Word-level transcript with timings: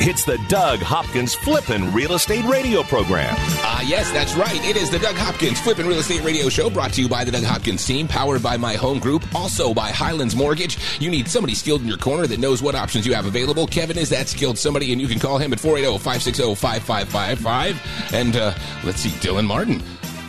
It's 0.00 0.24
the 0.24 0.38
Doug 0.48 0.78
Hopkins 0.78 1.34
Flippin' 1.34 1.92
Real 1.92 2.12
Estate 2.12 2.44
Radio 2.44 2.84
Program. 2.84 3.34
Ah, 3.36 3.78
uh, 3.78 3.82
yes, 3.82 4.08
that's 4.12 4.36
right. 4.36 4.64
It 4.64 4.76
is 4.76 4.90
the 4.90 4.98
Doug 5.00 5.16
Hopkins 5.16 5.60
Flippin' 5.60 5.88
Real 5.88 5.98
Estate 5.98 6.22
Radio 6.22 6.48
Show 6.48 6.70
brought 6.70 6.92
to 6.92 7.02
you 7.02 7.08
by 7.08 7.24
the 7.24 7.32
Doug 7.32 7.42
Hopkins 7.42 7.84
team, 7.84 8.06
powered 8.06 8.40
by 8.40 8.56
my 8.56 8.74
home 8.74 9.00
group, 9.00 9.24
also 9.34 9.74
by 9.74 9.90
Highlands 9.90 10.36
Mortgage. 10.36 10.78
You 11.00 11.10
need 11.10 11.26
somebody 11.26 11.54
skilled 11.56 11.80
in 11.80 11.88
your 11.88 11.98
corner 11.98 12.28
that 12.28 12.38
knows 12.38 12.62
what 12.62 12.76
options 12.76 13.08
you 13.08 13.14
have 13.14 13.26
available. 13.26 13.66
Kevin 13.66 13.98
is 13.98 14.08
that 14.10 14.28
skilled 14.28 14.56
somebody, 14.56 14.92
and 14.92 15.00
you 15.00 15.08
can 15.08 15.18
call 15.18 15.36
him 15.36 15.52
at 15.52 15.58
480 15.58 15.98
560 15.98 16.54
5555. 16.54 18.14
And 18.14 18.36
uh, 18.36 18.54
let's 18.84 19.00
see, 19.00 19.10
Dylan 19.10 19.46
Martin 19.46 19.82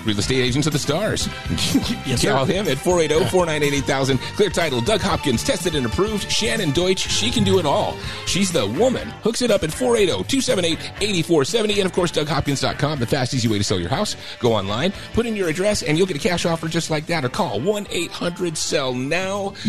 real 0.05 0.19
estate 0.19 0.41
agents 0.41 0.67
of 0.67 0.73
the 0.73 0.79
stars. 0.79 1.27
yes, 2.05 2.23
Call 2.23 2.45
him 2.45 2.67
at 2.67 2.77
480-498-8000. 2.77 4.19
Clear 4.35 4.49
title, 4.49 4.81
Doug 4.81 5.01
Hopkins, 5.01 5.43
tested 5.43 5.75
and 5.75 5.85
approved. 5.85 6.29
Shannon 6.31 6.71
Deutsch, 6.71 7.09
she 7.09 7.31
can 7.31 7.43
do 7.43 7.59
it 7.59 7.65
all. 7.65 7.97
She's 8.25 8.51
the 8.51 8.67
woman. 8.67 9.07
Hooks 9.23 9.41
it 9.41 9.51
up 9.51 9.63
at 9.63 9.69
480-278-8470. 9.69 11.77
And 11.77 11.85
of 11.85 11.93
course, 11.93 12.11
DougHopkins.com, 12.11 12.99
the 12.99 13.07
fast, 13.07 13.33
easy 13.33 13.47
way 13.47 13.57
to 13.57 13.63
sell 13.63 13.79
your 13.79 13.89
house. 13.89 14.15
Go 14.39 14.53
online, 14.53 14.93
put 15.13 15.25
in 15.25 15.35
your 15.35 15.49
address, 15.49 15.83
and 15.83 15.97
you'll 15.97 16.07
get 16.07 16.17
a 16.17 16.19
cash 16.19 16.45
offer 16.45 16.67
just 16.67 16.89
like 16.89 17.05
that. 17.07 17.25
Or 17.25 17.29
call 17.29 17.59
1-800-SELL-NOW. 17.59 19.53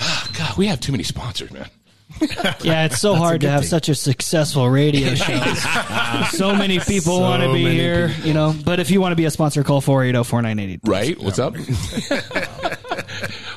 Ah, 0.00 0.30
God, 0.38 0.56
we 0.56 0.68
have 0.68 0.78
too 0.78 0.92
many 0.92 1.02
sponsors, 1.02 1.50
man. 1.50 1.66
yeah, 2.62 2.84
it's 2.86 3.00
so 3.00 3.14
hard 3.14 3.40
to 3.42 3.50
have 3.50 3.60
thing. 3.60 3.68
such 3.68 3.88
a 3.88 3.94
successful 3.94 4.68
radio 4.68 5.14
show. 5.14 5.42
so 6.30 6.54
many 6.54 6.78
people 6.78 7.16
so 7.16 7.20
want 7.20 7.42
to 7.42 7.52
be 7.52 7.68
here, 7.70 8.08
people. 8.08 8.26
you 8.26 8.34
know. 8.34 8.54
But 8.64 8.80
if 8.80 8.90
you 8.90 9.00
want 9.00 9.12
to 9.12 9.16
be 9.16 9.24
a 9.24 9.30
sponsor, 9.30 9.62
call 9.62 9.80
480-4980. 9.82 10.80
Right? 10.84 11.18
What's 11.20 11.38
up? 11.38 11.54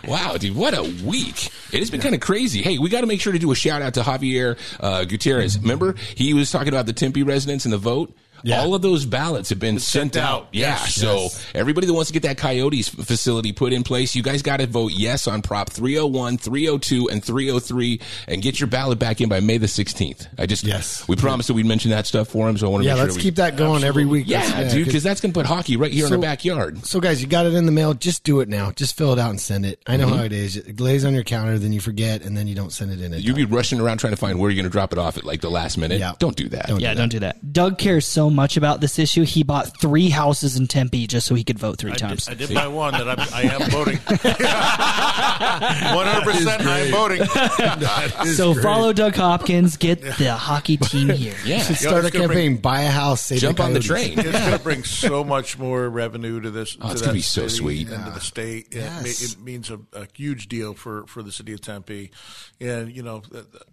wow, 0.08 0.38
dude, 0.38 0.56
what 0.56 0.74
a 0.74 0.84
week. 1.06 1.48
It 1.72 1.80
has 1.80 1.90
been 1.90 2.02
kind 2.02 2.16
of 2.16 2.22
crazy. 2.22 2.62
Hey, 2.62 2.78
we 2.78 2.90
got 2.90 3.02
to 3.02 3.08
make 3.08 3.22
sure 3.22 3.34
to 3.34 3.40
do 3.40 3.52
a 3.52 3.56
shout 3.56 3.82
out 3.82 3.94
to 3.96 4.02
Javier 4.02 4.58
uh, 4.80 5.06
Gutierrez. 5.06 5.60
Remember, 5.60 5.96
he 6.16 6.34
was 6.34 6.52
talking 6.52 6.70
about 6.70 6.86
the 6.86 6.94
Tempe 6.94 7.24
residents 7.24 7.66
and 7.66 7.74
the 7.74 7.78
vote. 7.78 8.16
Yeah. 8.44 8.62
All 8.62 8.76
of 8.76 8.82
those 8.82 9.06
ballots 9.06 9.50
have 9.50 9.60
been 9.60 9.80
sent, 9.80 10.14
sent, 10.14 10.24
out. 10.24 10.44
out. 10.44 10.48
Yeah. 10.52 10.72
Yes, 10.72 10.96
so 10.96 11.14
yes. 11.14 11.48
everybody 11.54 11.88
that 11.88 11.94
wants 11.94 12.10
to 12.10 12.14
get 12.14 12.24
that 12.24 12.38
Coyotes 12.38 12.90
facility 12.90 13.52
put 13.52 13.74
in 13.74 13.84
place, 13.84 14.16
you 14.16 14.24
guys 14.24 14.42
got 14.42 14.58
to 14.58 14.68
vote 14.68 14.92
yes 14.94 15.28
on 15.28 15.42
Prop 15.42 15.70
301, 15.70 16.38
302, 16.38 17.10
and 17.10 17.24
303 17.24 18.02
and 18.28 18.42
get 18.42 18.60
your 18.60 18.68
ballot 18.68 19.00
back 19.00 19.22
in 19.22 19.30
by 19.30 19.40
May 19.40 19.58
the 19.58 19.68
16th. 19.68 20.28
I 20.38 20.46
just, 20.46 20.64
yes. 20.64 21.08
we 21.08 21.16
promised 21.16 21.48
that 21.48 21.54
we'd 21.54 21.66
mention 21.66 21.92
that 21.92 22.08
stuff 22.08 22.30
for 22.30 22.50
him. 22.50 22.58
So 22.58 22.68
I 22.68 22.70
want 22.70 22.84
to 22.84 22.88
yeah, 22.90 22.96
sure 22.96 23.06
let's 23.06 23.18
keep 23.18 23.36
that 23.36 23.58
going 23.58 23.84
Absolutely. 23.84 23.88
every 23.88 24.06
week. 24.06 24.28
Yeah, 24.28 24.62
yeah 24.62 24.70
dude, 24.72 24.86
because 24.86 25.04
that's 25.04 25.22
going 25.22 25.34
to 25.34 25.40
put 25.40 25.46
hockey 25.46 25.78
right 25.78 25.92
here 25.92 26.08
so, 26.08 26.14
in 26.14 26.14
our 26.14 26.22
backyard. 26.22 26.86
So 26.86 27.00
guys, 27.00 27.22
you 27.22 27.28
got 27.28 27.46
it 27.46 27.54
in 27.54 27.66
the 27.66 27.72
mail. 27.72 27.94
Just 27.94 28.24
do 28.24 28.40
it 28.40 28.50
now. 28.50 28.72
Just 28.72 28.98
fill 28.98 29.14
it 29.14 29.20
out 29.20 29.30
and 29.30 29.40
send 29.40 29.66
it. 29.66 29.82
I 29.88 29.98
know 29.98 30.08
mm-hmm. 30.08 30.18
how 30.18 30.24
it 30.24 30.32
is. 30.32 30.58
It 30.58 30.76
glaze 30.76 31.06
on 31.06 31.14
your 31.14 31.24
counter, 31.24 31.58
then 31.60 31.74
you 31.74 31.80
forget, 31.80 32.24
and 32.24 32.36
then 32.36 32.48
you 32.48 32.56
don't 32.56 32.72
send 32.72 32.92
it 32.92 33.02
in. 33.02 33.14
You'd 33.14 33.36
be 33.36 33.46
rushing 33.46 33.80
around 33.80 33.98
trying 33.98 34.14
to 34.14 34.18
find 34.18 34.40
where 34.40 34.50
you're 34.50 34.56
going 34.56 34.70
to 34.70 34.72
drop 34.72 34.94
it 34.94 35.00
off 35.00 35.18
at 35.18 35.24
like 35.24 35.42
the 35.42 35.52
last 35.52 35.78
minute. 35.78 36.00
Yeah. 36.00 36.14
Don't 36.20 36.36
do 36.36 36.50
that. 36.50 36.68
Don't 36.68 36.80
yeah, 36.80 36.90
do 36.90 36.96
that. 36.96 37.02
don't 37.02 37.10
do 37.10 37.20
that. 37.20 37.54
Doug 37.54 37.78
cares 37.78 38.06
so 38.06 38.30
much 38.34 38.58
about 38.58 38.82
this 38.82 38.98
issue 38.98 39.12
issue, 39.12 39.34
he 39.34 39.44
bought 39.44 39.78
three 39.80 40.10
houses 40.10 40.58
in 40.58 40.68
Tempe 40.68 41.08
just 41.08 41.28
so 41.28 41.36
he 41.36 41.44
could 41.44 41.60
vote 41.60 41.78
three 41.78 41.92
I 41.92 41.96
times. 41.96 42.26
Did, 42.26 42.42
I 42.42 42.46
did 42.46 42.54
buy 42.54 42.68
one 42.68 42.94
that 42.94 43.10
I'm, 43.10 43.20
I 43.34 43.42
am 43.44 43.70
voting. 43.70 43.98
100% 43.98 46.66
I 46.66 46.80
am 46.80 46.92
voting. 46.92 47.26
so 48.34 48.54
great. 48.54 48.64
follow 48.64 48.94
Doug 48.94 49.16
Hopkins, 49.16 49.78
get 49.78 50.02
the 50.02 50.34
hockey 50.34 50.78
team 50.78 51.10
here. 51.10 51.36
Yeah. 51.46 51.62
Start 51.62 52.06
a 52.06 52.12
campaign, 52.12 52.28
bring, 52.28 52.58
buy 52.58 52.82
a 52.82 52.92
house, 52.92 53.30
jump 53.30 53.58
the 53.58 53.64
on 53.64 53.74
the 53.74 53.80
train. 53.80 54.20
It's 54.20 54.32
going 54.32 54.58
to 54.58 54.60
bring 54.60 54.84
so 54.84 55.24
much 55.24 55.58
more 55.58 55.90
revenue 55.90 56.42
to 56.42 56.52
this. 56.52 56.78
Oh, 56.82 56.88
to 56.88 56.94
it's 56.94 57.02
going 57.02 57.14
to 57.14 57.18
be 57.18 57.22
so 57.22 57.48
sweet. 57.48 57.88
And 57.88 57.98
yeah. 57.98 58.06
to 58.06 58.12
the 58.12 58.18
ah. 58.18 58.20
state. 58.20 58.68
Yes. 58.72 59.22
It, 59.22 59.34
it 59.34 59.42
means 59.42 59.70
a, 59.70 59.80
a, 59.94 60.08
huge 60.14 60.48
deal 60.48 60.74
for, 60.74 61.06
for 61.08 61.24
the 61.24 61.32
city 61.32 61.54
of 61.54 61.62
Tempe. 61.62 62.12
And, 62.60 62.94
you 62.96 63.02
know, 63.02 63.24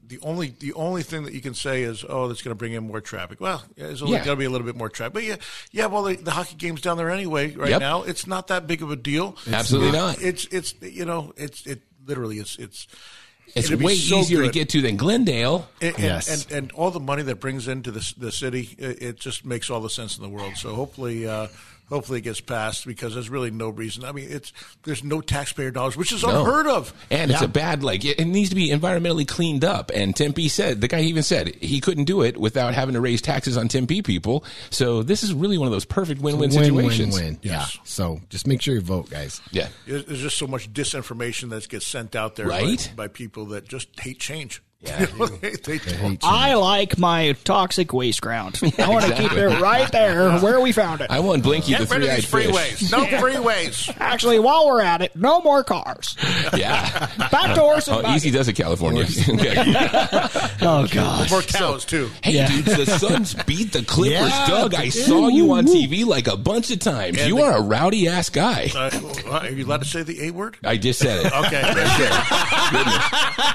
the, 0.09 0.17
the 0.17 0.27
only 0.27 0.55
the 0.59 0.73
only 0.75 1.03
thing 1.03 1.25
that 1.25 1.35
you 1.35 1.41
can 1.41 1.55
say 1.55 1.83
is, 1.83 2.05
oh, 2.09 2.29
that's 2.29 2.43
going 2.43 2.53
to 2.53 2.59
bring 2.59 2.73
in 2.73 2.87
more 2.87 3.01
traffic. 3.01 3.41
Well, 3.41 3.63
there's 3.77 4.03
only 4.03 4.15
yeah. 4.15 4.25
got 4.25 4.33
to 4.33 4.37
be 4.37 4.45
a 4.45 4.51
little 4.51 4.67
bit 4.67 4.77
more 4.77 4.89
traffic. 4.89 5.15
But 5.15 5.25
yeah, 5.25 5.37
yeah. 5.71 5.87
Well, 5.87 6.05
the, 6.05 6.17
the 6.17 6.31
hockey 6.31 6.57
game's 6.57 6.81
down 6.81 6.97
there 6.97 7.11
anyway 7.11 7.55
right 7.55 7.71
yep. 7.71 7.81
now. 7.81 8.03
It's 8.03 8.27
not 8.27 8.49
that 8.49 8.67
big 8.67 8.83
of 8.83 8.91
a 8.91 8.97
deal. 8.97 9.37
It's 9.47 9.53
Absolutely 9.53 9.93
not. 9.93 10.19
not. 10.19 10.23
It's 10.23 10.47
it's 10.47 10.75
you 10.81 11.05
know 11.05 11.33
it's 11.37 11.67
it 11.67 11.83
literally 12.07 12.39
it's 12.39 12.57
it's. 12.57 12.87
It's 13.55 13.71
way 13.71 13.95
so 13.95 14.19
easier 14.19 14.41
good. 14.41 14.53
to 14.53 14.53
get 14.53 14.69
to 14.71 14.83
than 14.83 14.99
Glendale. 14.99 15.67
And, 15.81 15.95
and, 15.95 16.05
yes. 16.05 16.29
and, 16.29 16.53
and, 16.53 16.73
all 16.73 16.91
the 16.91 17.01
money 17.01 17.23
that 17.23 17.37
brings 17.37 17.67
into 17.67 17.91
the, 17.91 18.15
the 18.19 18.31
city, 18.31 18.77
it, 18.79 19.03
it, 19.03 19.17
just 19.19 19.47
makes 19.47 19.71
all 19.71 19.81
the 19.81 19.89
sense 19.89 20.19
in 20.19 20.23
the 20.23 20.29
world. 20.29 20.59
So 20.59 20.75
hopefully, 20.75 21.27
uh, 21.27 21.49
hopefully 21.89 22.19
it 22.19 22.23
gets 22.23 22.41
passed 22.41 22.87
because 22.87 23.15
there's 23.15 23.31
really 23.31 23.51
no 23.51 23.69
reason. 23.69 24.05
I 24.05 24.13
mean, 24.13 24.27
it's 24.31 24.53
there's 24.85 25.03
no 25.03 25.21
taxpayer 25.21 25.71
dollars, 25.71 25.97
which 25.97 26.13
is 26.13 26.23
no. 26.23 26.41
unheard 26.41 26.67
of. 26.67 26.93
And 27.11 27.31
yeah. 27.31 27.37
it's 27.37 27.45
a 27.45 27.49
bad 27.49 27.83
like 27.83 28.05
it, 28.05 28.21
it, 28.21 28.25
needs 28.27 28.51
to 28.51 28.55
be 28.55 28.71
environmentally 28.71 29.27
cleaned 29.27 29.65
up. 29.65 29.91
And 29.95 30.15
Tempe 30.15 30.49
said 30.49 30.81
the 30.81 30.89
guy 30.89 31.01
even 31.01 31.23
said 31.23 31.55
he 31.57 31.81
couldn't 31.81 32.05
do 32.05 32.23
it 32.23 32.37
without 32.37 32.75
having 32.75 32.95
to 32.95 33.01
raise 33.01 33.23
taxes 33.23 33.57
on 33.57 33.69
Tempe 33.69 34.03
people. 34.03 34.45
So 34.71 35.03
this 35.03 35.23
is 35.23 35.33
really 35.35 35.59
one 35.59 35.67
of 35.67 35.73
those 35.73 35.85
perfect 35.85 36.21
win-win 36.21 36.51
win, 36.51 36.65
situations. 36.65 37.15
Win, 37.15 37.25
win. 37.25 37.39
Yes. 37.43 37.77
Yeah. 37.77 37.81
So 37.85 38.21
just 38.29 38.47
make 38.47 38.63
sure 38.63 38.75
you 38.75 38.81
vote, 38.81 39.11
guys. 39.11 39.41
Yeah. 39.51 39.69
There's 39.87 40.21
just 40.21 40.39
so 40.39 40.47
much 40.47 40.73
disinformation 40.73 41.51
that 41.51 41.69
gets 41.69 41.87
sent 41.87 42.15
out 42.15 42.37
there 42.37 42.47
right? 42.47 42.93
by, 42.97 43.05
by 43.05 43.09
people 43.09 43.47
that 43.47 43.67
just 43.69 43.99
hate 44.01 44.19
change. 44.19 44.63
Yeah, 44.81 45.07
they, 45.41 45.51
they 45.57 45.79
they 45.79 46.19
I 46.23 46.55
like 46.55 46.99
my 46.99 47.33
toxic 47.43 47.93
waste 47.93 48.21
ground. 48.21 48.61
I 48.79 48.89
want 48.89 49.07
to 49.07 49.15
keep 49.15 49.33
it 49.33 49.61
right 49.61 49.91
there 49.91 50.39
where 50.39 50.61
we 50.61 50.71
found 50.71 51.01
it. 51.01 51.11
I 51.11 51.19
want 51.19 51.43
Blinky 51.43 51.73
Get 51.73 51.89
the 51.89 51.99
rid 51.99 52.09
of 52.09 52.15
these 52.15 52.31
freeways. 52.31 52.93
No 52.93 53.05
freeways. 53.19 53.93
Actually, 53.99 54.39
while 54.39 54.69
we're 54.69 54.81
at 54.81 55.03
it, 55.03 55.17
no 55.17 55.41
more 55.41 55.65
cars. 55.65 56.17
Yeah, 56.57 57.11
back 57.33 57.57
doors. 57.57 57.89
oh, 57.89 58.09
easy 58.15 58.31
does 58.31 58.47
it, 58.47 58.53
California. 58.53 59.05
oh 60.63 60.87
gosh, 60.89 61.29
more 61.29 61.43
cows 61.43 61.85
too. 61.85 62.09
Hey, 62.23 62.35
yeah. 62.35 62.47
dude, 62.47 62.65
the 62.65 62.87
Suns 62.87 63.35
beat 63.35 63.73
the 63.73 63.83
Clippers. 63.83 64.31
Yeah, 64.31 64.47
Doug, 64.47 64.77
I 64.77 64.91
saw 64.91 65.27
you 65.27 65.51
on 65.55 65.67
TV 65.67 66.07
like 66.07 66.29
a 66.29 66.37
bunch 66.37 66.71
of 66.71 66.79
times. 66.79 67.19
And 67.19 67.29
you 67.29 67.39
the, 67.39 67.43
are 67.43 67.59
a 67.59 67.63
rowdy 67.63 68.07
ass 68.07 68.31
guy. 68.31 68.71
Uh, 68.73 68.91
are 69.29 69.51
you 69.51 69.67
allowed 69.67 69.83
to 69.83 69.89
say 69.89 70.05
the 70.05 70.29
A 70.29 70.31
word? 70.31 70.57
I 70.63 70.77
just 70.77 71.01
said 71.01 71.27
it. 71.27 71.33
okay, 71.33 71.63
Goodness. 72.71 73.05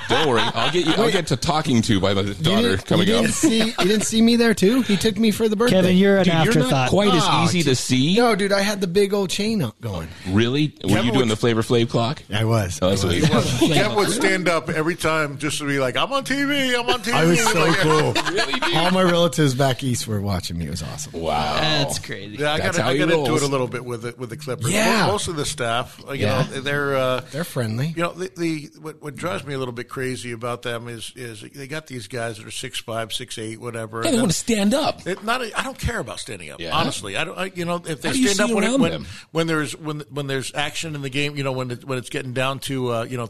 Don't 0.10 0.28
worry, 0.28 0.42
I'll 0.42 0.72
get 0.72 0.86
you. 0.86 0.94
I'll 0.98 1.13
get 1.14 1.28
to 1.28 1.38
talking 1.38 1.82
to 1.84 2.00
by 2.00 2.14
my 2.14 2.24
daughter 2.42 2.78
coming 2.78 3.08
you 3.08 3.16
up. 3.16 3.26
See, 3.28 3.60
you 3.60 3.74
didn't 3.74 4.04
see 4.04 4.22
me 4.22 4.36
there 4.36 4.54
too. 4.54 4.82
He 4.82 4.98
took 4.98 5.18
me 5.18 5.32
for 5.32 5.48
the 5.48 5.56
birthday. 5.56 5.78
Kevin, 5.78 5.98
you're 5.98 6.18
an 6.18 6.24
dude, 6.26 6.34
afterthought. 6.34 6.62
You're 6.62 6.72
not 6.72 6.90
quite 6.90 7.10
oh, 7.14 7.44
as 7.46 7.56
easy 7.56 7.64
to 7.70 7.76
see. 7.76 8.18
No, 8.18 8.36
dude, 8.36 8.52
I 8.52 8.62
had 8.62 8.82
the 8.82 8.88
big 8.88 9.14
old 9.14 9.30
chain 9.30 9.62
up 9.62 9.80
going. 9.80 10.10
Really? 10.30 10.70
Kevin 10.70 10.96
Were 10.96 11.04
you 11.04 11.12
doing 11.12 11.28
the 11.28 11.36
Flavor 11.36 11.62
Flav 11.62 11.90
clock? 11.90 12.24
I 12.34 12.44
was. 12.46 12.80
Oh, 12.82 12.90
that's 12.90 13.04
what 13.04 13.14
he 13.14 13.22
was. 13.22 13.60
Kevin 13.60 13.96
would 13.96 14.10
stand 14.10 14.50
up 14.50 14.70
every 14.70 14.96
time 14.96 15.38
just 15.38 15.60
to 15.60 15.68
be 15.68 15.80
like, 15.80 15.96
"I'm 15.96 16.12
on 16.12 16.24
TV. 16.24 16.78
I'm 16.78 16.90
on 16.90 17.02
TV." 17.02 17.14
I 17.14 17.26
was 17.26 17.44
so 17.44 17.74
cool. 17.78 18.14
really, 18.34 18.76
All 18.76 18.92
my 18.92 19.04
relatives 19.04 19.56
back 19.56 19.84
east 19.84 20.08
were 20.08 20.22
watching 20.22 20.58
me. 20.58 20.68
It 20.68 20.72
was 20.72 20.84
awesome. 20.84 21.14
Wow, 21.14 21.56
that's 21.56 22.00
crazy. 22.00 22.38
Yeah, 22.38 22.54
I 22.54 22.60
got 22.60 22.74
to 22.74 22.96
do 22.96 23.36
it 23.36 23.44
a 23.44 23.48
little 23.48 23.68
bit 23.68 23.86
with 23.86 24.06
it 24.06 24.18
with 24.18 24.30
the 24.30 24.38
Clippers. 24.38 24.72
Yeah, 24.72 25.08
most 25.08 25.28
of 25.28 25.36
the 25.36 25.46
staff, 25.46 26.00
you 26.10 26.16
yeah. 26.16 26.48
know, 26.52 26.62
they're 26.62 26.96
uh, 26.96 27.22
they're 27.32 27.44
friendly. 27.44 27.88
You 27.88 28.04
know, 28.04 28.14
the, 28.14 28.32
the 28.36 28.70
what, 28.80 29.02
what 29.02 29.16
drives 29.16 29.46
me 29.46 29.54
a 29.54 29.58
little 29.58 29.74
bit 29.74 29.90
crazy 29.90 30.32
about 30.32 30.64
them 30.64 30.88
is 30.88 31.03
is 31.12 31.42
they 31.42 31.68
got 31.68 31.88
these 31.88 32.08
guys 32.08 32.38
that 32.38 32.48
are 32.48 32.52
six 32.52 32.80
five, 32.80 33.12
six 33.12 33.38
eight, 33.38 33.60
whatever. 33.60 34.04
Yeah, 34.04 34.12
they 34.12 34.18
want 34.18 34.32
to 34.32 34.38
stand 34.38 34.74
up. 34.74 35.06
It, 35.06 35.24
not, 35.24 35.42
I 35.42 35.64
don't 35.64 35.78
care 35.78 36.00
about 36.00 36.20
standing 36.20 36.50
up. 36.50 36.60
Yeah. 36.60 36.76
Honestly, 36.76 37.18
I 37.18 37.24
don't. 37.24 37.38
I, 37.38 37.46
you 37.46 37.66
know, 37.66 37.82
if 37.86 38.02
they 38.02 38.14
stand 38.14 38.40
up 38.40 38.56
when, 38.56 38.64
it, 38.64 38.80
when, 38.80 39.06
when, 39.32 39.48
there's 39.48 39.76
when 39.76 40.02
when 40.12 40.28
there's 40.28 40.54
action 40.54 40.96
in 40.96 41.02
the 41.02 41.10
game, 41.10 41.36
you 41.36 41.44
know, 41.44 41.52
when 41.52 41.72
it, 41.72 41.86
when 41.86 41.98
it's 41.98 42.10
getting 42.10 42.34
down 42.34 42.60
to 42.60 42.94
uh, 42.94 43.04
you 43.04 43.18
know 43.18 43.30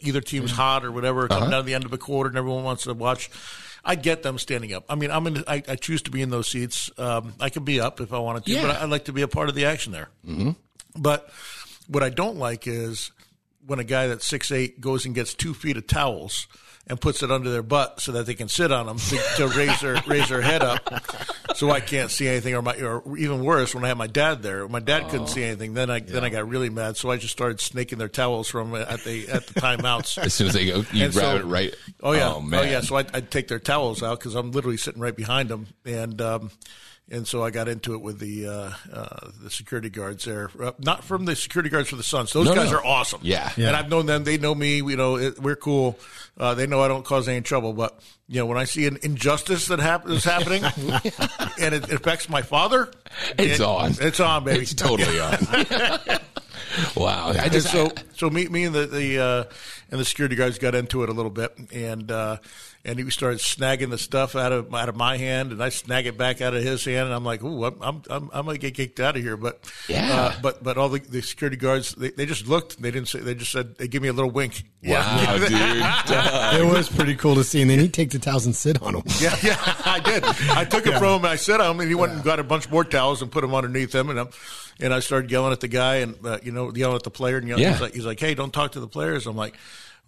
either 0.00 0.20
team's 0.20 0.50
hot 0.50 0.84
or 0.84 0.92
whatever, 0.92 1.28
coming 1.28 1.44
uh-huh. 1.44 1.50
down 1.50 1.60
to 1.62 1.66
the 1.66 1.74
end 1.74 1.84
of 1.84 1.92
a 1.92 1.98
quarter, 1.98 2.28
and 2.28 2.38
everyone 2.38 2.64
wants 2.64 2.84
to 2.84 2.94
watch. 2.94 3.30
I 3.84 3.94
get 3.94 4.22
them 4.22 4.38
standing 4.38 4.74
up. 4.74 4.84
I 4.88 4.96
mean, 4.96 5.10
I'm 5.10 5.26
in. 5.26 5.44
I, 5.46 5.62
I 5.66 5.76
choose 5.76 6.02
to 6.02 6.10
be 6.10 6.22
in 6.22 6.30
those 6.30 6.48
seats. 6.48 6.90
Um, 6.98 7.34
I 7.40 7.48
can 7.48 7.64
be 7.64 7.80
up 7.80 8.00
if 8.00 8.12
I 8.12 8.18
wanted 8.18 8.44
to, 8.46 8.52
yeah. 8.52 8.62
but 8.62 8.76
I, 8.76 8.82
would 8.82 8.90
like 8.90 9.04
to 9.06 9.12
be 9.12 9.22
a 9.22 9.28
part 9.28 9.48
of 9.48 9.54
the 9.54 9.66
action 9.66 9.92
there. 9.92 10.08
Mm-hmm. 10.26 10.50
But 10.96 11.30
what 11.86 12.02
I 12.02 12.10
don't 12.10 12.36
like 12.36 12.66
is 12.66 13.12
when 13.66 13.78
a 13.78 13.84
guy 13.84 14.08
that's 14.08 14.26
six 14.26 14.50
eight 14.50 14.80
goes 14.80 15.06
and 15.06 15.14
gets 15.14 15.34
two 15.34 15.54
feet 15.54 15.76
of 15.76 15.86
towels 15.86 16.48
and 16.88 17.00
puts 17.00 17.22
it 17.22 17.30
under 17.30 17.50
their 17.50 17.62
butt 17.62 18.00
so 18.00 18.12
that 18.12 18.26
they 18.26 18.34
can 18.34 18.48
sit 18.48 18.72
on 18.72 18.86
them 18.86 18.98
to, 18.98 19.18
to 19.36 19.48
raise 19.48 19.80
their 19.80 20.02
raise 20.06 20.28
their 20.28 20.40
head 20.40 20.62
up, 20.62 20.80
so 21.54 21.70
I 21.70 21.80
can't 21.80 22.10
see 22.10 22.26
anything. 22.28 22.54
Or 22.54 22.62
my, 22.62 22.76
or 22.76 23.18
even 23.18 23.44
worse, 23.44 23.74
when 23.74 23.84
I 23.84 23.88
had 23.88 23.98
my 23.98 24.06
dad 24.06 24.42
there, 24.42 24.66
my 24.68 24.80
dad 24.80 25.08
couldn't 25.08 25.28
see 25.28 25.44
anything. 25.44 25.74
Then 25.74 25.90
I 25.90 26.00
then 26.00 26.24
I 26.24 26.30
got 26.30 26.48
really 26.48 26.70
mad, 26.70 26.96
so 26.96 27.10
I 27.10 27.16
just 27.16 27.32
started 27.32 27.60
snaking 27.60 27.98
their 27.98 28.08
towels 28.08 28.48
from 28.48 28.74
at 28.74 29.04
the 29.04 29.28
at 29.28 29.46
the 29.46 29.60
timeouts. 29.60 30.18
as 30.24 30.34
soon 30.34 30.48
as 30.48 30.54
they 30.54 30.66
go, 30.66 30.78
you 30.92 31.10
grab 31.10 31.12
so, 31.12 31.36
it 31.36 31.44
right. 31.44 31.74
Oh 32.02 32.12
yeah, 32.12 32.34
oh, 32.34 32.40
man. 32.40 32.60
oh 32.60 32.62
yeah. 32.64 32.80
So 32.80 32.96
I'd, 32.96 33.14
I'd 33.14 33.30
take 33.30 33.48
their 33.48 33.58
towels 33.58 34.02
out 34.02 34.18
because 34.18 34.34
I'm 34.34 34.52
literally 34.52 34.78
sitting 34.78 35.00
right 35.00 35.16
behind 35.16 35.48
them, 35.48 35.66
and 35.84 36.20
um, 36.20 36.50
and 37.10 37.26
so 37.26 37.42
I 37.42 37.50
got 37.50 37.68
into 37.68 37.94
it 37.94 38.00
with 38.02 38.18
the 38.18 38.46
uh, 38.46 38.70
uh, 38.92 39.30
the 39.42 39.50
security 39.50 39.88
guards 39.90 40.24
there. 40.24 40.50
Uh, 40.60 40.72
not 40.78 41.04
from 41.04 41.24
the 41.24 41.34
security 41.36 41.70
guards 41.70 41.88
for 41.88 41.96
the 41.96 42.02
Suns; 42.02 42.32
those 42.32 42.46
No, 42.46 42.54
guys 42.54 42.70
no. 42.70 42.78
are 42.78 42.84
awesome. 42.84 43.20
Yeah. 43.22 43.50
and 43.56 43.74
I've 43.74 43.88
known 43.88 44.06
them. 44.06 44.24
They 44.24 44.38
know 44.38 44.54
me. 44.54 44.76
You 44.76 44.96
know, 44.96 45.16
it, 45.16 45.38
we're 45.38 45.56
cool. 45.56 45.98
Uh, 46.36 46.54
they 46.54 46.66
know 46.66 46.80
I 46.82 46.88
don't 46.88 47.04
cause 47.04 47.26
any 47.28 47.40
trouble. 47.40 47.72
But 47.72 47.98
you 48.28 48.40
know, 48.40 48.46
when 48.46 48.58
I 48.58 48.64
see 48.64 48.86
an 48.86 48.98
injustice 49.02 49.66
that 49.68 49.80
hap- 49.80 50.08
is 50.08 50.24
happening, 50.24 50.62
and 51.60 51.74
it 51.74 51.90
affects 51.92 52.28
my 52.28 52.42
father, 52.42 52.90
It's 53.38 53.60
it- 53.60 53.64
on. 53.64 53.94
It's 54.00 54.20
on, 54.20 54.44
baby. 54.44 54.60
It's 54.60 54.74
totally 54.74 55.18
on. 55.20 55.38
wow. 56.96 57.28
I 57.30 57.48
just 57.48 57.70
so 57.70 57.90
so 58.14 58.30
me 58.30 58.46
me 58.48 58.64
and 58.64 58.74
the 58.74 58.86
the 58.86 59.18
uh, 59.18 59.44
and 59.90 60.00
the 60.00 60.04
security 60.04 60.36
guards 60.36 60.58
got 60.58 60.74
into 60.74 61.02
it 61.02 61.08
a 61.08 61.12
little 61.12 61.30
bit, 61.30 61.52
and 61.72 62.10
uh, 62.12 62.36
and 62.84 62.98
he 62.98 63.10
started 63.10 63.38
snagging 63.40 63.90
the 63.90 63.98
stuff 63.98 64.36
out 64.36 64.52
of 64.52 64.74
out 64.74 64.88
of 64.88 64.96
my 64.96 65.16
hand, 65.16 65.50
and 65.52 65.62
I 65.62 65.68
snag 65.70 66.06
it 66.06 66.16
back 66.18 66.40
out 66.40 66.54
of 66.54 66.62
his 66.62 66.84
hand, 66.84 67.06
and 67.06 67.14
I'm 67.14 67.24
like, 67.24 67.42
ooh, 67.42 67.64
I'm 67.64 67.76
I'm 67.82 68.02
I'm, 68.10 68.30
I'm 68.32 68.46
gonna 68.46 68.58
get 68.58 68.74
kicked 68.74 69.00
out 69.00 69.16
of 69.16 69.22
here, 69.22 69.36
but 69.36 69.60
Yeah. 69.88 70.14
uh, 70.14 70.32
but 70.42 70.62
but 70.62 70.76
all 70.78 70.88
the, 70.88 71.00
the 71.00 71.22
security 71.22 71.56
guards 71.56 71.94
they, 71.94 72.10
they 72.10 72.26
just 72.26 72.46
looked, 72.46 72.80
they 72.80 72.90
didn't 72.90 73.08
say, 73.08 73.20
they 73.20 73.34
just 73.34 73.50
said 73.52 73.76
they 73.76 73.88
give 73.88 74.02
me 74.02 74.08
a 74.08 74.12
little 74.12 74.30
wink. 74.30 74.62
wow, 74.84 75.36
dude. 75.38 75.50
It 75.52 76.64
was 76.72 76.88
pretty 76.88 77.16
cool 77.16 77.34
to 77.34 77.44
see. 77.44 77.60
And 77.62 77.70
then 77.70 77.80
he'd 77.80 77.92
take 77.94 78.10
the 78.10 78.18
towels 78.18 78.46
and 78.46 78.54
sit 78.54 78.80
on 78.82 78.92
them. 78.94 79.02
Yeah, 79.20 79.36
yeah, 79.42 79.56
I 79.84 80.00
did. 80.00 80.22
I 80.24 80.64
took 80.64 80.86
it 80.86 80.98
from 80.98 81.04
him. 81.20 81.24
and 81.24 81.26
I 81.26 81.36
said 81.36 81.60
him, 81.60 81.80
and 81.80 81.88
he 81.88 81.94
went 81.94 82.12
and 82.12 82.22
got 82.22 82.38
a 82.38 82.44
bunch 82.44 82.70
more 82.70 82.84
towels 82.84 83.20
and 83.22 83.30
put 83.30 83.40
them 83.40 83.54
underneath 83.54 83.94
him, 83.94 84.10
and 84.10 84.20
i 84.20 84.26
and 84.80 84.94
I 84.94 85.00
started 85.00 85.28
yelling 85.28 85.50
at 85.50 85.58
the 85.58 85.66
guy 85.66 85.96
and 85.96 86.14
uh, 86.24 86.38
you 86.40 86.52
know 86.52 86.72
yelling 86.72 86.94
at 86.94 87.02
the 87.02 87.10
player, 87.10 87.38
and 87.38 87.48
yelling, 87.48 87.64
Yeah. 87.64 87.72
he's 87.72 87.80
like, 87.80 87.94
he's 87.94 88.06
like, 88.06 88.20
hey, 88.20 88.34
don't 88.34 88.52
talk 88.52 88.72
to 88.72 88.80
the 88.80 88.86
players. 88.88 89.26
I'm 89.26 89.36
like. 89.36 89.56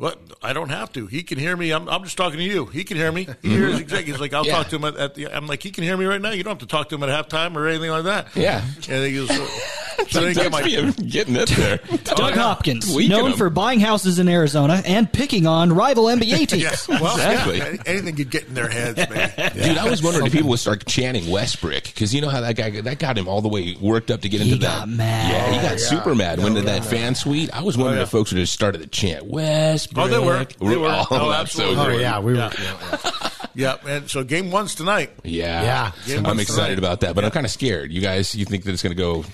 What? 0.00 0.18
I 0.42 0.54
don't 0.54 0.70
have 0.70 0.90
to. 0.94 1.06
He 1.06 1.22
can 1.22 1.36
hear 1.38 1.54
me. 1.54 1.72
I'm, 1.72 1.86
I'm 1.86 2.04
just 2.04 2.16
talking 2.16 2.38
to 2.38 2.42
you. 2.44 2.64
He 2.64 2.84
can 2.84 2.96
hear 2.96 3.12
me. 3.12 3.28
He 3.42 3.50
hears 3.50 3.78
exactly. 3.80 4.10
He's 4.12 4.18
like, 4.20 4.32
I'll 4.32 4.46
Yeah. 4.46 4.52
talk 4.56 4.68
to 4.68 4.76
him 4.76 4.84
at, 4.86 4.96
at 4.96 5.14
the. 5.14 5.26
I'm 5.28 5.46
like, 5.46 5.62
he 5.62 5.70
can 5.70 5.84
hear 5.84 5.94
me 5.94 6.06
right 6.06 6.22
now. 6.22 6.30
You 6.30 6.42
don't 6.42 6.52
have 6.52 6.66
to 6.66 6.66
talk 6.66 6.88
to 6.88 6.94
him 6.94 7.02
at 7.02 7.10
halftime 7.10 7.54
or 7.54 7.68
anything 7.68 7.90
like 7.90 8.04
that. 8.04 8.34
Yeah. 8.34 8.64
And 8.88 9.04
he 9.04 9.14
goes, 9.14 9.28
so, 10.08 10.08
so 10.08 10.20
then 10.20 10.28
he 10.28 10.34
got 10.34 10.52
Doug's 10.52 10.98
my, 10.98 11.04
getting 11.06 11.36
it 11.36 11.48
there. 11.50 11.76
Doug 12.04 12.20
oh, 12.20 12.32
Hopkins, 12.40 12.92
Tweaking 12.92 13.10
known 13.10 13.30
him. 13.32 13.36
for 13.38 13.50
buying 13.50 13.80
houses 13.80 14.18
in 14.18 14.28
Arizona 14.28 14.82
and 14.86 15.12
picking 15.12 15.46
on 15.46 15.72
rival 15.72 16.04
NBA 16.04 16.48
teams. 16.48 16.62
yeah, 16.62 17.00
well, 17.00 17.14
Exactly. 17.16 17.58
yeah, 17.58 17.76
anything 17.86 18.16
could 18.16 18.30
get 18.30 18.46
in 18.48 18.54
their 18.54 18.68
heads, 18.68 18.96
man. 19.10 19.52
Dude, 19.54 19.78
I 19.78 19.88
was 19.88 20.02
wondering 20.02 20.26
if 20.26 20.32
people 20.32 20.50
would 20.50 20.58
start 20.58 20.84
chanting 20.86 21.30
Westbrook 21.30 21.84
because 21.84 22.14
you 22.14 22.20
know 22.20 22.28
how 22.28 22.40
that 22.40 22.56
guy 22.56 22.70
that 22.80 22.98
got 22.98 23.16
him 23.18 23.28
all 23.28 23.40
the 23.42 23.48
way 23.48 23.76
worked 23.80 24.10
up 24.10 24.20
to 24.22 24.28
get 24.28 24.40
into 24.40 24.54
He 24.54 24.60
that. 24.60 24.88
mad. 24.88 25.30
Yeah, 25.32 25.52
he 25.60 25.68
got 25.68 25.80
super 25.80 26.14
mad. 26.14 26.38
Went 26.42 26.56
to 26.56 26.62
that 26.62 26.84
fan 26.84 27.14
suite. 27.14 27.50
I 27.52 27.62
was 27.62 27.76
wondering 27.76 27.96
oh, 27.96 28.00
yeah. 28.00 28.02
if 28.04 28.10
folks 28.10 28.32
would 28.32 28.38
have 28.38 28.48
started 28.48 28.82
to 28.82 28.86
chant 28.88 29.26
Westbrook. 29.26 30.06
Oh, 30.06 30.08
they 30.08 30.18
were. 30.18 30.44
They 30.44 30.76
were. 30.76 30.88
Oh, 30.88 31.06
Oh, 31.10 31.30
that's 31.30 31.52
so 31.52 31.62
absolutely. 31.64 31.96
Oh, 31.96 31.98
yeah. 31.98 32.18
We 32.20 32.32
were. 32.32 32.38
Yeah. 32.38 32.52
yeah, 32.60 32.98
yeah. 33.02 33.30
Yeah, 33.52 33.76
and 33.86 34.08
so 34.08 34.22
game 34.22 34.50
one's 34.52 34.74
tonight. 34.76 35.10
Yeah, 35.24 35.62
Yeah. 35.62 35.92
Game 36.06 36.24
I'm 36.26 36.38
excited 36.38 36.76
tonight. 36.76 36.78
about 36.78 37.00
that, 37.00 37.14
but 37.16 37.24
I'm 37.24 37.32
kind 37.32 37.44
of 37.44 37.50
scared. 37.50 37.92
You 37.92 38.00
guys, 38.00 38.32
you 38.34 38.44
think 38.44 38.62
that 38.64 38.72
it's 38.72 38.82
going 38.82 38.94
to 38.96 39.00
go? 39.02 39.24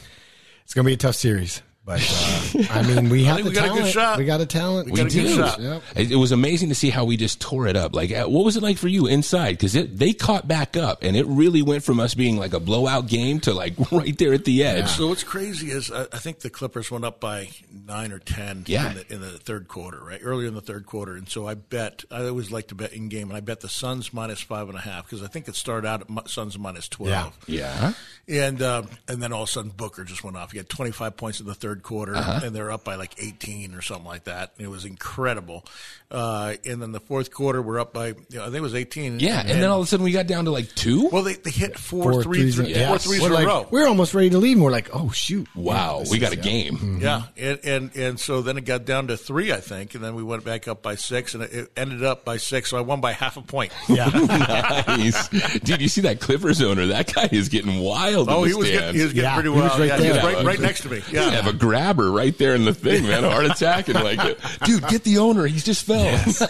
It's 0.67 0.75
going 0.75 0.85
to 0.85 0.89
be 0.89 0.95
a 0.95 0.97
tough 0.97 1.15
series. 1.15 1.63
But, 1.87 2.01
uh, 2.03 2.65
I 2.71 2.83
mean, 2.83 3.09
we 3.09 3.23
have 3.27 3.37
the 3.39 3.45
we 3.45 3.51
got 3.53 3.65
a 3.65 3.69
talent. 3.69 3.85
good 3.85 3.93
shot. 3.93 4.19
We 4.19 4.25
got 4.25 4.41
a 4.41 4.47
talent. 4.47 4.91
We 4.91 4.97
got 4.97 5.07
a 5.07 5.15
good 5.15 5.29
do. 5.29 5.35
shot. 5.37 5.61
Yep. 5.61 5.83
It, 5.95 6.11
it 6.13 6.17
was 6.17 6.33
amazing 6.33 6.69
to 6.71 6.75
see 6.75 6.91
how 6.91 7.05
we 7.05 7.17
just 7.17 7.41
tore 7.41 7.69
it 7.69 7.77
up. 7.77 7.95
Like, 7.95 8.11
uh, 8.11 8.27
what 8.27 8.45
was 8.45 8.57
it 8.57 8.63
like 8.65 8.77
for 8.77 8.89
you 8.89 9.07
inside? 9.07 9.53
Because 9.53 9.73
they 9.73 10.13
caught 10.13 10.49
back 10.49 10.77
up, 10.77 11.05
and 11.05 11.17
it 11.17 11.25
really 11.27 11.63
went 11.63 11.85
from 11.85 12.01
us 12.01 12.15
being 12.15 12.39
like 12.39 12.55
a 12.55 12.59
blowout 12.61 13.07
game 13.07 13.39
to 13.41 13.55
like 13.55 13.75
right 13.93 14.19
there 14.19 14.33
at 14.33 14.45
the 14.45 14.65
edge. 14.65 14.89
So 14.89 15.07
what's 15.07 15.23
crazy 15.23 15.71
is 15.71 15.93
I, 15.93 16.03
I 16.13 16.19
think 16.19 16.41
the 16.41 16.51
Clippers 16.51 16.91
went 16.91 17.05
up 17.05 17.21
by 17.21 17.51
nine 17.87 18.11
or 18.11 18.19
ten 18.19 18.65
Yeah. 18.67 18.91
in, 18.91 18.97
the, 18.97 19.15
in 19.15 19.21
the 19.21 19.39
third 19.39 19.69
quarter, 19.69 20.03
right 20.03 20.21
earlier 20.25 20.49
in 20.49 20.55
the 20.55 20.61
third 20.61 20.87
quarter, 20.87 21.15
and 21.15 21.29
so 21.29 21.47
I 21.47 21.55
bet 21.55 22.05
I 22.11 22.25
always 22.27 22.51
like 22.51 22.67
to 22.69 22.75
bet 22.75 22.95
in 22.95 23.09
game, 23.09 23.29
and 23.29 23.37
I 23.37 23.41
bet 23.41 23.61
the 23.61 23.69
Suns 23.69 24.13
minus 24.13 24.41
five 24.41 24.69
and 24.69 24.77
a 24.77 24.81
half 24.81 25.05
because 25.05 25.23
I 25.23 25.29
think 25.29 25.47
it 25.47 25.55
started 25.55 25.87
out 25.87 26.03
at 26.11 26.31
Suns 26.31 26.59
minus 26.59 26.89
twelve. 26.89 27.33
Yeah. 27.47 27.93
And 28.29 28.61
um, 28.61 28.89
and 29.07 29.23
then 29.23 29.33
all 29.33 29.45
of 29.45 29.49
a 29.49 29.53
sudden 29.53 29.71
Booker 29.71 30.03
just 30.03 30.25
went 30.25 30.37
off. 30.37 30.51
He 30.51 30.59
had 30.59 30.69
25 30.69 31.17
points 31.17 31.39
in 31.39 31.47
the 31.47 31.55
third 31.55 31.76
quarter, 31.83 32.15
Uh-huh. 32.15 32.41
and 32.45 32.55
they're 32.55 32.71
up 32.71 32.85
by 32.85 32.95
like 32.97 33.15
18 33.19 33.75
or 33.75 33.83
something 33.83 34.07
like 34.07 34.25
that. 34.25 34.53
It 34.59 34.69
was 34.69 34.85
incredible. 34.85 35.65
Uh, 36.11 36.55
and 36.65 36.81
then 36.81 36.93
the 36.93 37.01
fourth 37.01 37.33
quarter, 37.33 37.61
we're 37.61 37.81
up 37.81 37.93
by 37.93 38.09
you 38.09 38.15
know, 38.35 38.43
I 38.43 38.45
think 38.47 38.57
it 38.57 38.61
was 38.61 38.75
18. 38.77 39.19
Yeah, 39.21 39.41
and, 39.41 39.49
then 39.51 39.65
all 39.71 39.81
of 39.81 39.85
a 39.85 39.87
sudden 39.89 40.05
we 40.05 40.13
got 40.13 40.27
down 40.29 40.45
to 40.45 40.51
like 40.53 40.73
two. 40.75 41.09
well, 41.09 41.23
they, 41.25 41.35
they 41.35 41.51
hit 41.51 41.77
four, 41.79 42.13
Four 42.13 42.23
three, 42.23 42.39
threes. 42.43 42.55
three- 42.57 42.75
yeah. 42.75 42.89
four 42.89 42.99
threes 42.99 43.21
we're 43.21 43.27
in 43.29 43.33
like, 43.35 43.45
a 43.45 43.49
row. 43.49 43.69
We're 43.71 43.89
almost 43.89 44.15
ready 44.15 44.31
to 44.31 44.39
leave. 44.39 44.57
And 44.57 44.65
we're 44.65 44.71
like, 44.71 44.91
oh, 44.95 45.11
shoot. 45.11 45.49
wow, 45.57 46.01
This 46.01 46.11
we 46.13 46.19
got 46.19 46.33
is- 46.33 46.35
a 46.35 46.37
yeah. 46.37 46.43
game. 46.43 46.99
Yeah, 47.03 47.23
and, 47.37 47.59
and 47.65 47.97
and 47.97 48.21
so 48.21 48.41
then 48.43 48.57
it 48.57 48.65
got 48.65 48.85
down 48.85 49.09
to 49.09 49.17
three, 49.17 49.53
I 49.53 49.61
think, 49.61 49.95
and 49.97 50.05
then 50.05 50.15
we 50.15 50.23
went 50.23 50.45
back 50.45 50.69
up 50.69 50.81
by 50.83 50.95
six, 50.95 51.35
and 51.35 51.43
it, 51.43 51.53
it 51.53 51.73
ended 51.77 52.05
up 52.05 52.25
by 52.25 52.37
six. 52.37 52.71
So 52.71 52.79
I 52.79 52.83
won 52.83 53.01
by 53.01 53.13
half 53.13 53.37
a 53.37 53.43
point. 53.43 53.73
Yeah. 53.89 54.07
nice, 54.89 55.29
dude. 55.61 55.81
You 55.83 55.89
see 55.89 56.03
that 56.03 56.21
Clippers 56.21 56.63
owner? 56.63 56.87
That 56.87 57.13
guy 57.13 57.29
is 57.33 57.49
getting 57.49 57.81
wild. 57.81 58.29
Oh, 58.29 58.43
in 58.45 58.49
he 58.49 58.53
the 58.53 58.59
was 58.59 58.71
getting, 58.71 58.95
he 58.95 59.03
was 59.03 59.13
getting 59.13 59.29
Yeah, 59.29 59.35
pretty 59.35 59.51
he 59.51 59.61
was 59.61 59.79
right 59.79 59.89
yeah, 59.89 59.99
he 60.01 60.09
was 60.09 60.19
right, 60.23 60.45
right 60.45 60.61
next 60.61 60.83
to 60.83 60.89
me. 60.91 61.03
Yeah, 61.11 61.31
have 61.31 61.47
a 61.47 61.53
grabber 61.67 62.11
right 62.11 62.37
there 62.39 62.55
in 62.55 62.65
the 62.65 62.75
thing, 62.75 63.05
man. 63.05 63.25
A 63.25 63.31
heart 63.33 63.47
attack 63.47 63.89
and 63.89 64.03
like, 64.03 64.39
dude, 64.65 64.87
get 64.89 65.03
the 65.03 65.19
owner. 65.19 65.47
He's 65.47 65.65
just 65.65 65.85
fell. 65.85 66.07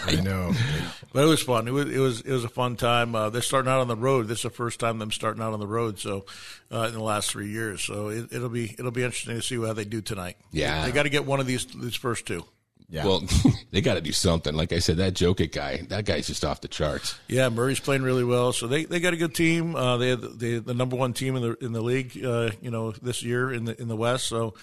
I 0.06 0.16
know. 0.22 0.52
but 1.12 1.24
it 1.24 1.26
was 1.26 1.42
fun. 1.42 1.66
It 1.68 1.70
was 1.70 1.90
it 1.90 1.98
was 1.98 2.20
it 2.20 2.32
was 2.32 2.44
a 2.44 2.48
fun 2.48 2.76
time. 2.76 3.14
Uh, 3.14 3.30
they're 3.30 3.42
starting 3.42 3.70
out 3.70 3.80
on 3.80 3.88
the 3.88 3.96
road. 3.96 4.28
This 4.28 4.38
is 4.38 4.42
the 4.42 4.50
first 4.50 4.78
time 4.78 4.98
them 4.98 5.10
starting 5.10 5.42
out 5.42 5.52
on 5.52 5.60
the 5.60 5.66
road. 5.66 5.98
So 5.98 6.26
uh, 6.70 6.84
in 6.88 6.94
the 6.94 7.02
last 7.02 7.30
three 7.30 7.48
years, 7.48 7.82
so 7.82 8.08
it, 8.08 8.32
it'll 8.32 8.48
be 8.50 8.74
it'll 8.78 8.90
be 8.90 9.04
interesting 9.04 9.36
to 9.36 9.42
see 9.42 9.56
how 9.56 9.72
they 9.72 9.84
do 9.84 10.02
tonight. 10.02 10.36
Yeah. 10.52 10.84
they 10.84 10.92
got 10.92 11.04
to 11.04 11.10
get 11.10 11.24
one 11.24 11.40
of 11.40 11.46
these 11.46 11.64
these 11.66 11.96
first 11.96 12.26
two. 12.26 12.44
Yeah. 12.88 13.04
Well, 13.04 13.24
they 13.72 13.80
got 13.80 13.94
to 13.94 14.00
do 14.00 14.12
something. 14.12 14.54
Like 14.54 14.72
I 14.72 14.78
said, 14.78 14.98
that 14.98 15.14
Jokic 15.14 15.52
guy, 15.52 15.78
that 15.88 16.04
guy's 16.04 16.28
just 16.28 16.44
off 16.44 16.60
the 16.60 16.68
charts. 16.68 17.18
Yeah, 17.26 17.48
Murray's 17.48 17.80
playing 17.80 18.02
really 18.02 18.22
well, 18.22 18.52
so 18.52 18.68
they, 18.68 18.84
they 18.84 19.00
got 19.00 19.12
a 19.12 19.16
good 19.16 19.34
team. 19.34 19.74
Uh, 19.74 19.96
they 19.96 20.10
had 20.10 20.20
the, 20.20 20.28
the, 20.28 20.58
the 20.58 20.74
number 20.74 20.94
one 20.94 21.12
team 21.12 21.34
in 21.34 21.42
the 21.42 21.64
in 21.64 21.72
the 21.72 21.80
league, 21.80 22.22
uh, 22.24 22.50
you 22.60 22.70
know, 22.70 22.92
this 22.92 23.22
year 23.24 23.52
in 23.52 23.64
the 23.64 23.80
in 23.80 23.88
the 23.88 23.96
West. 23.96 24.28
So 24.28 24.54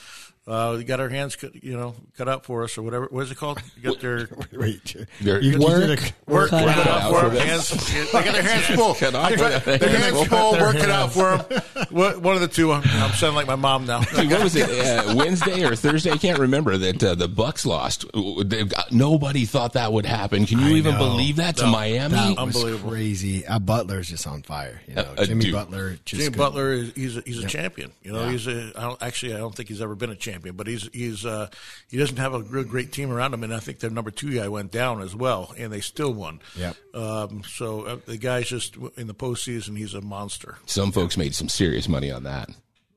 uh, 0.46 0.74
we 0.78 0.84
got 0.84 1.00
our 1.00 1.08
hands, 1.10 1.36
cut, 1.38 1.64
you 1.64 1.78
know, 1.78 1.96
cut 2.18 2.28
out 2.28 2.44
for 2.46 2.64
us 2.64 2.78
or 2.78 2.82
whatever. 2.82 3.08
What 3.10 3.22
is 3.24 3.32
it 3.32 3.38
called? 3.38 3.62
You 3.78 3.84
got 3.92 4.02
their 4.02 4.28
Wait. 4.52 4.96
They're- 5.22 5.40
You, 5.42 5.52
you 5.52 5.60
Work. 5.62 6.00
work 6.28 6.50
Cut 6.50 6.66
cut 6.66 6.78
out 6.86 6.88
out 6.88 7.12
for 7.12 7.20
for 7.22 7.26
them. 7.30 7.36
them. 7.36 7.48
Hands, 7.48 8.12
they 8.12 8.24
got 8.24 8.34
their 8.34 8.42
hands 8.44 8.66
full. 8.66 8.94
Cut 8.96 9.16
off 9.16 9.30
They 9.30 9.36
got 9.38 9.64
their 9.64 9.78
their 9.78 9.90
hands. 9.90 10.16
hands 10.18 10.28
full. 10.28 10.52
Work 10.54 10.76
it 10.76 10.90
out 10.90 11.14
for 11.14 11.38
them. 11.38 12.22
One 12.22 12.36
of 12.36 12.42
the 12.42 12.48
two. 12.50 12.72
I'm 12.74 12.82
I'm 12.84 13.12
sounding 13.12 13.36
like 13.36 13.48
my 13.48 13.56
mom 13.56 13.86
now. 13.86 14.02
Dude, 14.16 14.30
what 14.32 14.44
was 14.44 14.56
it? 14.56 14.70
Uh, 14.70 15.16
Wednesday 15.16 15.64
or 15.66 15.76
Thursday? 15.76 16.12
I 16.12 16.18
can't 16.18 16.40
remember 16.40 16.76
that 16.78 17.02
uh, 17.04 17.16
the 17.16 17.28
Bucks 17.30 17.66
lost. 17.66 18.06
Got- 18.12 18.92
Nobody 18.92 19.46
thought 19.46 19.74
that 19.74 19.94
would 19.94 20.06
happen. 20.06 20.46
Can 20.46 20.60
you 20.60 20.68
I 20.76 20.78
even 20.78 20.94
know. 20.96 21.00
believe 21.00 21.38
that 21.38 21.56
to 21.58 21.68
Miami? 21.68 22.16
That 22.16 22.46
was 22.46 22.56
Unbelievable. 22.58 22.90
crazy. 22.92 23.46
Uh, 23.46 23.60
Butler's 23.60 24.10
just 24.10 24.28
on 24.28 24.42
fire. 24.44 24.82
You 24.88 24.96
know, 24.96 25.02
Uh, 25.04 25.22
uh, 25.22 25.26
Jimmy 25.26 25.46
dude. 25.46 25.54
Butler. 25.54 25.92
Just 25.92 26.06
Jimmy 26.06 26.24
couldn't- 26.26 26.38
Butler 26.38 26.72
is 26.74 26.92
he's 26.96 27.18
a, 27.18 27.22
he's 27.26 27.44
a 27.44 27.48
champion. 27.48 27.92
You 28.02 28.12
know, 28.12 28.26
Yeah. 28.26 28.32
he's 28.32 28.48
a 28.48 28.72
I 28.76 28.82
don't, 28.82 29.02
actually 29.02 29.34
I 29.36 29.38
don't 29.38 29.56
think 29.56 29.70
he's 29.70 29.82
ever 29.82 29.96
been 29.96 30.10
a 30.10 30.16
champion, 30.16 30.33
but 30.42 30.68
he's 30.68 30.90
he's 30.94 31.26
uh, 31.26 31.50
he 31.90 31.98
doesn't 31.98 32.18
have 32.18 32.34
a 32.34 32.40
real 32.40 32.64
great 32.64 32.92
team 32.92 33.12
around 33.12 33.34
him, 33.34 33.44
and 33.44 33.54
I 33.54 33.60
think 33.60 33.80
their 33.80 33.90
number 33.90 34.12
two 34.12 34.36
guy 34.36 34.48
went 34.48 34.72
down 34.72 35.02
as 35.02 35.16
well, 35.16 35.54
and 35.58 35.72
they 35.72 35.82
still 35.82 36.14
won. 36.14 36.40
Yep. 36.56 36.76
Um, 36.94 37.44
so 37.48 37.82
uh, 37.84 37.98
the 38.06 38.18
guy's 38.18 38.48
just 38.48 38.76
in 38.98 39.08
the 39.08 39.14
postseason, 39.14 39.78
he's 39.78 39.94
a 39.94 40.02
monster. 40.02 40.58
Some 40.66 40.92
folks 40.92 41.18
made 41.18 41.36
some 41.36 41.50
serious 41.50 41.88
money 41.88 42.12
on 42.12 42.24
that. 42.24 42.50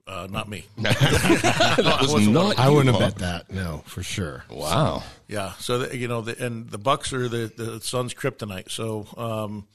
Uh, 0.09 0.29
not 0.31 0.49
me. 0.49 0.65
that 0.79 2.07
was 2.09 2.29
not. 2.29 2.59
I 2.59 2.69
wouldn't 2.69 2.97
have 2.97 3.17
bet 3.17 3.19
that. 3.19 3.51
No, 3.51 3.83
for 3.87 4.05
sure. 4.05 4.45
Wow. 4.49 5.03
Yeah. 5.27 5.55
So 5.55 5.79
the, 5.79 5.97
you 5.97 6.07
know, 6.07 6.21
the, 6.21 6.45
and 6.45 6.71
the 6.71 6.79
Bucks 6.79 7.13
are 7.13 7.29
the 7.29 7.53
the 7.57 7.81
Suns' 7.81 8.15
kryptonite. 8.15 8.71
So 8.71 9.07
um, 9.17 9.67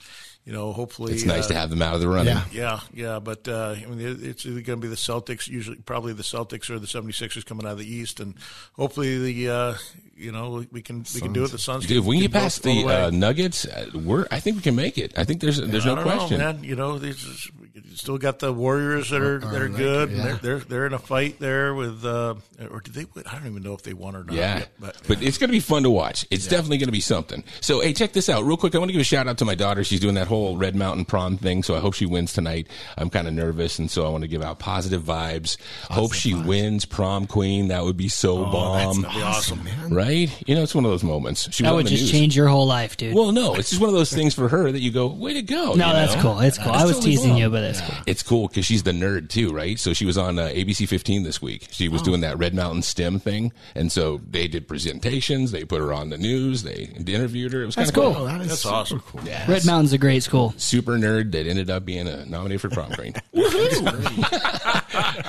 you 0.45 0.53
know, 0.53 0.73
hopefully 0.73 1.13
It's 1.13 1.23
nice 1.23 1.45
uh, 1.45 1.49
to 1.49 1.53
have 1.55 1.69
them 1.69 1.81
out 1.81 1.93
of 1.93 2.01
the 2.01 2.07
running. 2.07 2.33
Yeah. 2.33 2.43
Yeah, 2.51 2.79
yeah, 2.93 3.19
but 3.19 3.47
uh, 3.47 3.75
I 3.77 3.85
mean, 3.85 4.17
it's 4.23 4.45
either 4.45 4.61
going 4.61 4.79
to 4.79 4.81
be 4.81 4.87
the 4.87 4.95
Celtics, 4.95 5.47
usually 5.47 5.77
probably 5.77 6.13
the 6.13 6.23
Celtics 6.23 6.69
or 6.69 6.79
the 6.79 6.87
76ers 6.87 7.45
coming 7.45 7.65
out 7.65 7.73
of 7.73 7.77
the 7.77 7.85
East, 7.91 8.19
and 8.19 8.33
hopefully 8.73 9.19
the 9.19 9.49
uh, 9.49 9.73
you 10.15 10.31
know 10.31 10.65
we 10.71 10.81
can 10.81 11.05
we 11.13 11.21
can 11.21 11.33
do 11.33 11.43
it. 11.43 11.51
The 11.51 11.57
Suns, 11.59 11.85
Dude, 11.85 11.97
if 11.99 12.05
we 12.05 12.17
can 12.17 12.23
get 12.31 12.33
past 12.33 12.65
all 12.65 12.73
the 12.87 13.05
uh, 13.05 13.09
Nuggets, 13.11 13.65
uh, 13.65 13.89
we're. 13.93 14.25
I 14.31 14.39
think 14.39 14.55
we 14.57 14.61
can 14.63 14.75
make 14.75 14.97
it. 14.97 15.17
I 15.17 15.23
think 15.25 15.41
there's 15.41 15.57
there's 15.57 15.85
I 15.85 15.89
no 15.89 15.95
don't 15.95 16.03
question. 16.03 16.39
know, 16.39 16.53
man. 16.53 16.63
You 16.63 16.75
know, 16.75 16.97
these 16.97 17.23
is- 17.23 17.51
you 17.60 17.60
still 17.95 18.17
got 18.17 18.39
the 18.39 18.51
Warriors 18.51 19.09
that 19.09 19.21
are 19.21 19.39
that 19.39 19.61
are 19.61 19.69
like 19.69 19.77
good. 19.77 20.09
and 20.09 20.17
yeah. 20.17 20.23
They're, 20.23 20.35
they're 20.37 20.59
they're 20.59 20.85
in 20.87 20.93
a 20.93 20.99
fight 20.99 21.39
there 21.39 21.73
with, 21.73 22.03
uh, 22.05 22.35
or 22.69 22.81
did 22.81 22.93
they? 22.93 23.05
win? 23.05 23.23
I 23.27 23.35
don't 23.35 23.47
even 23.47 23.63
know 23.63 23.73
if 23.73 23.83
they 23.83 23.93
won 23.93 24.15
or 24.15 24.23
not. 24.23 24.33
Yeah, 24.35 24.59
yet, 24.59 24.69
but 24.79 24.97
but 25.07 25.21
it's 25.21 25.37
going 25.37 25.49
to 25.49 25.53
be 25.53 25.59
fun 25.59 25.83
to 25.83 25.89
watch. 25.89 26.25
It's 26.31 26.47
definitely 26.47 26.77
going 26.77 26.87
to 26.87 26.91
be 26.91 27.01
something. 27.01 27.43
So, 27.61 27.79
hey, 27.81 27.93
check 27.93 28.13
this 28.13 28.29
out 28.29 28.43
real 28.43 28.57
quick. 28.57 28.75
I 28.75 28.77
want 28.79 28.89
to 28.89 28.93
give 28.93 29.01
a 29.01 29.05
shout 29.05 29.27
out 29.27 29.37
to 29.39 29.45
my 29.45 29.55
daughter. 29.55 29.83
She's 29.83 29.99
doing 29.99 30.15
that 30.15 30.27
whole 30.27 30.57
Red 30.57 30.75
Mountain 30.75 31.05
prom 31.05 31.37
thing, 31.37 31.63
so 31.63 31.75
I 31.75 31.79
hope 31.79 31.93
she 31.93 32.05
wins 32.05 32.33
tonight. 32.33 32.67
I'm 32.97 33.09
kind 33.09 33.27
of 33.27 33.33
nervous, 33.33 33.79
and 33.79 33.89
so 33.89 34.05
I 34.05 34.09
want 34.09 34.23
to 34.23 34.27
give 34.27 34.41
out 34.43 34.59
positive 34.59 35.03
vibes. 35.03 35.57
hope 35.89 36.13
she 36.13 36.33
wins 36.33 36.85
prom 36.85 37.27
queen. 37.27 37.69
That 37.69 37.83
would 37.83 37.97
be 37.97 38.09
so 38.09 38.43
bomb, 38.45 39.01
that'd 39.01 39.15
be 39.17 39.21
awesome. 39.23 39.63
man. 39.63 39.93
right? 39.93 40.29
You 40.47 40.55
know, 40.55 40.63
it's 40.63 40.75
one 40.75 40.85
of 40.85 40.91
those 40.91 41.03
moments. 41.03 41.47
She 41.53 41.63
That 41.63 41.73
would 41.73 41.87
just 41.87 42.03
news. 42.03 42.11
change 42.11 42.35
your 42.35 42.47
whole 42.47 42.67
life, 42.67 42.97
dude. 42.97 43.15
Well, 43.15 43.31
no, 43.31 43.55
it's 43.55 43.69
just 43.69 43.81
one 43.81 43.89
of 43.89 43.95
those 43.95 44.11
things 44.11 44.33
for 44.33 44.47
her 44.49 44.71
that 44.71 44.79
you 44.79 44.91
go, 44.91 45.07
way 45.07 45.33
to 45.35 45.41
go. 45.41 45.73
no, 45.73 45.87
you 45.87 45.93
that's 45.93 46.15
know? 46.15 46.21
cool. 46.21 46.39
It's 46.41 46.57
cool. 46.57 46.73
It's 46.73 46.81
I 46.81 46.85
was 46.85 46.95
totally 46.97 47.11
teasing 47.11 47.29
bomb. 47.31 47.37
you, 47.39 47.49
but 47.49 47.63
it's 47.71 47.81
It's 48.07 48.23
cool 48.23 48.47
because 48.47 48.65
she's 48.65 48.83
the 48.83 48.91
nerd 48.91 49.29
too, 49.29 49.51
right? 49.51 49.79
So 49.79 49.93
she 49.93 50.05
was 50.05 50.17
on 50.17 50.37
uh, 50.39 50.47
ABC 50.47 50.87
15 50.87 51.23
this 51.23 51.41
week. 51.41 51.67
She 51.71 51.87
was 51.89 52.01
doing 52.01 52.21
that 52.21 52.37
Red 52.37 52.53
Mountain 52.53 52.81
STEM 52.83 53.19
thing, 53.19 53.51
and 53.75 53.91
so 53.91 54.21
they 54.29 54.47
did 54.47 54.67
presentations. 54.67 55.51
They 55.51 55.63
put 55.65 55.79
her 55.79 55.93
on 55.93 56.09
the 56.09 56.17
news. 56.17 56.63
They 56.63 56.89
interviewed 56.95 57.53
her. 57.53 57.63
It 57.63 57.65
was 57.67 57.75
kind 57.75 57.87
of 57.87 57.93
cool. 57.95 58.13
cool. 58.13 58.23
Oh, 58.23 58.25
that 58.27 58.41
is 58.41 58.47
That's 58.49 58.65
awesome. 58.65 58.99
cool. 59.01 59.21
Yeah. 59.25 59.49
Red 59.49 59.65
Mountain's 59.65 59.93
a 59.93 59.97
great 59.97 60.23
school. 60.23 60.53
super 60.57 60.93
nerd 60.93 61.31
that 61.31 61.47
ended 61.47 61.69
up 61.69 61.85
being 61.85 62.07
a 62.07 62.25
nominated 62.25 62.61
for 62.61 62.69
prom 62.69 62.91
queen. 62.91 63.13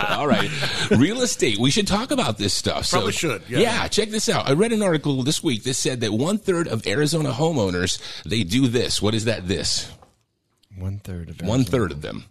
All 0.08 0.26
right, 0.26 0.50
real 0.90 1.22
estate. 1.22 1.58
We 1.58 1.70
should 1.70 1.86
talk 1.86 2.10
about 2.10 2.38
this 2.38 2.54
stuff. 2.54 2.86
So- 2.86 2.98
Probably 2.98 3.12
should, 3.12 3.42
yeah. 3.48 3.88
check 3.88 4.10
this 4.10 4.28
out. 4.28 4.48
I 4.48 4.52
read 4.52 4.72
an 4.72 4.82
article 4.82 5.22
this 5.22 5.42
week 5.42 5.62
that 5.64 5.74
said 5.74 6.00
that 6.00 6.12
one 6.12 6.38
third 6.38 6.66
of 6.68 6.86
Arizona 6.86 7.30
homeowners 7.30 8.00
they 8.24 8.42
do 8.42 8.68
this. 8.68 9.00
What 9.00 9.14
is 9.14 9.24
that? 9.26 9.46
This 9.48 9.90
One 10.76 10.98
third 10.98 11.30
of 11.30 11.40
one 11.42 11.64
third 11.64 11.92
of 11.92 12.02
them. 12.02 12.24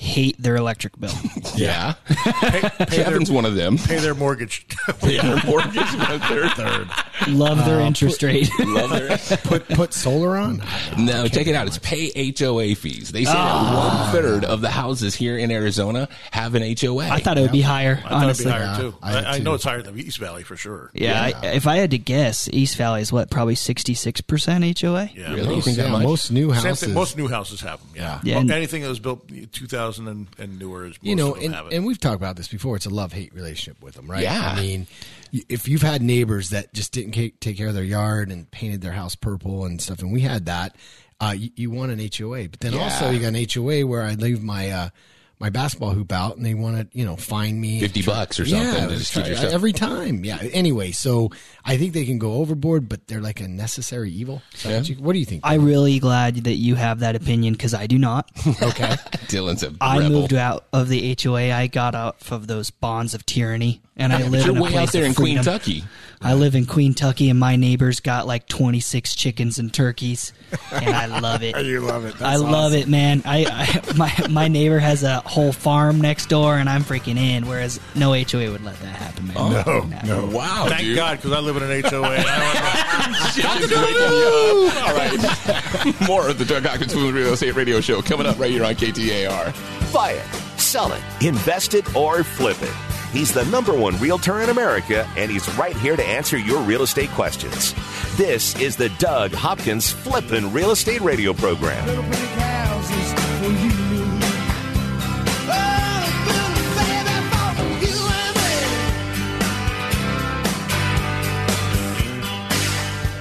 Hate 0.00 0.40
their 0.40 0.54
electric 0.56 0.98
bill. 0.98 1.10
Yeah, 1.56 1.94
Pay, 2.06 2.60
pay, 2.60 2.68
their, 2.84 3.04
Kevin's 3.04 3.32
one 3.32 3.44
of 3.44 3.56
them. 3.56 3.78
pay 3.78 3.98
their 3.98 4.14
mortgage. 4.14 4.64
Their 5.00 5.42
mortgage 5.44 5.74
one 5.76 6.20
third. 6.20 6.50
Third. 6.52 6.88
Love 7.26 7.64
their 7.64 7.80
uh, 7.80 7.86
interest 7.86 8.22
rate. 8.22 8.48
Love 8.60 8.90
their. 8.90 9.18
Put 9.38 9.68
put 9.68 9.92
solar 9.92 10.36
on. 10.36 10.62
No, 10.96 11.26
check 11.26 11.48
it 11.48 11.56
out. 11.56 11.66
It's 11.66 11.78
pay 11.78 12.12
HOA 12.38 12.76
fees. 12.76 13.10
They 13.10 13.24
say 13.24 13.32
that 13.32 13.36
ah. 13.38 14.10
one 14.12 14.22
third 14.22 14.44
of 14.44 14.60
the 14.60 14.70
houses 14.70 15.16
here 15.16 15.36
in 15.36 15.50
Arizona 15.50 16.08
have 16.30 16.54
an 16.54 16.62
HOA. 16.80 17.08
I 17.08 17.18
thought 17.18 17.38
it 17.38 17.40
would 17.40 17.50
be 17.50 17.60
higher. 17.62 17.94
I 18.04 18.08
thought 18.08 18.12
it'd 18.12 18.22
honestly, 18.24 18.44
be 18.44 18.50
higher 18.52 18.62
Yeah, 18.62 18.78
too. 18.78 18.94
I 19.02 19.12
I, 19.18 19.30
I 19.32 19.38
know 19.40 19.54
it's 19.54 19.64
higher 19.64 19.82
than 19.82 19.98
East 19.98 20.18
Valley 20.18 20.44
for 20.44 20.56
sure. 20.56 20.90
yeah. 20.94 21.32
I, 21.42 21.46
if 21.54 21.66
I 21.66 21.76
had 21.78 21.90
to 21.90 21.98
guess, 21.98 22.48
East 22.52 22.76
Valley 22.76 23.00
is 23.00 23.12
what 23.12 23.30
probably 23.30 23.56
sixty 23.56 23.94
six 23.94 24.20
percent 24.20 24.62
HOA. 24.80 25.10
Yeah, 25.12 25.32
Really? 25.34 25.40
You 25.48 25.54
Most, 25.56 25.64
think 25.64 25.76
that 25.78 25.86
yeah, 25.86 25.92
much? 25.92 26.02
most 26.04 26.30
new 26.30 26.54
Same 26.54 26.64
houses. 26.64 26.80
thing, 26.86 26.94
most 26.94 27.16
new 27.16 27.26
houses 27.28 27.60
have 27.62 27.80
them. 27.80 27.88
Yeah, 27.96 28.20
Yeah. 28.22 28.34
Well, 28.34 28.40
And- 28.42 28.50
anything 28.52 28.82
that 28.82 28.88
was 28.88 29.00
built 29.00 29.28
2000 29.92 30.08
and, 30.08 30.26
and 30.38 30.58
newer 30.58 30.84
is 30.86 30.92
most 30.92 31.04
you 31.04 31.16
know, 31.16 31.30
of 31.32 31.34
them 31.36 31.44
and, 31.46 31.54
have 31.54 31.66
it. 31.66 31.72
and 31.74 31.86
we've 31.86 31.98
talked 32.00 32.16
about 32.16 32.36
this 32.36 32.48
before. 32.48 32.76
It's 32.76 32.86
a 32.86 32.90
love 32.90 33.12
hate 33.12 33.34
relationship 33.34 33.82
with 33.82 33.94
them, 33.94 34.10
right? 34.10 34.22
Yeah. 34.22 34.52
I 34.56 34.60
mean, 34.60 34.86
if 35.48 35.68
you've 35.68 35.82
had 35.82 36.02
neighbors 36.02 36.50
that 36.50 36.72
just 36.74 36.92
didn't 36.92 37.12
take 37.40 37.56
care 37.56 37.68
of 37.68 37.74
their 37.74 37.84
yard 37.84 38.30
and 38.30 38.50
painted 38.50 38.80
their 38.80 38.92
house 38.92 39.14
purple 39.14 39.64
and 39.64 39.80
stuff, 39.80 40.00
and 40.00 40.12
we 40.12 40.20
had 40.20 40.46
that, 40.46 40.76
uh, 41.20 41.34
you, 41.36 41.50
you 41.56 41.70
want 41.70 41.92
an 41.92 41.98
HOA. 41.98 42.48
But 42.48 42.60
then 42.60 42.72
Yeah. 42.74 42.82
also 42.84 43.10
you 43.10 43.20
got 43.20 43.34
an 43.34 43.46
HOA 43.52 43.86
where 43.86 44.02
I 44.02 44.14
leave 44.14 44.42
my 44.42 44.70
uh, 44.70 44.88
my 45.40 45.50
basketball 45.50 45.90
hoop 45.92 46.10
out, 46.12 46.36
and 46.36 46.44
they 46.44 46.54
want 46.54 46.76
to, 46.92 46.98
you 46.98 47.04
know, 47.04 47.16
fine 47.16 47.60
me 47.60 47.80
50 47.80 48.02
bucks 48.02 48.40
or 48.40 48.46
something 48.46 48.66
Yeah, 48.66 48.86
to 48.88 48.96
just 48.96 49.12
try- 49.12 49.34
stuff. 49.34 49.52
every 49.52 49.72
time. 49.72 50.24
Yeah. 50.24 50.38
Anyway, 50.52 50.90
so 50.90 51.30
I 51.64 51.76
think 51.76 51.92
they 51.92 52.04
can 52.04 52.18
go 52.18 52.34
overboard, 52.34 52.88
but 52.88 53.06
they're 53.06 53.20
like 53.20 53.40
a 53.40 53.46
necessary 53.48 54.10
evil. 54.10 54.42
So 54.54 54.68
Yeah. 54.68 54.78
what, 54.78 54.88
you- 54.88 54.96
what 54.96 55.12
do 55.12 55.18
you 55.20 55.24
think? 55.26 55.42
I'm 55.44 55.64
really 55.64 55.98
glad 56.00 56.36
that 56.44 56.54
you 56.54 56.74
have 56.74 57.00
that 57.00 57.14
opinion 57.16 57.52
because 57.54 57.72
I 57.74 57.86
do 57.86 57.98
not. 57.98 58.30
okay. 58.62 58.96
Dylan's 59.28 59.62
a 59.62 59.72
I 59.80 59.98
rebel. 59.98 60.10
moved 60.20 60.34
out 60.34 60.64
of 60.72 60.88
the 60.88 61.16
HOA. 61.22 61.52
I 61.52 61.66
got 61.68 61.94
out 61.94 62.16
of 62.30 62.46
those 62.46 62.70
bonds 62.70 63.14
of 63.14 63.24
tyranny, 63.24 63.80
and 63.96 64.12
I 64.12 64.26
live 64.26 64.44
you're 64.46 64.52
in 64.54 64.58
a 64.58 64.62
way 64.62 64.70
place 64.70 64.88
out 64.88 64.92
there 64.92 65.04
in 65.04 65.14
freedom. 65.14 65.44
Kentucky. 65.44 65.84
I 66.20 66.34
live 66.34 66.56
in 66.56 66.66
Queen 66.66 66.94
Tucky, 66.94 67.30
and 67.30 67.38
my 67.38 67.54
neighbors 67.54 68.00
got 68.00 68.26
like 68.26 68.48
26 68.48 69.14
chickens 69.14 69.60
and 69.60 69.72
turkeys, 69.72 70.32
and 70.72 70.88
I 70.92 71.06
love 71.20 71.44
it. 71.44 71.56
you 71.64 71.80
love 71.80 72.04
it. 72.06 72.20
I 72.20 72.34
love 72.36 72.74
it, 72.74 72.88
man. 72.88 73.22
I, 73.24 73.44
I 73.46 73.92
my 73.96 74.12
my 74.28 74.48
neighbor 74.48 74.80
has 74.80 75.04
a 75.04 75.20
whole 75.28 75.52
farm 75.52 76.00
next 76.00 76.28
door, 76.28 76.56
and 76.56 76.68
I'm 76.68 76.82
freaking 76.82 77.16
in. 77.16 77.46
Whereas 77.46 77.78
no 77.94 78.12
HOA 78.14 78.50
would 78.50 78.64
let 78.64 78.78
that 78.80 78.96
happen, 78.96 79.28
man. 79.28 79.36
Oh, 79.38 79.88
no, 80.04 80.26
Wow, 80.26 80.66
Thank 80.68 80.80
dude. 80.82 80.96
God, 80.96 81.18
because 81.18 81.32
I 81.32 81.40
live 81.40 81.56
in 81.56 81.62
an 81.62 81.82
HOA. 81.82 82.16
I 82.18 83.30
Chickens 83.34 83.70
waking 83.70 83.94
you 84.18 84.68
up. 84.68 84.88
All 84.88 84.94
right. 84.94 86.08
More 86.08 86.28
of 86.28 86.38
the 86.38 86.44
Doug 86.44 86.64
Hopkins 86.64 86.92
Food 86.92 87.14
Real 87.14 87.32
Estate 87.32 87.54
Radio 87.54 87.80
Show 87.80 88.02
coming 88.02 88.26
up 88.26 88.38
right 88.38 88.50
here 88.50 88.64
on 88.64 88.74
KTAR. 88.74 89.92
Buy 89.92 90.12
it, 90.12 90.24
sell 90.58 90.92
it, 90.92 91.00
invest 91.24 91.74
it, 91.74 91.94
or 91.94 92.22
flip 92.24 92.60
it. 92.62 92.72
He's 93.12 93.32
the 93.32 93.44
number 93.46 93.74
one 93.76 93.96
realtor 93.98 94.42
in 94.42 94.50
America, 94.50 95.08
and 95.16 95.30
he's 95.30 95.48
right 95.56 95.74
here 95.76 95.96
to 95.96 96.04
answer 96.04 96.36
your 96.36 96.60
real 96.62 96.82
estate 96.82 97.08
questions. 97.10 97.74
This 98.16 98.54
is 98.60 98.76
the 98.76 98.90
Doug 98.98 99.32
Hopkins 99.32 99.90
Flippin' 99.92 100.52
Real 100.52 100.72
Estate 100.72 101.00
Radio 101.00 101.32
Program. 101.32 101.86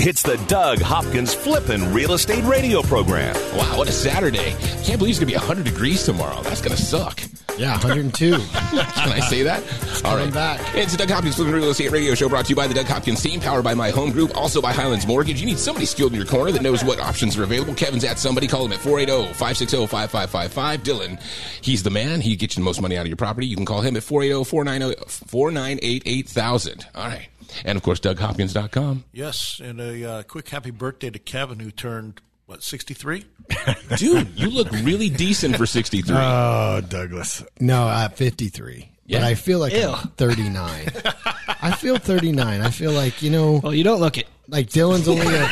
It's 0.00 0.22
the 0.22 0.36
Doug 0.46 0.80
Hopkins 0.80 1.34
Flippin' 1.34 1.92
Real 1.92 2.12
Estate 2.12 2.44
Radio 2.44 2.82
Program. 2.82 3.34
Wow, 3.56 3.78
what 3.78 3.88
a 3.88 3.92
Saturday. 3.92 4.54
Can't 4.84 4.96
believe 4.98 5.10
it's 5.10 5.18
going 5.18 5.26
to 5.26 5.26
be 5.26 5.34
100 5.34 5.64
degrees 5.64 6.04
tomorrow. 6.04 6.40
That's 6.42 6.60
going 6.60 6.76
to 6.76 6.80
suck. 6.80 7.20
Yeah, 7.58 7.72
102. 7.72 8.30
Can 8.38 8.46
I 8.72 9.18
say 9.28 9.42
that? 9.42 9.60
All 10.04 10.12
coming 10.12 10.26
right. 10.26 10.34
back. 10.34 10.60
It's 10.76 10.92
the 10.92 10.98
Doug 10.98 11.10
Hopkins 11.10 11.34
Flippin' 11.34 11.52
Real 11.52 11.70
Estate 11.70 11.90
Radio 11.90 12.14
Show 12.14 12.28
brought 12.28 12.44
to 12.44 12.50
you 12.50 12.56
by 12.56 12.68
the 12.68 12.74
Doug 12.74 12.86
Hopkins 12.86 13.20
team, 13.20 13.40
powered 13.40 13.64
by 13.64 13.74
My 13.74 13.90
Home 13.90 14.12
Group, 14.12 14.36
also 14.36 14.62
by 14.62 14.72
Highlands 14.72 15.04
Mortgage. 15.04 15.40
You 15.40 15.46
need 15.46 15.58
somebody 15.58 15.84
skilled 15.84 16.12
in 16.12 16.16
your 16.16 16.26
corner 16.26 16.52
that 16.52 16.62
knows 16.62 16.84
what 16.84 17.00
options 17.00 17.36
are 17.36 17.42
available. 17.42 17.74
Kevin's 17.74 18.04
at 18.04 18.20
somebody. 18.20 18.46
Call 18.46 18.66
him 18.66 18.72
at 18.72 18.86
oh, 18.86 19.24
480-560-5555. 19.34 20.78
Dylan, 20.78 21.20
he's 21.60 21.82
the 21.82 21.90
man. 21.90 22.20
He 22.20 22.36
gets 22.36 22.56
you 22.56 22.62
the 22.62 22.64
most 22.64 22.80
money 22.80 22.96
out 22.96 23.02
of 23.02 23.08
your 23.08 23.16
property. 23.16 23.48
You 23.48 23.56
can 23.56 23.66
call 23.66 23.80
him 23.80 23.96
at 23.96 24.04
oh, 24.04 24.14
480-498-8000. 24.14 26.84
All 26.94 27.08
right. 27.08 27.26
And 27.64 27.76
of 27.76 27.82
course, 27.82 28.00
DougHopkins.com. 28.00 29.04
Yes, 29.12 29.60
and 29.62 29.80
a 29.80 30.04
uh, 30.10 30.22
quick 30.24 30.48
happy 30.48 30.70
birthday 30.70 31.10
to 31.10 31.18
Kevin, 31.18 31.58
who 31.60 31.70
turned 31.70 32.20
what 32.46 32.62
sixty 32.62 32.94
three. 32.94 33.24
Dude, 33.96 34.28
you 34.38 34.50
look 34.50 34.70
really 34.72 35.08
decent 35.10 35.56
for 35.56 35.66
63. 35.66 36.14
Oh, 36.18 36.80
Douglas. 36.88 37.42
No, 37.60 37.88
uh, 37.88 38.08
53. 38.10 38.88
Yeah. 39.06 39.18
But 39.20 39.26
I 39.26 39.34
feel 39.34 39.58
like 39.58 39.72
Ew. 39.72 39.88
I'm 39.88 40.08
39. 40.08 40.88
I 41.62 41.72
feel 41.72 41.96
39. 41.96 42.60
I 42.60 42.70
feel 42.70 42.92
like, 42.92 43.22
you 43.22 43.30
know, 43.30 43.60
Well, 43.62 43.74
you 43.74 43.82
don't 43.84 44.00
look 44.00 44.18
it. 44.18 44.28
like 44.48 44.68
Dylan's 44.68 45.08
only 45.08 45.26
a. 45.26 45.42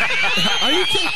Are 0.63 0.73
you 0.73 0.85
kidding? 0.85 1.09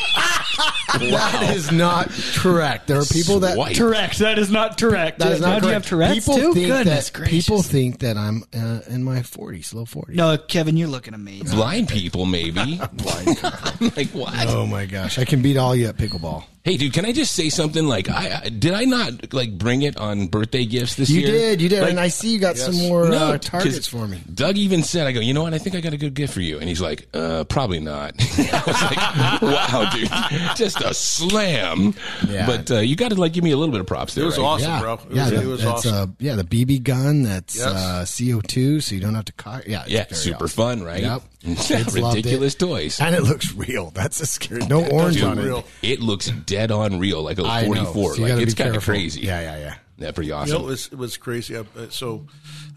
That 0.99 1.53
is 1.55 1.71
not 1.71 2.09
correct. 2.35 2.87
There 2.87 2.99
are 2.99 3.05
people 3.05 3.39
that. 3.41 3.55
Swipe. 3.55 3.77
Correct. 3.77 4.19
That 4.19 4.37
is 4.37 4.51
not 4.51 4.77
correct. 4.79 5.19
That 5.19 5.31
is 5.33 5.41
now 5.41 5.53
not 5.53 5.61
do 5.61 5.67
you 5.67 5.71
correct. 5.73 5.85
have 5.85 5.89
Tourette's 5.89 6.13
people 6.19 6.35
too? 6.35 6.53
Think 6.53 6.67
Goodness 6.67 7.09
that, 7.09 7.17
gracious. 7.17 7.45
People 7.45 7.61
think 7.61 7.99
that 7.99 8.17
I'm 8.17 8.43
uh, 8.53 8.81
in 8.87 9.03
my 9.03 9.19
40s, 9.19 9.73
low 9.73 9.85
40s. 9.85 10.15
no, 10.15 10.37
Kevin, 10.37 10.77
you're 10.77 10.87
looking 10.89 11.13
amazing. 11.13 11.55
Blind 11.57 11.89
people, 11.89 12.25
maybe. 12.25 12.79
Blind 12.93 13.43
like, 13.95 14.09
what? 14.09 14.47
Oh 14.47 14.65
my 14.65 14.85
gosh. 14.85 15.17
I 15.17 15.25
can 15.25 15.41
beat 15.41 15.57
all 15.57 15.75
you 15.75 15.87
at 15.87 15.97
pickleball. 15.97 16.43
Hey, 16.63 16.77
dude, 16.77 16.93
can 16.93 17.05
I 17.05 17.11
just 17.11 17.31
say 17.33 17.49
something? 17.49 17.87
Like, 17.87 18.07
I 18.07 18.41
I- 18.45 18.49
did 18.49 18.73
I 18.75 18.83
not 18.85 19.33
like 19.33 19.57
bring 19.57 19.81
it 19.81 19.97
on 19.97 20.27
birthday 20.27 20.63
gifts 20.65 20.93
this 20.93 21.09
You 21.09 21.21
year? 21.21 21.29
You 21.29 21.33
did. 21.39 21.61
You 21.61 21.69
did. 21.69 21.81
Like, 21.81 21.89
and 21.89 21.99
I 21.99 22.09
see 22.09 22.31
you 22.33 22.37
got 22.39 22.55
some 22.55 22.75
more 22.75 23.09
No, 23.09 23.17
uh, 23.17 23.31
'cause 23.39 23.45
targets 23.47 23.87
for 23.87 24.07
me. 24.07 24.19
Doug 24.31 24.57
even 24.57 24.83
said, 24.83 25.07
"I 25.07 25.11
go, 25.11 25.21
you 25.21 25.33
know 25.33 25.41
what? 25.41 25.55
I 25.55 25.57
think 25.57 25.75
I 25.75 25.81
got 25.81 25.93
a 25.93 25.97
good 25.97 26.13
gift 26.13 26.35
for 26.35 26.41
you." 26.41 26.59
And 26.59 26.69
he's 26.69 26.79
like, 26.79 27.07
"Uh, 27.15 27.45
probably 27.45 27.79
not." 27.79 28.13
I 28.19 28.63
was 28.67 28.81
like, 28.83 29.41
"Wow, 29.41 29.89
dude, 29.91 30.09
just 30.55 30.79
a 30.81 30.93
slam." 30.93 31.95
Yeah. 32.29 32.45
But 32.45 32.69
uh, 32.69 32.79
you 32.81 32.95
got 32.95 33.09
to 33.09 33.15
like 33.15 33.33
give 33.33 33.43
me 33.43 33.51
a 33.51 33.57
little 33.57 33.71
bit 33.71 33.81
of 33.81 33.87
props. 33.87 34.13
There, 34.13 34.23
It 34.23 34.27
was 34.27 34.37
right? 34.37 34.43
awesome, 34.45 34.69
yeah, 34.69 34.79
bro. 34.81 34.93
It 34.93 34.99
yeah, 35.09 35.21
was, 35.23 35.31
the- 35.31 35.41
it 35.41 35.45
was 35.47 35.61
that's 35.63 35.85
awesome. 35.87 36.09
uh, 36.11 36.13
yeah, 36.19 36.35
the 36.35 36.43
BB 36.43 36.83
gun. 36.83 37.23
That's 37.23 37.57
Yes. 37.57 37.65
uh, 37.65 38.05
CO2, 38.05 38.83
so 38.83 38.93
you 38.93 39.01
don't 39.01 39.15
have 39.15 39.25
to. 39.25 39.33
Co- 39.33 39.61
yeah, 39.65 39.81
it's 39.81 39.89
Yeah, 39.89 40.03
very 40.03 40.15
super 40.15 40.43
awesome. 40.45 40.77
fun, 40.79 40.83
right? 40.83 41.01
Yep. 41.01 41.23
Yeah, 41.43 41.55
Kids 41.55 41.97
loved 41.97 42.17
it. 42.17 42.25
ridiculous 42.25 42.55
toys. 42.55 42.99
and 42.99 43.15
it 43.15 43.23
looks 43.23 43.53
real. 43.53 43.89
That's 43.91 44.19
a 44.21 44.25
scary. 44.27 44.65
No 44.67 44.85
orange 44.87 45.21
on 45.23 45.39
it. 45.39 45.43
real. 45.43 45.65
It 45.81 45.99
looks 45.99 46.27
dead 46.29 46.71
on 46.71 46.99
real, 46.99 47.23
like 47.23 47.39
a 47.39 47.43
44. 47.43 48.15
So 48.15 48.21
like 48.21 48.31
it's 48.33 48.53
kind 48.53 48.75
of 48.75 48.83
crazy. 48.83 49.21
Yeah, 49.21 49.41
yeah, 49.41 49.57
yeah. 49.57 49.75
That's 49.97 50.13
pretty 50.15 50.27
You 50.29 50.35
awesome. 50.35 50.57
know, 50.59 50.63
it 50.67 50.69
was, 50.69 50.87
it 50.87 50.97
was 50.97 51.17
crazy. 51.17 51.55
Uh, 51.55 51.63
uh, 51.77 51.89
So, 51.89 52.27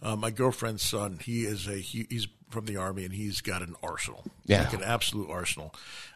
uh, 0.02 0.16
my 0.16 0.30
girlfriend's 0.30 0.82
son, 0.82 1.18
he 1.22 1.44
is 1.44 1.66
a 1.68 1.74
he, 1.76 2.06
he's 2.08 2.26
from 2.50 2.66
the 2.66 2.76
army, 2.76 3.04
and 3.04 3.12
he's 3.12 3.40
got 3.40 3.62
an 3.62 3.74
arsenal, 3.82 4.24
Yeah. 4.46 4.62
like 4.64 4.72
an 4.74 4.82
absolute 4.82 5.28
arsenal. 5.30 5.74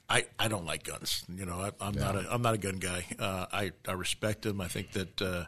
I, 0.08 0.24
I 0.38 0.48
don't 0.48 0.64
like 0.64 0.84
guns. 0.84 1.24
You 1.34 1.44
know, 1.44 1.60
I, 1.60 1.70
I'm 1.86 1.94
not 1.94 2.14
a 2.16 2.26
I'm 2.32 2.40
not 2.40 2.54
a 2.54 2.58
gun 2.58 2.76
guy. 2.76 3.04
Uh, 3.18 3.44
I 3.52 3.72
I 3.86 3.92
respect 3.92 4.42
them. 4.42 4.60
I 4.60 4.68
think 4.68 4.92
that 4.92 5.20
uh, 5.20 5.44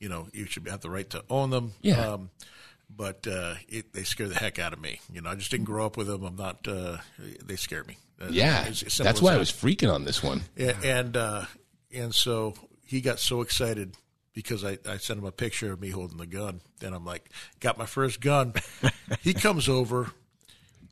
you 0.00 0.08
know 0.08 0.26
you 0.32 0.46
should 0.46 0.66
have 0.68 0.80
the 0.80 0.90
right 0.90 1.08
to 1.10 1.22
own 1.30 1.50
them. 1.50 1.74
Yeah. 1.80 2.00
Um, 2.14 2.30
but 2.94 3.26
uh, 3.26 3.54
it, 3.68 3.92
they 3.92 4.02
scare 4.02 4.28
the 4.28 4.34
heck 4.34 4.58
out 4.58 4.72
of 4.72 4.80
me. 4.80 5.00
You 5.12 5.20
know, 5.20 5.30
I 5.30 5.34
just 5.34 5.50
didn't 5.50 5.66
grow 5.66 5.86
up 5.86 5.96
with 5.96 6.06
them. 6.06 6.24
I'm 6.24 6.36
not. 6.36 6.66
Uh, 6.66 6.98
they 7.44 7.56
scare 7.56 7.84
me. 7.84 7.96
Uh, 8.20 8.28
yeah, 8.30 8.66
it's 8.66 8.98
that's 8.98 9.22
why 9.22 9.34
I 9.34 9.38
was 9.38 9.50
freaking 9.50 9.92
on 9.92 10.04
this 10.04 10.22
one. 10.22 10.42
Yeah, 10.56 10.76
and 10.82 11.16
uh, 11.16 11.44
and 11.94 12.14
so 12.14 12.54
he 12.84 13.00
got 13.00 13.18
so 13.18 13.40
excited 13.40 13.94
because 14.32 14.64
I, 14.64 14.78
I 14.88 14.96
sent 14.98 15.18
him 15.18 15.24
a 15.24 15.32
picture 15.32 15.72
of 15.72 15.80
me 15.80 15.90
holding 15.90 16.18
the 16.18 16.26
gun. 16.26 16.60
And 16.82 16.94
I'm 16.94 17.04
like, 17.04 17.30
got 17.58 17.78
my 17.78 17.86
first 17.86 18.20
gun. 18.20 18.54
he 19.20 19.34
comes 19.34 19.68
over 19.68 20.12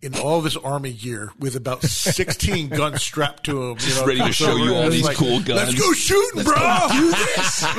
in 0.00 0.14
all 0.16 0.38
of 0.38 0.44
his 0.44 0.56
army 0.56 0.92
gear 0.92 1.32
with 1.38 1.56
about 1.56 1.82
16 1.82 2.68
guns 2.70 3.02
strapped 3.02 3.44
to 3.44 3.70
him. 3.70 3.78
You 3.80 3.94
know, 3.96 4.06
ready 4.06 4.20
to 4.20 4.32
show 4.32 4.56
you 4.56 4.74
all 4.74 4.84
It's 4.84 4.96
these 4.96 5.16
cool 5.16 5.40
guns. 5.40 5.48
Let's 5.48 5.74
go 5.74 5.92
shooting, 5.92 6.44
bro. 6.44 6.54
do 6.92 7.10
this. 7.10 7.64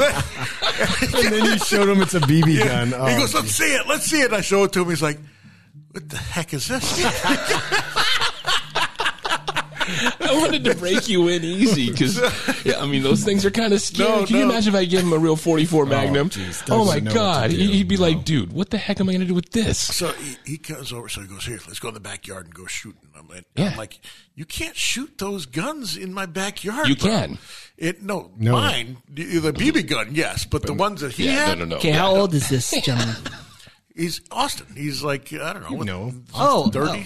And 1.01 1.33
then 1.33 1.45
you 1.45 1.57
showed 1.59 1.89
him 1.89 2.01
it's 2.01 2.13
a 2.13 2.19
BB 2.21 2.59
gun. 2.63 2.93
Oh, 2.93 3.05
he 3.05 3.17
goes, 3.17 3.33
let's 3.33 3.51
see 3.51 3.73
it. 3.73 3.85
Let's 3.87 4.05
see 4.05 4.21
it. 4.21 4.25
And 4.27 4.35
I 4.35 4.41
show 4.41 4.63
it 4.63 4.71
to 4.73 4.81
him. 4.81 4.89
He's 4.89 5.01
like, 5.01 5.19
what 5.91 6.07
the 6.07 6.17
heck 6.17 6.53
is 6.53 6.67
this? 6.67 7.03
I 10.21 10.33
wanted 10.39 10.63
to 10.65 10.75
break 10.75 11.07
you 11.09 11.27
in 11.27 11.43
easy 11.43 11.91
because, 11.91 12.17
yeah, 12.65 12.79
I 12.79 12.85
mean, 12.85 13.03
those 13.03 13.23
things 13.23 13.45
are 13.45 13.51
kind 13.51 13.73
of 13.73 13.81
scary. 13.81 14.09
No, 14.09 14.25
Can 14.25 14.35
you 14.37 14.43
imagine 14.43 14.73
if 14.73 14.79
I 14.79 14.85
gave 14.85 15.01
him 15.01 15.13
a 15.13 15.17
real 15.17 15.35
44 15.35 15.85
Magnum? 15.85 16.29
geez, 16.29 16.63
Oh, 16.69 16.85
my 16.85 16.99
God. 16.99 17.51
to. 17.51 17.55
He'd 17.57 17.87
be 17.87 17.95
No. 17.97 18.01
like, 18.03 18.25
dude, 18.25 18.53
what 18.53 18.69
the 18.69 18.77
heck 18.77 18.99
am 18.99 19.09
I 19.09 19.13
going 19.13 19.21
to 19.21 19.27
do 19.27 19.33
with 19.33 19.51
this? 19.51 19.79
So 19.79 20.11
he, 20.13 20.35
he 20.45 20.57
comes 20.57 20.91
over. 20.93 21.09
So 21.09 21.21
he 21.21 21.27
goes, 21.27 21.45
"Here, 21.45 21.59
let's 21.67 21.79
go 21.79 21.87
in 21.89 21.93
the 21.93 21.99
backyard 21.99 22.45
and 22.45 22.53
go 22.53 22.65
shooting." 22.67 23.01
I'm 23.17 23.27
like, 23.27 23.45
Yeah. 23.55 23.71
I'm 23.71 23.77
like, 23.77 23.99
"You 24.35 24.45
can't 24.45 24.75
shoot 24.75 25.17
those 25.17 25.45
guns 25.45 25.97
in 25.97 26.13
my 26.13 26.25
backyard." 26.25 26.87
You 26.87 26.95
bro." 26.95 27.09
can. 27.09 27.37
It 27.77 28.01
no, 28.03 28.31
No. 28.37 28.53
mine 28.53 28.97
the 29.09 29.39
the 29.39 29.53
BB 29.53 29.87
gun, 29.87 30.09
yes, 30.13 30.45
but 30.45 30.63
the 30.63 30.73
ones 30.73 31.01
that 31.01 31.13
he 31.13 31.25
Yeah, 31.25 31.47
had, 31.47 31.59
no, 31.59 31.65
no, 31.65 31.69
no. 31.71 31.75
Okay, 31.77 31.89
Yeah, 31.89 31.97
how 31.97 32.13
no. 32.13 32.21
old 32.21 32.33
is 32.33 32.47
this 32.49 32.69
gentleman? 32.83 33.15
he's 33.95 34.21
Austin. 34.31 34.67
He's 34.75 35.01
like 35.03 35.31
I 35.33 35.53
don't 35.53 35.69
know, 35.69 35.77
what, 35.77 35.85
know. 35.87 36.13
Oh, 36.33 36.69
30, 36.69 36.89
oh. 36.91 37.03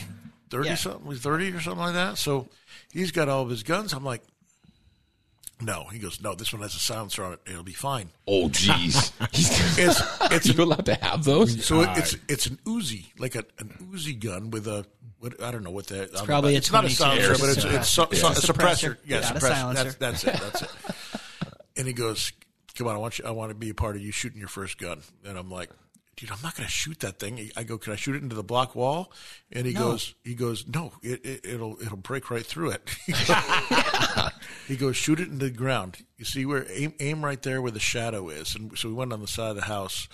30 0.50 0.68
Yeah. 0.70 0.76
something, 0.76 1.12
he's 1.12 1.20
thirty 1.22 1.52
or 1.52 1.60
something 1.62 1.80
like 1.84 1.94
that. 1.94 2.18
So 2.18 2.48
he's 2.94 3.12
got 3.12 3.28
all 3.28 3.42
of 3.42 3.50
his 3.50 3.64
guns. 3.64 3.92
I'm 3.94 4.06
like, 4.06 4.22
no. 5.62 5.86
He 5.92 6.00
goes, 6.00 6.22
no. 6.22 6.36
This 6.36 6.54
one 6.54 6.62
has 6.62 6.76
a 6.76 6.80
silencer 6.80 7.24
on 7.24 7.34
it. 7.34 7.40
It'll 7.48 7.64
be 7.64 7.74
fine. 7.74 8.10
Oh, 8.28 8.48
jeez. 8.50 9.12
It's 9.76 10.22
it's 10.32 10.58
you 10.58 10.64
allowed 10.64 10.86
to 10.86 10.96
have 10.96 11.24
those? 11.24 11.66
So 11.66 11.82
it, 11.82 11.90
it's 11.98 12.16
it's 12.30 12.46
an 12.46 12.58
Uzi, 12.66 13.06
like 13.18 13.36
a, 13.36 13.44
an 13.60 13.90
Uzi 13.92 14.18
gun 14.20 14.52
with 14.52 14.68
a 14.68 14.86
what 15.20 15.42
I 15.42 15.52
don't 15.52 15.64
know 15.64 15.72
what 15.72 15.88
that. 15.88 16.04
It's 16.12 16.22
probably 16.22 16.56
a 16.56 16.58
it's 16.58 16.72
not 16.72 16.86
a 16.86 16.96
22. 16.96 16.96
silencer, 16.96 17.44
but 17.44 17.50
it's 17.58 17.66
it's 17.66 17.90
so, 17.90 18.08
so, 18.12 18.28
a 18.28 18.32
Suppressor. 18.32 18.54
suppressor. 18.54 18.98
Yeah, 19.06 19.20
Not 19.22 19.32
a 19.32 19.34
suppressor. 19.40 19.40
silencer. 19.40 19.84
That's, 19.84 20.22
that's 20.22 20.24
it. 20.24 20.42
That's 20.42 20.62
it. 20.62 20.70
and 21.78 21.88
he 21.88 21.94
goes, 21.94 22.32
"Come 22.78 22.88
on, 22.88 22.96
I 22.96 22.98
want 23.00 23.20
you. 23.20 23.26
I 23.26 23.32
want 23.32 23.50
to 23.50 23.56
be 23.56 23.70
a 23.70 23.74
part 23.74 23.96
of 23.96 24.02
you 24.02 24.12
shooting 24.12 24.40
your 24.40 24.48
first 24.50 24.78
gun." 24.78 25.02
And 25.26 25.38
I'm 25.38 25.50
like. 25.50 25.70
Dude, 26.16 26.30
I'm 26.30 26.42
not 26.44 26.56
going 26.56 26.68
to 26.68 26.72
shoot 26.72 27.00
that 27.00 27.20
thing. 27.20 27.50
I 27.58 27.64
go, 27.64 27.80
can 27.80 27.94
I 27.94 27.96
shoot 27.96 28.16
it 28.16 28.22
into 28.22 28.36
the 28.36 28.44
block 28.44 28.76
wall? 28.76 29.12
And 29.52 29.66
he 29.66 29.74
goes, 29.74 30.14
he 30.24 30.36
goes, 30.36 30.68
no, 30.68 30.94
it, 31.02 31.26
it, 31.26 31.46
it'll 31.46 31.82
it'll 31.82 31.98
break 31.98 32.30
right 32.30 32.46
through 32.46 32.72
it. 32.72 32.88
he 34.68 34.76
goes, 34.76 34.96
shoot 34.96 35.20
it 35.20 35.30
into 35.30 35.46
the 35.46 35.52
ground. 35.52 36.06
You 36.18 36.26
see 36.26 36.46
where 36.46 36.68
aim, 36.70 36.94
aim 37.00 37.26
right 37.26 37.42
there 37.42 37.62
where 37.64 37.72
the 37.72 37.80
shadow 37.80 38.30
is. 38.30 38.54
And 38.54 38.78
so 38.78 38.90
we 38.90 38.94
went 38.94 39.12
on 39.12 39.22
the 39.22 39.28
side 39.28 39.50
of 39.50 39.56
the 39.56 39.64
house, 39.64 40.08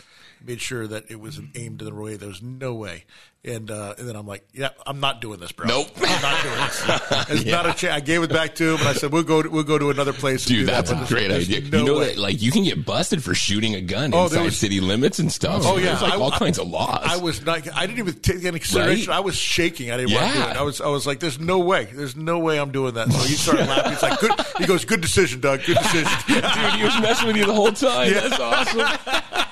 made 0.46 0.62
sure 0.62 0.88
that 0.88 1.10
it 1.12 1.20
was 1.20 1.40
aimed 1.56 1.82
in 1.82 1.88
the 1.88 1.94
way. 1.94 2.16
There 2.18 2.28
was 2.30 2.42
no 2.42 2.74
way. 2.74 3.06
And 3.46 3.72
uh, 3.72 3.94
and 3.98 4.06
then 4.06 4.18
I'm 4.18 4.28
like, 4.28 4.46
yeah, 4.54 4.72
I'm 4.86 5.00
not 5.00 5.22
doing 5.22 5.40
this, 5.40 5.54
bro. 5.54 5.66
Nope. 5.66 5.88
I'm 6.02 6.22
not 6.22 6.44
doing 6.44 6.56
this. 6.56 6.86
It's 7.30 7.46
not 7.46 7.66
a 7.66 7.74
chance. 7.74 7.96
I 7.96 8.02
gave 8.02 8.22
it 8.22 8.30
back 8.32 8.56
to 8.56 8.72
him, 8.74 8.80
and 8.80 8.88
I 8.90 8.92
said, 8.94 9.14
we'll 9.14 9.24
go 9.24 9.42
to, 9.42 9.48
we'll 9.50 9.64
go 9.64 9.78
to 9.78 9.92
another 9.92 10.12
place. 10.12 10.44
Dude, 10.44 10.60
do 10.60 10.66
that's 10.66 10.90
that. 10.92 11.06
a 11.06 11.08
great 11.08 11.30
there's- 11.30 11.46
idea. 11.46 11.62
there's 11.62 11.72
No 11.72 11.80
you 11.80 11.86
know 11.86 12.00
way. 12.00 12.06
that, 12.08 12.18
like, 12.18 12.42
you 12.42 12.52
can 12.52 12.66
get 12.66 12.86
busted 12.86 13.24
for 13.24 13.34
shooting 13.34 13.76
a 13.76 13.82
gun 13.82 14.14
Oh, 14.14 14.26
inside 14.26 14.44
was- 14.44 14.58
city 14.58 14.82
limits 14.82 15.20
and 15.20 15.32
stuff. 15.32 15.62
Oh 15.66 15.78
yeah, 15.78 15.86
There's 15.86 16.02
like 16.02 16.14
I- 16.14 16.18
all 16.18 16.34
I- 16.34 16.38
kinds 16.38 16.60
of 16.60 16.68
laws. 16.68 17.02
I 17.06 17.16
was 17.16 17.46
not. 17.46 17.66
I 17.74 17.86
didn't 17.88 18.00
even 18.00 18.16
take 18.16 18.44
any 18.44 18.60
consideration. 18.60 19.10
Right? 19.10 19.18
I 19.18 19.22
was 19.22 19.38
shaking. 19.38 19.90
I 19.92 19.96
didn't 19.98 20.16
want 20.16 20.34
to 20.34 20.34
do 20.34 20.40
it. 20.50 20.58
I 20.58 20.62
was. 20.64 20.82
I 20.82 20.88
was 20.88 21.08
like, 21.08 21.22
"There's 21.22 21.40
no 21.40 21.60
way. 21.60 21.86
There's 21.86 22.18
no 22.18 22.40
way 22.40 22.60
I'm 22.60 22.72
doing 22.74 22.96
that." 22.96 23.10
So 23.10 23.20
he 23.20 23.36
started 23.36 23.68
laughing. 23.70 23.92
He's 23.94 24.02
like, 24.04 24.20
"Good." 24.20 24.32
He 24.58 24.66
goes, 24.66 24.84
"Good 24.84 25.00
decision, 25.00 25.40
Doug. 25.40 25.64
Good 25.64 25.78
decision." 25.78 26.12
Dude, 26.28 26.44
he 26.74 26.84
was 26.84 27.00
messing 27.00 27.28
with 27.28 27.38
you 27.38 27.46
the 27.46 27.54
whole 27.54 27.72
time. 27.72 28.12
That's 28.12 28.38
awesome. 28.38 29.49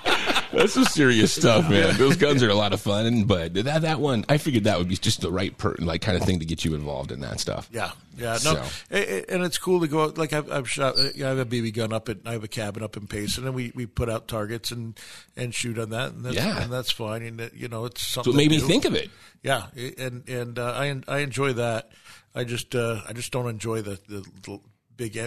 That's 0.58 0.74
some 0.74 0.86
serious 0.86 1.32
stuff, 1.34 1.70
man. 1.70 1.96
Those 1.98 2.18
guns 2.18 2.42
are 2.44 2.50
a 2.50 2.56
lot 2.56 2.74
of 2.74 2.82
fun, 2.82 3.24
but 3.26 3.54
that 3.54 3.84
that 3.84 4.00
one, 4.00 4.26
I 4.28 4.38
figured 4.38 4.64
that 4.66 4.78
would 4.78 4.90
be 4.90 4.98
just 4.98 5.22
the 5.22 5.32
right 5.32 5.56
per, 5.58 5.76
like 5.80 6.02
kind 6.02 6.18
of 6.18 6.24
thing 6.24 6.40
to 6.40 6.46
get 6.46 6.66
you 6.66 6.74
involved 6.76 7.12
in 7.12 7.20
that 7.22 7.40
stuff. 7.40 7.70
Yeah, 7.72 7.92
yeah, 8.18 8.38
no, 8.44 8.56
So. 8.64 8.64
And 8.92 9.44
it's 9.44 9.58
cool 9.58 9.82
to 9.82 9.88
go. 9.88 10.04
out 10.06 10.18
Like 10.18 10.34
I've, 10.34 10.52
I've 10.52 10.70
shot. 10.70 10.96
I 11.00 11.18
have 11.20 11.38
a 11.40 11.46
BB 11.46 11.74
gun 11.76 11.94
up 11.94 12.10
at. 12.10 12.18
I 12.26 12.32
have 12.34 12.44
a 12.44 12.48
cabin 12.48 12.82
up 12.84 12.98
in 12.98 13.08
Payson, 13.08 13.46
and 13.46 13.54
we, 13.56 13.72
we 13.76 13.86
put 13.86 14.10
out 14.10 14.28
targets 14.28 14.72
and 14.72 15.00
and 15.36 15.54
shoot 15.54 15.78
on 15.78 15.92
that, 15.92 16.14
and 16.14 16.26
that's, 16.26 16.36
Yeah. 16.36 16.62
and 16.64 16.72
that's 16.74 16.92
fine. 16.92 17.22
And 17.22 17.52
you 17.54 17.68
know, 17.68 17.86
it's 17.86 18.02
So 18.02 18.24
something. 18.24 18.34
it 18.34 18.38
made 18.38 18.50
me 18.52 18.60
think 18.60 18.86
of 18.86 18.96
it. 18.96 19.10
Yeah, 19.44 19.68
and 19.98 20.28
and 20.28 20.58
uh, 20.58 20.72
I 20.76 21.00
I 21.08 21.20
enjoy 21.20 21.54
that. 21.54 21.92
I 22.34 22.44
just 22.44 22.74
uh, 22.76 23.02
I 23.08 23.14
just 23.14 23.32
don't 23.32 23.48
enjoy 23.48 23.82
the 23.84 24.00
the. 24.08 24.26
the 24.44 24.60
Big, 24.98 25.18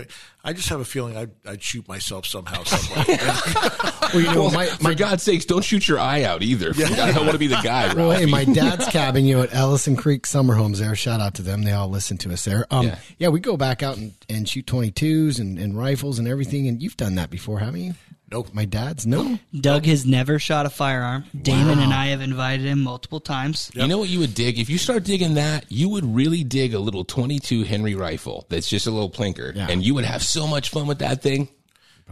I 0.43 0.53
just 0.53 0.69
have 0.69 0.81
a 0.81 0.85
feeling 0.85 1.17
I'd, 1.17 1.31
I'd 1.47 1.63
shoot 1.63 1.87
myself 1.89 2.27
somehow, 2.27 2.63
some 2.65 2.97
way. 2.97 3.17
Well, 4.13 4.21
you 4.21 4.35
know, 4.35 4.51
my, 4.51 4.67
For 4.67 4.83
my 4.83 4.95
God's 4.95 5.23
sakes, 5.23 5.45
don't 5.45 5.65
shoot 5.65 5.87
your 5.87 6.01
eye 6.01 6.25
out 6.25 6.43
either. 6.43 6.73
I 6.77 7.13
don't 7.13 7.21
want 7.21 7.33
to 7.33 7.39
be 7.39 7.47
the 7.47 7.61
guy, 7.63 7.95
Well, 7.95 8.11
hey, 8.11 8.27
my 8.27 8.45
dad's 8.45 8.87
cabin, 8.89 9.25
you 9.25 9.37
know, 9.37 9.43
at 9.45 9.55
Ellison 9.55 9.95
Creek 9.97 10.27
Summer 10.27 10.55
Homes 10.55 10.81
there. 10.81 10.95
Shout 10.97 11.21
out 11.21 11.35
to 11.35 11.43
them. 11.43 11.63
They 11.63 11.73
all 11.73 11.89
listen 11.89 12.19
to 12.19 12.33
us 12.33 12.45
there. 12.45 12.67
Um, 12.71 12.87
Yeah. 12.89 12.99
yeah. 13.19 13.29
we 13.29 13.39
go 13.41 13.57
back 13.57 13.83
out 13.83 13.97
and, 13.97 14.13
and 14.29 14.49
shoot 14.49 14.67
22s 14.67 15.39
and, 15.39 15.59
and 15.59 15.79
rifles 15.79 16.19
and 16.19 16.27
everything. 16.27 16.67
And 16.67 16.83
you've 16.83 16.97
done 16.97 17.15
that 17.15 17.31
before, 17.31 17.61
haven't 17.61 17.81
you? 17.83 17.95
Nope. 18.31 18.51
My 18.53 18.65
dad's? 18.65 19.07
No. 19.07 19.39
Doug 19.59 19.87
has 19.87 20.07
never 20.07 20.39
shot 20.39 20.65
a 20.65 20.71
firearm. 20.71 21.25
Damon 21.43 21.81
and 21.81 21.93
I 21.93 22.07
have 22.09 22.21
invited 22.21 22.65
him 22.65 22.83
multiple 22.83 23.19
times. 23.19 23.71
You 23.75 23.89
know 23.89 23.99
what 23.99 24.09
you 24.09 24.21
would 24.21 24.35
dig? 24.35 24.59
If 24.59 24.71
you 24.71 24.79
start 24.79 25.03
digging 25.03 25.35
that, 25.35 25.65
you 25.69 25.89
would 25.89 26.05
really 26.05 26.45
dig 26.45 26.73
a 26.75 26.79
little 26.79 27.05
22 27.05 27.65
Henry 27.65 27.95
rifle 27.97 28.47
that's 28.49 28.69
just 28.69 28.87
a 28.87 28.91
little 28.93 29.11
plinker. 29.11 29.55
Yeah. 29.55 29.67
And 29.69 29.83
you 29.85 29.95
would 29.95 30.05
have 30.05 30.23
so 30.23 30.47
much 30.47 30.71
fun 30.71 30.87
with 30.87 31.01
that 31.01 31.23
thing. 31.23 31.49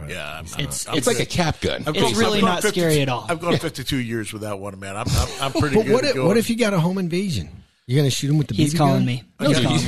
yeah, 0.09 0.39
I'm, 0.39 0.45
It's- 0.61 0.87
I'm 0.89 0.97
It's 0.97 1.07
like 1.07 1.19
a 1.19 1.25
cap 1.25 1.61
gun. 1.61 1.83
I've 1.87 1.95
It's 1.95 2.01
gone- 2.11 2.19
really 2.19 2.37
I've 2.39 2.43
not 2.43 2.63
scary 2.63 3.01
at 3.01 3.07
all. 3.09 3.25
I've 3.29 3.39
gone 3.39 3.55
52 3.57 3.95
years 3.97 4.33
without 4.33 4.59
one, 4.59 4.77
man. 4.79 4.97
I'm 4.97 5.07
I'm, 5.09 5.27
I'm 5.41 5.51
pretty 5.53 5.75
But 5.77 5.85
good. 5.85 5.93
what 5.93 6.03
at 6.03 6.09
if, 6.11 6.15
going. 6.15 6.27
what 6.27 6.37
if 6.37 6.49
you 6.49 6.57
got 6.57 6.73
a 6.73 6.79
home 6.81 6.97
invasion? 6.97 7.49
You're 7.87 7.97
going 8.01 8.09
to 8.09 8.15
shoot 8.15 8.29
him 8.29 8.37
with 8.37 8.47
the 8.47 8.53
He's 8.55 8.73
BB 8.73 8.77
calling 8.77 8.93
gun? 8.99 9.05
me. 9.05 9.23
Oh, 9.39 9.47
He's 9.47 9.59
calling 9.61 9.83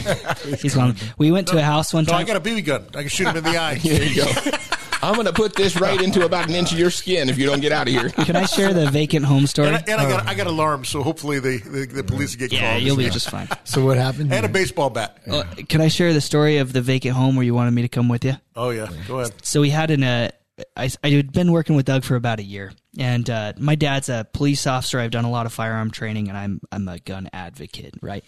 me. 0.52 0.58
He's 0.62 0.74
calling 0.74 0.94
me. 0.96 1.00
We 1.20 1.32
went 1.32 1.48
to 1.50 1.58
a 1.58 1.62
house 1.62 1.94
one 1.94 2.06
No, 2.06 2.14
I 2.14 2.24
time. 2.24 2.26
got 2.28 2.36
a 2.38 2.40
BB 2.42 2.66
gun. 2.66 2.86
I 2.96 3.02
can 3.02 3.10
shoot 3.10 3.28
him 3.28 3.36
in 3.38 3.44
the 3.44 3.58
eye. 3.58 3.76
there 3.76 4.04
you 4.04 4.16
go. 4.16 4.32
I'm 5.04 5.16
going 5.16 5.26
to 5.26 5.34
put 5.34 5.56
this 5.56 5.80
right 5.80 6.00
into 6.02 6.26
about 6.26 6.48
an 6.48 6.56
inch 6.56 6.72
of 6.72 6.80
your 6.80 6.92
skin 6.92 7.30
if 7.30 7.38
you 7.38 7.46
don't 7.46 7.60
get 7.60 7.72
out 7.72 7.88
of 7.88 7.94
here. 7.94 8.10
Can 8.10 8.36
I 8.36 8.46
share 8.46 8.74
the 8.74 8.90
vacant 8.90 9.26
home 9.26 9.48
story? 9.48 9.70
And 9.70 9.78
I, 9.78 9.84
and 9.88 10.02
I 10.02 10.10
got 10.10 10.28
I 10.28 10.34
got 10.34 10.48
alarms, 10.48 10.90
so 10.90 11.02
hopefully 11.04 11.40
the 11.40 11.58
the, 11.58 11.86
the 11.86 12.04
police 12.04 12.36
get 12.36 12.52
yeah, 12.52 12.74
called. 12.74 12.84
you'll 12.84 12.98
be 12.98 13.10
just 13.10 13.30
fine. 13.30 13.48
So 13.64 13.86
what 13.86 13.98
happened? 13.98 14.34
and 14.34 14.46
a 14.46 14.50
baseball 14.50 14.90
bat. 14.90 15.18
Uh, 15.30 15.44
can 15.68 15.82
I 15.82 15.88
share 15.88 16.14
the 16.14 16.22
story 16.22 16.58
of 16.58 16.74
the 16.74 16.82
vacant 16.82 17.16
home 17.16 17.36
where 17.36 17.46
you 17.46 17.54
wanted 17.54 17.72
me 17.72 17.82
to 17.82 17.90
come 17.90 18.10
with 18.10 18.26
you? 18.26 18.34
Oh 18.56 18.70
yeah, 18.70 18.90
go 19.08 19.20
ahead. 19.20 19.34
So 19.44 19.62
we 19.62 19.70
had 19.70 19.92
an 19.92 20.04
uh, 20.04 20.32
I, 20.76 20.90
I 21.04 21.10
had 21.10 21.32
been 21.32 21.52
working 21.52 21.76
with 21.76 21.86
Doug 21.86 22.04
for 22.04 22.16
about 22.16 22.40
a 22.40 22.44
year, 22.44 22.74
and 22.98 23.30
uh, 23.30 23.54
my 23.58 23.76
dad's 23.76 24.10
a 24.10 24.28
police 24.34 24.68
officer. 24.68 25.00
I've 25.00 25.12
done 25.12 25.26
a 25.26 25.32
lot 25.32 25.46
of 25.46 25.54
firearm 25.54 25.92
training, 25.92 26.30
and 26.30 26.38
I'm 26.38 26.62
I'm 26.72 26.88
a 26.88 27.00
gun 27.00 27.30
advocate, 27.34 27.96
right? 28.02 28.24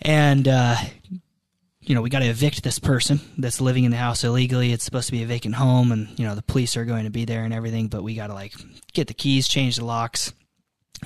And 0.00 0.46
uh, 0.46 0.76
you 1.88 1.94
know, 1.94 2.02
we 2.02 2.10
got 2.10 2.18
to 2.18 2.26
evict 2.26 2.62
this 2.62 2.78
person 2.78 3.18
that's 3.38 3.62
living 3.62 3.84
in 3.84 3.90
the 3.90 3.96
house 3.96 4.22
illegally. 4.22 4.72
It's 4.72 4.84
supposed 4.84 5.06
to 5.06 5.12
be 5.12 5.22
a 5.22 5.26
vacant 5.26 5.54
home, 5.54 5.90
and 5.90 6.06
you 6.18 6.26
know, 6.26 6.34
the 6.34 6.42
police 6.42 6.76
are 6.76 6.84
going 6.84 7.04
to 7.04 7.10
be 7.10 7.24
there 7.24 7.44
and 7.44 7.54
everything. 7.54 7.88
But 7.88 8.02
we 8.02 8.14
got 8.14 8.26
to 8.26 8.34
like 8.34 8.52
get 8.92 9.06
the 9.06 9.14
keys, 9.14 9.48
change 9.48 9.76
the 9.76 9.86
locks, 9.86 10.34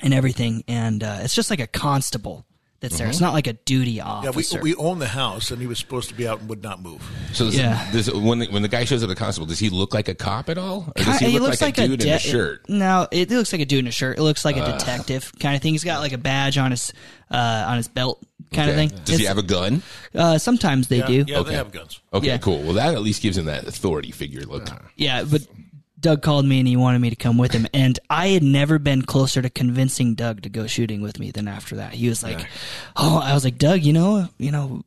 and 0.01 0.13
everything. 0.13 0.65
And 0.67 1.01
uh, 1.01 1.19
it's 1.21 1.33
just 1.33 1.49
like 1.49 1.61
a 1.61 1.67
constable 1.67 2.45
that's 2.83 2.97
there. 2.99 3.07
It's 3.07 3.19
not 3.19 3.33
like 3.33 3.47
a 3.47 3.53
duty 3.53 3.93
Yeah, 3.93 4.05
officer. 4.05 4.61
we 4.61 4.73
we 4.73 4.75
own 4.75 4.99
the 4.99 5.07
house, 5.07 5.49
and 5.49 5.59
he 5.59 5.65
was 5.67 5.79
supposed 5.79 6.09
to 6.09 6.13
be 6.15 6.27
out 6.27 6.39
and 6.41 6.49
would 6.49 6.61
not 6.61 6.81
move. 6.81 7.01
So 7.33 7.45
this, 7.45 7.55
Yeah. 7.55 7.89
this, 7.91 8.11
when 8.13 8.39
the, 8.39 8.47
when 8.47 8.61
the 8.61 8.67
guy 8.67 8.83
shows 8.85 9.01
up 9.03 9.09
at 9.09 9.15
the 9.17 9.19
constable, 9.19 9.47
does 9.47 9.57
he 9.59 9.69
look 9.69 9.93
like 9.93 10.07
a 10.07 10.13
cop 10.13 10.49
at 10.49 10.57
all, 10.59 10.91
or 10.95 11.03
does 11.03 11.17
Ki- 11.19 11.31
he 11.31 11.39
look 11.39 11.59
like, 11.59 11.77
a 11.79 11.87
dude 11.87 12.01
in 12.01 12.07
de- 12.09 12.15
a 12.15 12.19
shirt? 12.19 12.69
No, 12.69 13.07
it 13.11 13.31
looks 13.31 13.51
like 13.51 13.61
a 13.61 13.65
dude 13.65 13.79
in 13.79 13.87
a 13.87 13.91
shirt. 13.91 14.19
It 14.19 14.21
looks 14.21 14.45
like 14.45 14.57
a 14.57 14.65
detective 14.65 15.31
kind 15.39 15.55
of 15.55 15.61
thing. 15.63 15.73
He's 15.73 15.83
got 15.83 16.01
like 16.01 16.11
a 16.13 16.17
badge 16.19 16.57
on 16.59 16.71
his 16.71 16.93
uh, 17.31 17.65
on 17.67 17.77
his 17.77 17.87
belt 17.87 18.23
kind 18.53 18.69
Okay. 18.69 18.83
of 18.85 18.91
thing. 18.91 18.99
Does 19.05 19.17
he 19.19 19.25
have 19.25 19.37
a 19.39 19.43
gun? 19.43 19.81
Uh, 20.13 20.37
sometimes 20.37 20.87
they 20.89 20.97
Yeah, 20.99 21.07
do. 21.07 21.25
yeah, 21.27 21.37
Okay. 21.39 21.49
they 21.51 21.55
have 21.55 21.71
guns. 21.71 21.99
Okay, 22.13 22.27
Yeah. 22.27 22.37
cool. 22.37 22.61
Well, 22.61 22.73
that 22.73 22.93
at 22.93 23.01
least 23.01 23.21
gives 23.23 23.37
him 23.37 23.45
that 23.45 23.65
authority 23.65 24.11
figure 24.11 24.41
look. 24.43 24.67
Yeah, 24.95 25.23
but 25.23 25.41
Doug 26.03 26.21
called 26.21 26.45
me 26.45 26.59
and 26.59 26.67
he 26.67 26.75
wanted 26.75 26.99
me 26.99 27.09
to 27.09 27.15
come 27.15 27.37
with 27.37 27.53
him, 27.53 27.65
and 27.73 27.97
I 28.09 28.27
had 28.27 28.43
never 28.43 28.77
been 28.77 29.01
closer 29.01 29.41
to 29.41 29.49
convincing 29.49 30.13
Doug 30.13 30.43
to 30.43 30.49
go 30.49 30.67
shooting 30.67 31.01
with 31.01 31.17
me 31.17 31.31
than 31.31 31.47
after 31.47 31.77
that. 31.77 31.93
He 31.93 32.09
was 32.09 32.21
like, 32.21 32.45
"Oh," 32.95 33.19
I 33.19 33.33
was 33.33 33.43
like, 33.43 33.57
"Doug, 33.57 33.81
you 33.81 33.93
know, 33.93 34.29
you 34.37 34.51
know." 34.51 34.83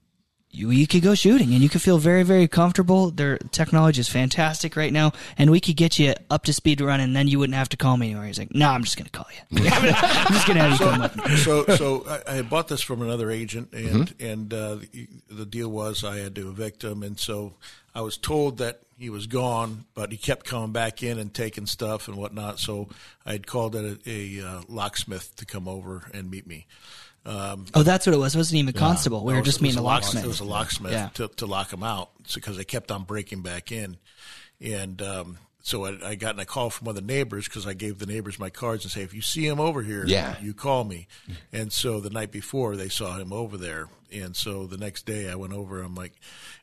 You, 0.52 0.70
you 0.70 0.86
could 0.86 1.02
go 1.02 1.14
shooting 1.14 1.52
and 1.52 1.62
you 1.62 1.68
could 1.68 1.82
feel 1.82 1.98
very, 1.98 2.22
very 2.22 2.48
comfortable. 2.48 3.10
Their 3.10 3.36
technology 3.36 4.00
is 4.00 4.08
fantastic 4.08 4.74
right 4.74 4.90
now, 4.90 5.12
and 5.36 5.50
we 5.50 5.60
could 5.60 5.76
get 5.76 5.98
you 5.98 6.14
up 6.30 6.44
to 6.44 6.52
speed 6.54 6.80
running. 6.80 7.04
And 7.04 7.16
then 7.16 7.28
you 7.28 7.38
wouldn't 7.38 7.56
have 7.56 7.68
to 7.70 7.76
call 7.76 7.98
me 7.98 8.06
anymore. 8.06 8.24
He's 8.24 8.38
like, 8.38 8.54
"No, 8.54 8.70
I'm 8.70 8.82
just 8.82 8.96
going 8.96 9.04
to 9.04 9.10
call 9.10 9.26
you. 9.34 9.58
I'm 9.70 10.32
just 10.32 10.46
going 10.46 10.56
to 10.56 10.62
have 10.62 10.80
you 10.80 10.86
come 10.86 11.00
with 11.00 11.16
me." 11.16 11.36
so 11.36 11.66
so 11.76 12.06
I, 12.08 12.32
I 12.32 12.34
had 12.36 12.48
bought 12.48 12.68
this 12.68 12.80
from 12.80 13.02
another 13.02 13.30
agent, 13.30 13.74
and 13.74 14.14
and 14.18 14.54
uh, 14.54 14.76
the, 14.76 15.08
the 15.28 15.44
deal 15.44 15.68
was 15.68 16.02
I 16.02 16.20
had 16.20 16.34
to 16.36 16.48
evict 16.48 16.82
him, 16.84 17.02
and 17.02 17.20
so 17.20 17.52
I 17.94 18.00
was 18.00 18.16
told 18.16 18.56
that 18.56 18.80
he 18.98 19.10
was 19.10 19.26
gone, 19.26 19.84
but 19.94 20.10
he 20.10 20.16
kept 20.18 20.46
coming 20.46 20.72
back 20.72 21.02
in 21.02 21.18
and 21.18 21.32
taking 21.34 21.66
stuff 21.66 22.08
and 22.08 22.16
whatnot. 22.16 22.58
So 22.58 22.88
I 23.24 23.32
had 23.32 23.46
called 23.46 23.74
a, 23.76 23.98
a 24.06 24.40
uh, 24.40 24.62
locksmith 24.68 25.36
to 25.36 25.44
come 25.46 25.68
over 25.68 26.10
and 26.14 26.30
meet 26.30 26.46
me. 26.46 26.66
Oh, 27.28 27.82
that's 27.82 28.06
what 28.06 28.14
it 28.14 28.18
was. 28.18 28.34
It 28.34 28.38
wasn't 28.38 28.60
even 28.60 28.68
a 28.74 28.78
constable. 28.78 29.24
We 29.24 29.32
No, 29.32 29.38
were 29.38 29.42
it 29.42 29.46
just 29.46 29.60
meeting 29.60 29.78
a 29.78 29.82
locksmith. 29.82 30.24
It 30.24 30.28
was 30.28 30.40
a 30.40 30.44
locksmith 30.44 30.92
Yeah. 30.92 31.08
to, 31.14 31.28
to 31.28 31.46
lock 31.46 31.72
him 31.72 31.82
out 31.82 32.10
because 32.34 32.56
they 32.56 32.64
kept 32.64 32.90
on 32.92 33.02
breaking 33.02 33.42
back 33.42 33.72
in. 33.72 33.96
And 34.60 35.02
um, 35.02 35.38
so 35.60 35.84
I, 35.86 36.10
I 36.10 36.14
got 36.14 36.38
a 36.38 36.44
call 36.44 36.70
from 36.70 36.86
one 36.86 36.96
of 36.96 37.04
the 37.04 37.12
neighbors 37.12 37.46
because 37.46 37.66
I 37.66 37.74
gave 37.74 37.98
the 37.98 38.06
neighbors 38.06 38.38
my 38.38 38.48
cards 38.50 38.84
and 38.84 38.92
say, 38.92 39.02
if 39.02 39.12
you 39.12 39.22
see 39.22 39.44
him 39.46 39.58
over 39.58 39.82
here, 39.82 40.04
Yeah. 40.06 40.36
you 40.40 40.54
call 40.54 40.84
me. 40.84 41.08
And 41.52 41.72
so 41.72 41.98
the 42.00 42.10
night 42.10 42.30
before 42.30 42.76
they 42.76 42.88
saw 42.88 43.16
him 43.18 43.32
over 43.32 43.56
there. 43.56 43.88
And 44.12 44.36
so 44.36 44.66
the 44.66 44.76
next 44.76 45.04
day 45.06 45.30
I 45.30 45.34
went 45.34 45.52
over. 45.52 45.82
I'm 45.82 45.94
like, 45.94 46.12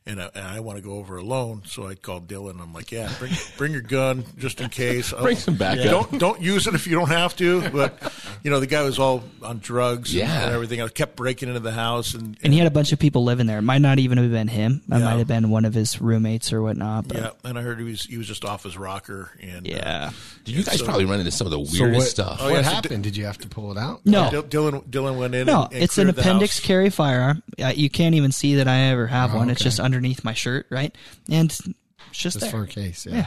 and 0.06 0.20
I, 0.20 0.30
and 0.34 0.44
I 0.46 0.60
want 0.60 0.78
to 0.78 0.82
go 0.84 0.92
over 0.94 1.16
alone. 1.16 1.62
So 1.66 1.86
I 1.86 1.94
called 1.94 2.26
Dylan. 2.28 2.60
I'm 2.60 2.72
like, 2.72 2.90
yeah, 2.92 3.10
bring 3.18 3.32
bring 3.56 3.72
your 3.72 3.80
gun 3.82 4.24
just 4.38 4.60
in 4.60 4.70
case. 4.70 5.12
Bring 5.22 5.36
some 5.36 5.56
backup. 5.56 5.84
Don't 5.84 6.18
don't 6.18 6.40
use 6.42 6.66
it 6.66 6.74
if 6.74 6.86
you 6.86 6.94
don't 6.96 7.08
have 7.10 7.36
to. 7.36 7.68
But 7.70 8.00
you 8.42 8.50
know 8.50 8.60
the 8.60 8.66
guy 8.66 8.82
was 8.82 8.98
all 8.98 9.22
on 9.42 9.58
drugs 9.58 10.10
and- 10.10 10.20
Yeah. 10.20 10.44
and 10.44 10.52
everything. 10.54 10.80
I 10.82 10.88
kept 10.88 11.16
breaking 11.16 11.48
into 11.48 11.60
the 11.60 11.72
house 11.72 12.14
and, 12.14 12.36
and 12.42 12.52
he 12.52 12.58
had 12.58 12.66
a 12.68 12.70
bunch 12.70 12.92
of 12.92 12.98
people 12.98 13.24
living 13.24 13.46
there. 13.46 13.58
It 13.58 13.62
might 13.62 13.80
not 13.82 13.98
even 13.98 14.18
have 14.18 14.30
been 14.30 14.48
him. 14.48 14.82
It 14.90 14.94
Yeah. 14.98 15.04
might 15.04 15.18
have 15.18 15.28
been 15.28 15.50
one 15.50 15.64
of 15.64 15.74
his 15.74 16.00
roommates 16.00 16.52
or 16.52 16.62
whatnot. 16.62 17.08
But 17.08 17.16
Yeah, 17.16 17.30
and 17.44 17.58
I 17.58 17.62
heard 17.62 17.78
he 17.78 17.84
was 17.84 18.02
he 18.02 18.18
was 18.18 18.26
just 18.26 18.44
off 18.44 18.64
his 18.64 18.76
rocker, 18.76 19.30
and 19.40 19.66
uh, 19.66 19.70
yeah. 19.70 20.10
You 20.46 20.62
guys 20.64 20.78
So- 20.78 20.84
probably 20.84 21.04
run 21.06 21.20
into 21.20 21.30
some 21.32 21.46
of 21.46 21.50
the 21.50 21.64
So 21.66 21.82
weirdest 21.84 21.98
what, 21.98 22.08
stuff. 22.08 22.38
Oh, 22.40 22.50
what 22.50 22.56
yeah, 22.56 22.62
so 22.68 22.74
happened? 22.74 23.04
Did 23.04 23.16
you 23.16 23.24
have 23.26 23.38
to 23.38 23.48
pull 23.48 23.70
it 23.72 23.78
out? 23.78 24.00
No, 24.04 24.30
Dil- 24.30 24.42
Dylan 24.44 24.84
Dylan 24.88 25.18
went 25.18 25.34
in. 25.34 25.46
no, 25.46 25.64
and, 25.64 25.72
and 25.74 25.82
it's 25.82 25.98
an 25.98 26.08
appendix 26.08 26.58
house. 26.58 26.66
carry 26.66 26.90
firearm. 26.90 27.33
Uh, 27.62 27.72
you 27.74 27.88
can't 27.90 28.14
even 28.14 28.32
see 28.32 28.56
that 28.56 28.68
I 28.68 28.78
ever 28.90 29.06
have 29.06 29.34
Oh, 29.34 29.38
one. 29.38 29.50
It's 29.50 29.62
just 29.62 29.80
underneath 29.80 30.24
my 30.24 30.34
shirt, 30.34 30.66
right? 30.70 30.94
And 31.30 31.50
it's 31.50 31.58
just 32.12 32.38
Just 32.38 32.40
there. 32.40 32.50
for 32.50 32.62
a 32.62 32.66
case. 32.66 33.06
Yeah. 33.06 33.14
Yeah. 33.16 33.26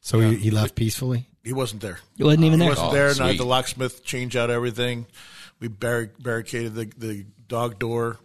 So 0.00 0.20
He, 0.20 0.36
he 0.36 0.50
left 0.50 0.74
peacefully. 0.74 1.28
He 1.42 1.52
wasn't 1.52 1.82
there. 1.82 1.98
It 2.18 2.24
wasn't 2.24 2.44
even 2.44 2.58
He 2.60 2.66
there. 2.66 2.70
wasn't 2.70 2.88
Oh, 2.88 2.92
there, 2.94 3.08
and 3.10 3.20
I 3.20 3.28
had 3.28 3.38
the 3.38 3.44
locksmith 3.46 4.04
change 4.04 4.34
out 4.36 4.50
everything. 4.50 5.06
We 5.60 5.68
barri- 5.68 6.10
barricaded 6.18 6.74
the, 6.74 6.84
the 6.96 7.26
dog 7.48 7.78
door, 7.78 8.18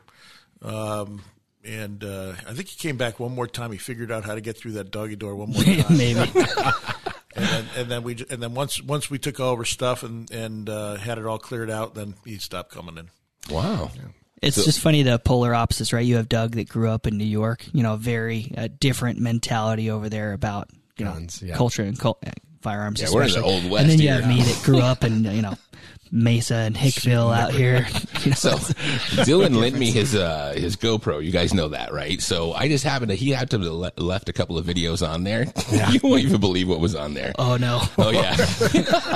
um, 0.61 1.21
and 1.63 2.03
uh, 2.03 2.33
I 2.47 2.53
think 2.53 2.67
he 2.69 2.77
came 2.77 2.97
back 2.97 3.19
one 3.19 3.33
more 3.35 3.47
time. 3.47 3.71
He 3.71 3.77
figured 3.77 4.11
out 4.11 4.23
how 4.25 4.35
to 4.35 4.41
get 4.41 4.57
through 4.57 4.73
that 4.73 4.91
doggy 4.91 5.15
door 5.15 5.35
one 5.35 5.51
more 5.51 5.63
time. 5.63 5.85
Maybe. 5.97 6.19
and 7.35 7.45
then, 7.45 7.65
and 7.77 7.91
then 7.91 8.03
we 8.03 8.13
and 8.29 8.41
then 8.41 8.53
once 8.53 8.81
once 8.81 9.09
we 9.09 9.19
took 9.19 9.39
all 9.39 9.49
over 9.51 9.65
stuff 9.65 10.03
and 10.03 10.29
and 10.31 10.69
uh, 10.69 10.95
had 10.95 11.17
it 11.17 11.25
all 11.25 11.37
cleared 11.39 11.69
out, 11.69 11.95
then 11.95 12.15
he 12.25 12.37
stopped 12.37 12.71
coming 12.71 12.97
in. 12.97 13.09
Wow. 13.53 13.91
It's 14.41 14.63
just 14.63 14.79
funny 14.79 15.03
the 15.03 15.19
polar 15.19 15.53
opposites, 15.53 15.91
right? 15.91 16.05
You 16.05 16.15
have 16.15 16.29
Doug 16.29 16.51
that 16.51 16.69
grew 16.69 16.89
up 16.89 17.07
in 17.07 17.17
New 17.17 17.25
York, 17.25 17.65
you 17.73 17.83
know, 17.83 17.95
very 17.97 18.53
uh, 18.57 18.69
different 18.79 19.19
mentality 19.19 19.89
over 19.91 20.09
there 20.09 20.33
about 20.33 20.69
you 20.97 21.05
Guns, 21.05 21.41
know 21.41 21.49
yeah. 21.49 21.55
culture 21.55 21.83
and 21.83 21.99
cul- 21.99 22.19
uh, 22.25 22.31
firearms. 22.61 23.01
Yeah, 23.01 23.07
we're 23.13 23.23
in 23.23 23.31
the. 23.31 23.43
Old 23.43 23.69
West 23.69 23.81
and 23.81 23.91
then 23.91 23.99
you 23.99 24.09
have 24.09 24.27
me 24.27 24.41
that 24.41 24.61
grew 24.63 24.79
up 24.79 25.03
in 25.03 25.23
you 25.25 25.41
know 25.41 25.55
Mesa 26.11 26.55
and 26.55 26.75
Hickville 26.75 27.35
out 27.35 27.51
here. 27.53 27.85
You 28.23 28.29
know, 28.31 28.35
So 28.35 28.51
Dylan 29.23 29.55
lent 29.59 29.77
me 29.77 29.91
his 29.91 30.15
uh, 30.15 30.53
his 30.57 30.75
GoPro. 30.75 31.23
You 31.23 31.31
guys 31.31 31.53
know 31.53 31.69
that, 31.69 31.93
right? 31.93 32.21
So 32.21 32.53
I 32.53 32.67
just 32.67 32.83
happened 32.83 33.09
to 33.09 33.15
he 33.15 33.29
had 33.31 33.49
to 33.51 33.57
le- 33.57 33.91
left 33.97 34.29
a 34.29 34.33
couple 34.33 34.57
of 34.57 34.65
videos 34.65 35.07
on 35.07 35.23
there. 35.23 35.45
you 35.91 35.99
won't 36.03 36.21
even 36.23 36.39
believe 36.39 36.67
what 36.67 36.79
was 36.79 36.95
on 36.95 37.13
there. 37.13 37.33
oh 37.37 37.57
no, 37.57 37.81
Oh 37.97 38.09
yeah, 38.11 38.35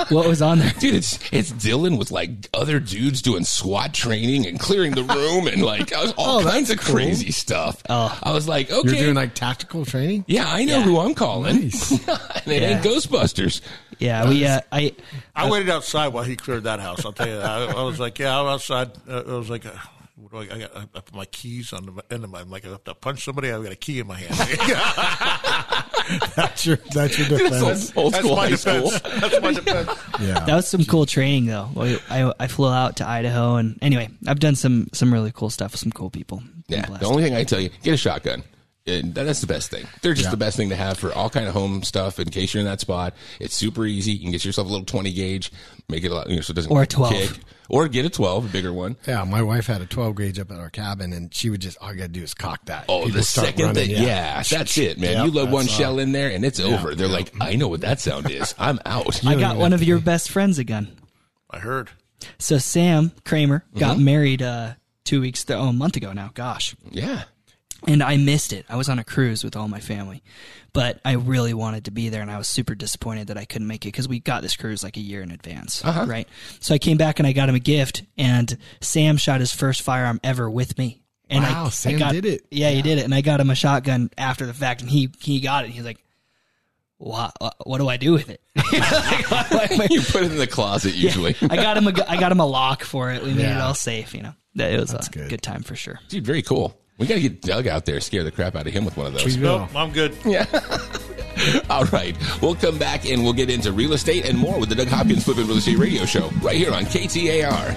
what 0.08 0.26
was 0.28 0.40
on 0.42 0.58
there? 0.58 0.72
dude, 0.78 0.94
it's 0.94 1.18
it's 1.32 1.52
Dylan 1.52 1.98
with 1.98 2.10
like 2.10 2.30
other 2.54 2.78
dudes 2.80 3.22
doing 3.22 3.44
SWAT 3.44 3.92
training 3.94 4.46
and 4.46 4.58
clearing 4.60 4.92
the 4.92 5.02
room 5.04 5.46
and 5.46 5.62
like 5.62 5.92
I 5.92 6.02
was 6.02 6.12
all 6.16 6.40
Oh, 6.40 6.42
kinds 6.42 6.70
of 6.70 6.78
cool. 6.80 6.94
crazy 6.96 7.30
stuff. 7.32 7.82
Oh. 7.88 8.16
I 8.22 8.32
was 8.32 8.48
like, 8.48 8.70
okay, 8.70 8.88
You're 8.90 8.98
doing 9.04 9.14
like 9.14 9.34
tactical 9.34 9.84
training? 9.84 10.24
yeah, 10.26 10.46
I 10.48 10.64
know 10.64 10.78
Yeah. 10.78 10.84
who 10.84 10.98
I'm 11.00 11.14
calling. 11.14 11.62
Nice. 11.62 11.90
and 11.92 12.52
it 12.52 12.62
ain't 12.62 12.82
Ghostbusters. 12.84 13.60
Yeah, 13.98 14.28
we 14.28 14.44
uh, 14.46 14.60
I 14.72 14.94
I 15.34 15.50
waited 15.50 15.70
outside 15.70 16.08
while 16.08 16.24
he 16.24 16.36
cleared 16.36 16.64
that 16.64 16.80
house. 16.80 17.04
I'll 17.04 17.12
tell 17.12 17.28
you, 17.28 17.36
that. 17.36 17.44
I, 17.44 17.64
I 17.72 17.82
was 17.82 18.00
like, 18.00 18.18
yeah, 18.18 18.38
I'm 18.38 18.46
outside. 18.46 18.90
Uh, 19.08 19.22
I 19.26 19.32
was 19.34 19.50
like, 19.50 19.66
uh, 19.66 19.70
what 20.16 20.32
do 20.32 20.38
I, 20.52 20.56
I 20.56 20.58
got 20.60 20.76
I 20.76 20.84
put 21.00 21.14
my 21.14 21.24
keys 21.26 21.72
on 21.72 21.86
the 21.86 22.14
end 22.14 22.24
of 22.24 22.30
my. 22.30 22.40
I'm 22.40 22.50
like, 22.50 22.64
I 22.64 22.68
have 22.70 22.84
to 22.84 22.94
punch 22.94 23.24
somebody. 23.24 23.50
I've 23.50 23.62
got 23.62 23.72
a 23.72 23.76
key 23.76 24.00
in 24.00 24.06
my 24.06 24.18
hand. 24.18 24.34
That's 26.36 26.66
your 26.66 26.76
that's 26.92 27.18
your 27.18 27.28
defense. 27.28 27.92
Old 27.96 28.12
That's 28.12 28.24
school 28.24 28.36
my 28.36 28.48
high 28.50 28.54
school. 28.56 28.90
defense. 28.90 29.00
That's 29.20 29.40
my 29.40 29.52
defense. 29.52 29.90
Yeah. 30.20 30.44
that 30.44 30.54
was 30.54 30.68
some 30.68 30.84
cool 30.84 31.06
training 31.06 31.46
though. 31.46 31.70
I, 31.76 31.98
I 32.10 32.32
I 32.40 32.46
flew 32.46 32.68
out 32.68 32.96
to 32.96 33.08
Idaho 33.08 33.56
and 33.56 33.78
anyway, 33.80 34.10
I've 34.26 34.38
done 34.38 34.54
some 34.54 34.88
some 34.92 35.12
really 35.12 35.32
cool 35.32 35.48
stuff 35.48 35.72
with 35.72 35.80
some 35.80 35.92
cool 35.92 36.10
people. 36.10 36.42
Yeah. 36.68 36.84
The 36.84 37.06
only 37.06 37.22
thing 37.22 37.34
I 37.34 37.44
tell 37.44 37.60
you, 37.60 37.70
get 37.82 37.94
a 37.94 37.96
shotgun. 37.96 38.42
And 38.86 39.14
that's 39.14 39.40
the 39.40 39.46
best 39.46 39.70
thing. 39.70 39.86
They're 40.02 40.12
just 40.12 40.30
the 40.30 40.36
best 40.36 40.58
thing 40.58 40.68
to 40.68 40.76
have 40.76 40.98
for 40.98 41.10
all 41.14 41.30
kind 41.30 41.46
of 41.48 41.54
home 41.54 41.82
stuff. 41.82 42.18
In 42.18 42.28
case 42.28 42.52
you're 42.52 42.60
in 42.60 42.66
that 42.66 42.80
spot, 42.80 43.14
it's 43.40 43.54
super 43.54 43.86
easy. 43.86 44.12
You 44.12 44.20
can 44.20 44.30
get 44.30 44.44
yourself 44.44 44.66
a 44.68 44.70
little 44.70 44.84
20 44.84 45.10
gauge, 45.10 45.50
make 45.88 46.04
it 46.04 46.10
a 46.10 46.14
lot, 46.14 46.28
you 46.28 46.36
know, 46.36 46.42
so 46.42 46.50
it 46.50 46.54
doesn't 46.56 46.70
Or 46.70 46.82
a 46.82 46.86
12. 46.86 47.12
kick. 47.14 47.30
or 47.70 47.88
get 47.88 48.04
a 48.04 48.10
12, 48.10 48.44
a 48.44 48.48
bigger 48.50 48.74
one. 48.74 48.96
Yeah, 49.08 49.24
my 49.24 49.40
wife 49.40 49.68
had 49.68 49.80
a 49.80 49.86
12 49.86 50.16
gauge 50.16 50.38
up 50.38 50.50
at 50.50 50.58
our 50.58 50.68
cabin, 50.68 51.14
and 51.14 51.32
she 51.32 51.48
would 51.48 51.60
just 51.62 51.78
all 51.80 51.92
you 51.92 51.96
gotta 51.96 52.08
do 52.12 52.22
is 52.22 52.34
cock 52.34 52.62
that. 52.66 52.84
Oh, 52.90 53.04
People 53.06 53.12
the 53.20 53.22
second 53.22 53.64
running, 53.64 53.88
thing, 53.94 54.02
yeah. 54.04 54.42
that's 54.42 54.76
it, 54.76 54.98
man. 54.98 55.12
Yep, 55.12 55.24
you 55.24 55.30
load 55.32 55.50
one 55.50 55.64
that's, 55.64 55.74
uh, 55.76 55.78
shell 55.78 55.98
in 55.98 56.12
there, 56.12 56.28
and 56.28 56.44
it's 56.44 56.60
over. 56.60 56.94
They're 56.94 57.08
like, 57.08 57.32
I 57.40 57.54
know 57.56 57.68
what 57.68 57.80
that 57.80 58.00
sound 58.00 58.30
is. 58.30 58.54
I'm 58.58 58.78
out. 58.84 59.24
I 59.24 59.36
got 59.36 59.56
one 59.56 59.72
of 59.72 59.82
your 59.82 59.98
best 59.98 60.30
friends 60.30 60.58
a 60.58 60.64
gun. 60.64 60.88
I 61.50 61.58
heard. 61.58 61.88
So 62.38 62.58
Sam 62.58 63.12
Kramer 63.24 63.64
got 63.78 63.96
Mm-hmm. 63.96 64.04
married 64.04 64.42
uh, 64.42 64.74
two 65.04 65.22
weeks, 65.22 65.46
oh, 65.48 65.68
a 65.68 65.72
month 65.72 65.96
ago 65.96 66.12
now. 66.12 66.32
Gosh, 66.34 66.76
yeah. 66.90 67.22
And 67.86 68.02
I 68.02 68.16
missed 68.16 68.52
it. 68.52 68.64
I 68.68 68.76
was 68.76 68.88
on 68.88 68.98
a 68.98 69.04
cruise 69.04 69.42
with 69.44 69.56
all 69.56 69.68
my 69.68 69.80
family, 69.80 70.22
but 70.72 71.00
I 71.04 71.12
really 71.12 71.54
wanted 71.54 71.84
to 71.86 71.90
be 71.90 72.08
there, 72.08 72.22
and 72.22 72.30
I 72.30 72.38
was 72.38 72.48
super 72.48 72.74
disappointed 72.74 73.28
that 73.28 73.38
I 73.38 73.44
couldn't 73.44 73.66
make 73.68 73.84
it 73.84 73.88
because 73.88 74.08
we 74.08 74.20
got 74.20 74.42
this 74.42 74.56
cruise 74.56 74.82
like 74.82 74.96
a 74.96 75.00
year 75.00 75.22
in 75.22 75.30
advance, 75.30 75.84
Uh-huh. 75.84 76.04
right? 76.06 76.28
So 76.60 76.74
I 76.74 76.78
came 76.78 76.96
back 76.96 77.18
and 77.18 77.26
I 77.28 77.32
got 77.32 77.48
him 77.48 77.54
a 77.54 77.60
gift, 77.60 78.02
and 78.18 78.56
Sam 78.80 79.16
shot 79.16 79.40
his 79.40 79.52
first 79.54 79.82
firearm 79.82 80.20
ever 80.24 80.48
with 80.50 80.76
me. 80.78 81.02
And 81.30 81.42
Wow, 81.42 81.66
I, 81.66 81.68
Sam 81.70 81.96
I 81.96 81.98
got, 81.98 82.12
did 82.12 82.26
it. 82.26 82.46
Yeah, 82.50 82.70
he 82.70 82.82
did 82.82 82.98
it, 82.98 83.04
and 83.04 83.14
I 83.14 83.20
got 83.22 83.40
him 83.40 83.48
a 83.50 83.54
shotgun 83.54 84.10
after 84.18 84.44
the 84.46 84.52
fact, 84.54 84.82
and 84.82 84.90
he 84.90 85.10
he 85.20 85.40
got 85.40 85.64
it. 85.64 85.70
He's 85.70 85.84
like, 85.84 86.04
"What? 86.98 87.32
What 87.64 87.78
do 87.78 87.88
I 87.88 87.96
do 87.96 88.12
with 88.12 88.28
it?" 88.28 88.40
Like, 88.56 89.30
what 89.30 89.48
do 89.50 89.58
I- 89.58 89.86
You 89.90 90.00
put 90.02 90.22
it 90.22 90.32
in 90.32 90.36
the 90.38 90.46
closet 90.46 90.94
usually. 90.94 91.34
I 91.40 91.56
got 91.56 91.76
him 91.78 91.86
a 91.88 91.92
I 92.08 92.18
got 92.20 92.30
him 92.30 92.40
a 92.40 92.46
lock 92.46 92.84
for 92.84 93.10
it. 93.10 93.22
We 93.22 93.32
made 93.34 93.46
it 93.46 93.60
all 93.60 93.74
safe. 93.74 94.14
You 94.14 94.22
know, 94.22 94.34
that 94.56 94.72
it 94.72 94.80
was 94.80 94.92
a 94.92 94.98
good. 95.10 95.30
good. 95.30 95.42
time 95.42 95.62
for 95.62 95.74
sure. 95.76 95.98
Dude, 96.08 96.26
very 96.26 96.42
cool. 96.42 96.78
We 96.96 97.08
got 97.08 97.16
to 97.16 97.20
get 97.20 97.40
Doug 97.40 97.66
out 97.66 97.86
there, 97.86 98.00
scare 98.00 98.22
the 98.22 98.30
crap 98.30 98.54
out 98.54 98.66
of 98.68 98.72
him 98.72 98.84
with 98.84 98.96
one 98.96 99.08
of 99.08 99.14
those. 99.14 99.36
We 99.36 99.42
will. 99.42 99.68
No, 99.72 99.80
I'm 99.80 99.90
good. 99.92 100.16
Yeah. 100.24 100.46
All 101.70 101.84
right. 101.86 102.16
We'll 102.40 102.54
come 102.54 102.78
back 102.78 103.04
and 103.10 103.24
we'll 103.24 103.32
get 103.32 103.50
into 103.50 103.72
real 103.72 103.94
estate 103.94 104.24
and 104.28 104.38
more 104.38 104.60
with 104.60 104.68
the 104.68 104.76
Doug 104.76 104.86
Hopkins 104.88 105.24
Flipping 105.24 105.48
Real 105.48 105.56
Estate 105.56 105.78
Radio 105.78 106.04
Show 106.04 106.28
right 106.40 106.56
here 106.56 106.72
on 106.72 106.84
KTAR. 106.84 107.74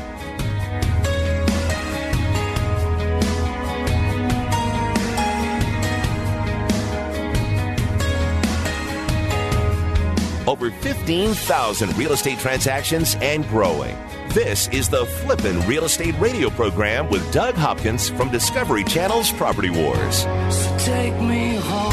Over 10.47 10.71
15,000 10.71 11.97
real 11.97 12.13
estate 12.13 12.39
transactions 12.39 13.15
and 13.15 13.47
growing. 13.49 13.97
This 14.37 14.67
is 14.67 14.87
the 14.87 15.03
Flippin' 15.03 15.59
Real 15.65 15.85
Estate 15.85 16.13
Radio 16.19 16.51
program 16.51 17.09
with 17.09 17.33
Doug 17.33 17.55
Hopkins 17.55 18.07
from 18.11 18.29
Discovery 18.29 18.83
Channel's 18.83 19.31
Property 19.31 19.71
Wars. 19.71 20.17
So 20.53 20.77
take 20.77 21.19
me 21.19 21.55
home. 21.55 21.91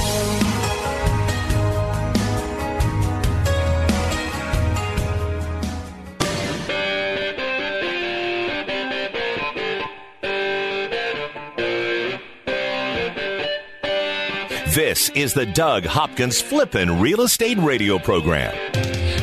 This 14.75 15.09
is 15.15 15.33
the 15.33 15.47
Doug 15.47 15.87
Hopkins 15.87 16.43
Flippin' 16.43 17.01
Real 17.01 17.23
Estate 17.23 17.57
Radio 17.57 17.99
program. 17.99 18.55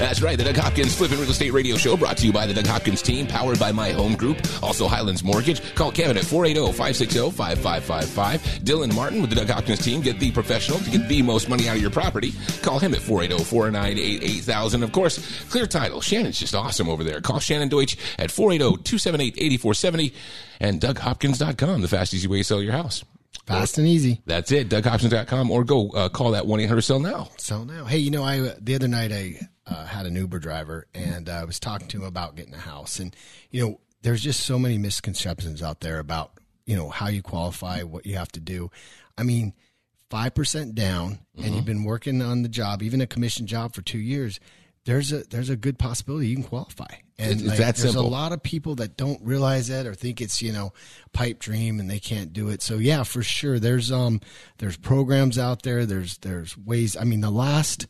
That's 0.02 0.20
right. 0.20 0.36
The 0.36 0.46
Doug 0.46 0.58
Hopkins 0.58 0.96
Flipping 0.96 1.20
Real 1.20 1.30
Estate 1.30 1.54
Radio 1.54 1.78
Show 1.78 1.96
brought 1.96 2.18
to 2.18 2.26
you 2.26 2.34
by 2.34 2.48
the 2.48 2.56
Doug 2.56 2.66
Hopkins 2.66 3.04
team, 3.04 3.28
powered 3.28 3.60
by 3.60 3.72
My 3.72 3.92
Home 3.92 4.16
Group. 4.16 4.40
Also, 4.64 4.88
Highlands 4.88 5.24
Mortgage. 5.24 5.76
Call 5.76 5.92
Kevin 5.92 6.18
at 6.18 6.24
480-560-5555. 6.24 8.40
Dylan 8.62 8.96
Martin 8.96 9.22
with 9.22 9.30
the 9.30 9.36
Doug 9.36 9.50
Hopkins 9.50 9.86
team. 9.86 10.02
Get 10.02 10.20
the 10.20 10.32
professional 10.32 10.80
to 10.80 10.90
get 10.90 11.08
the 11.08 11.22
most 11.22 11.50
money 11.50 11.70
out 11.70 11.76
of 11.76 11.84
your 11.84 11.92
property. 11.92 12.34
Call 12.64 12.80
him 12.80 12.96
at 12.96 13.02
480-498-8000. 13.02 14.82
Of 14.82 14.92
course, 14.92 15.44
Clear 15.52 15.68
Title. 15.68 16.02
Shannon's 16.02 16.40
just 16.40 16.56
awesome 16.56 16.90
over 16.90 17.04
there. 17.04 17.22
Call 17.22 17.38
Shannon 17.38 17.70
Deutsch 17.70 17.96
at 18.18 18.32
480-278-8470 18.32 20.16
and 20.60 20.82
DougHopkins.com, 20.82 21.82
the 21.82 21.88
fast, 21.88 22.16
easy 22.16 22.28
way 22.28 22.40
to 22.40 22.44
sell 22.44 22.64
your 22.64 22.74
house. 22.74 23.04
Fast 23.46 23.78
and 23.78 23.88
easy. 23.88 24.24
That's 24.26 24.52
it, 24.52 24.68
DougHopkins.com, 24.68 25.52
or 25.52 25.64
go 25.64 25.92
uh, 25.92 26.10
call 26.10 26.32
that 26.32 26.46
1-800-SELL-NOW. 26.46 27.30
So 27.38 27.66
now, 27.66 27.86
hey, 27.86 28.00
you 28.00 28.10
know, 28.10 28.24
I 28.24 28.56
the 28.60 28.74
other 28.74 28.88
night 28.88 29.12
I 29.12 29.48
uh, 29.72 29.86
had 29.86 30.06
an 30.06 30.16
Uber 30.16 30.40
driver 30.40 30.88
and 30.94 31.30
I 31.30 31.44
was 31.46 31.60
talking 31.60 31.88
to 31.90 31.98
him 31.98 32.04
about 32.04 32.36
getting 32.36 32.54
a 32.54 32.58
house, 32.60 33.00
and 33.00 33.16
you 33.50 33.66
know, 33.66 33.80
there's 34.02 34.22
just 34.22 34.42
so 34.42 34.60
many 34.60 34.78
misconceptions 34.78 35.62
out 35.64 35.80
there 35.80 36.00
about 36.00 36.32
you 36.66 36.76
know 36.76 36.90
how 36.90 37.08
you 37.08 37.22
qualify, 37.22 37.84
what 37.84 38.06
you 38.06 38.16
have 38.18 38.32
to 38.34 38.40
do. 38.40 38.70
I 39.18 39.24
mean, 39.24 39.54
five 40.10 40.34
percent 40.36 40.76
down, 40.76 41.20
and 41.38 41.56
you've 41.56 41.66
been 41.66 41.84
working 41.84 42.22
on 42.22 42.44
the 42.44 42.50
job, 42.50 42.82
even 42.84 43.02
a 43.02 43.08
commission 43.08 43.48
job 43.48 43.74
for 43.74 43.82
two 43.82 44.00
years. 44.00 44.40
There's 44.86 45.12
a 45.12 45.24
there's 45.26 45.50
a 45.50 45.56
good 45.56 45.78
possibility 45.78 46.28
you 46.28 46.36
can 46.36 46.44
qualify, 46.44 46.88
and 47.20 47.34
It's 47.34 47.44
like, 47.44 47.58
that 47.60 47.76
there's 47.76 47.94
simple. 47.94 48.08
a 48.08 48.10
lot 48.10 48.32
of 48.32 48.42
people 48.42 48.74
that 48.76 48.98
don't 48.98 49.22
realize 49.22 49.68
that 49.68 49.86
or 49.86 49.94
think 49.94 50.22
it's 50.22 50.42
you 50.42 50.52
know 50.52 50.74
pipe 51.14 51.38
dream 51.38 51.80
and 51.80 51.88
they 51.88 52.00
can't 52.00 52.34
do 52.34 52.50
it. 52.50 52.64
So 52.64 52.78
yeah, 52.78 53.04
for 53.04 53.22
sure, 53.22 53.60
there's 53.60 53.92
um 53.92 54.22
there's 54.58 54.78
programs 54.78 55.38
out 55.38 55.62
there. 55.62 55.86
There's 55.86 56.18
there's 56.20 56.58
ways. 56.58 56.98
I 56.98 57.04
mean, 57.04 57.22
the 57.22 57.30
last 57.30 57.86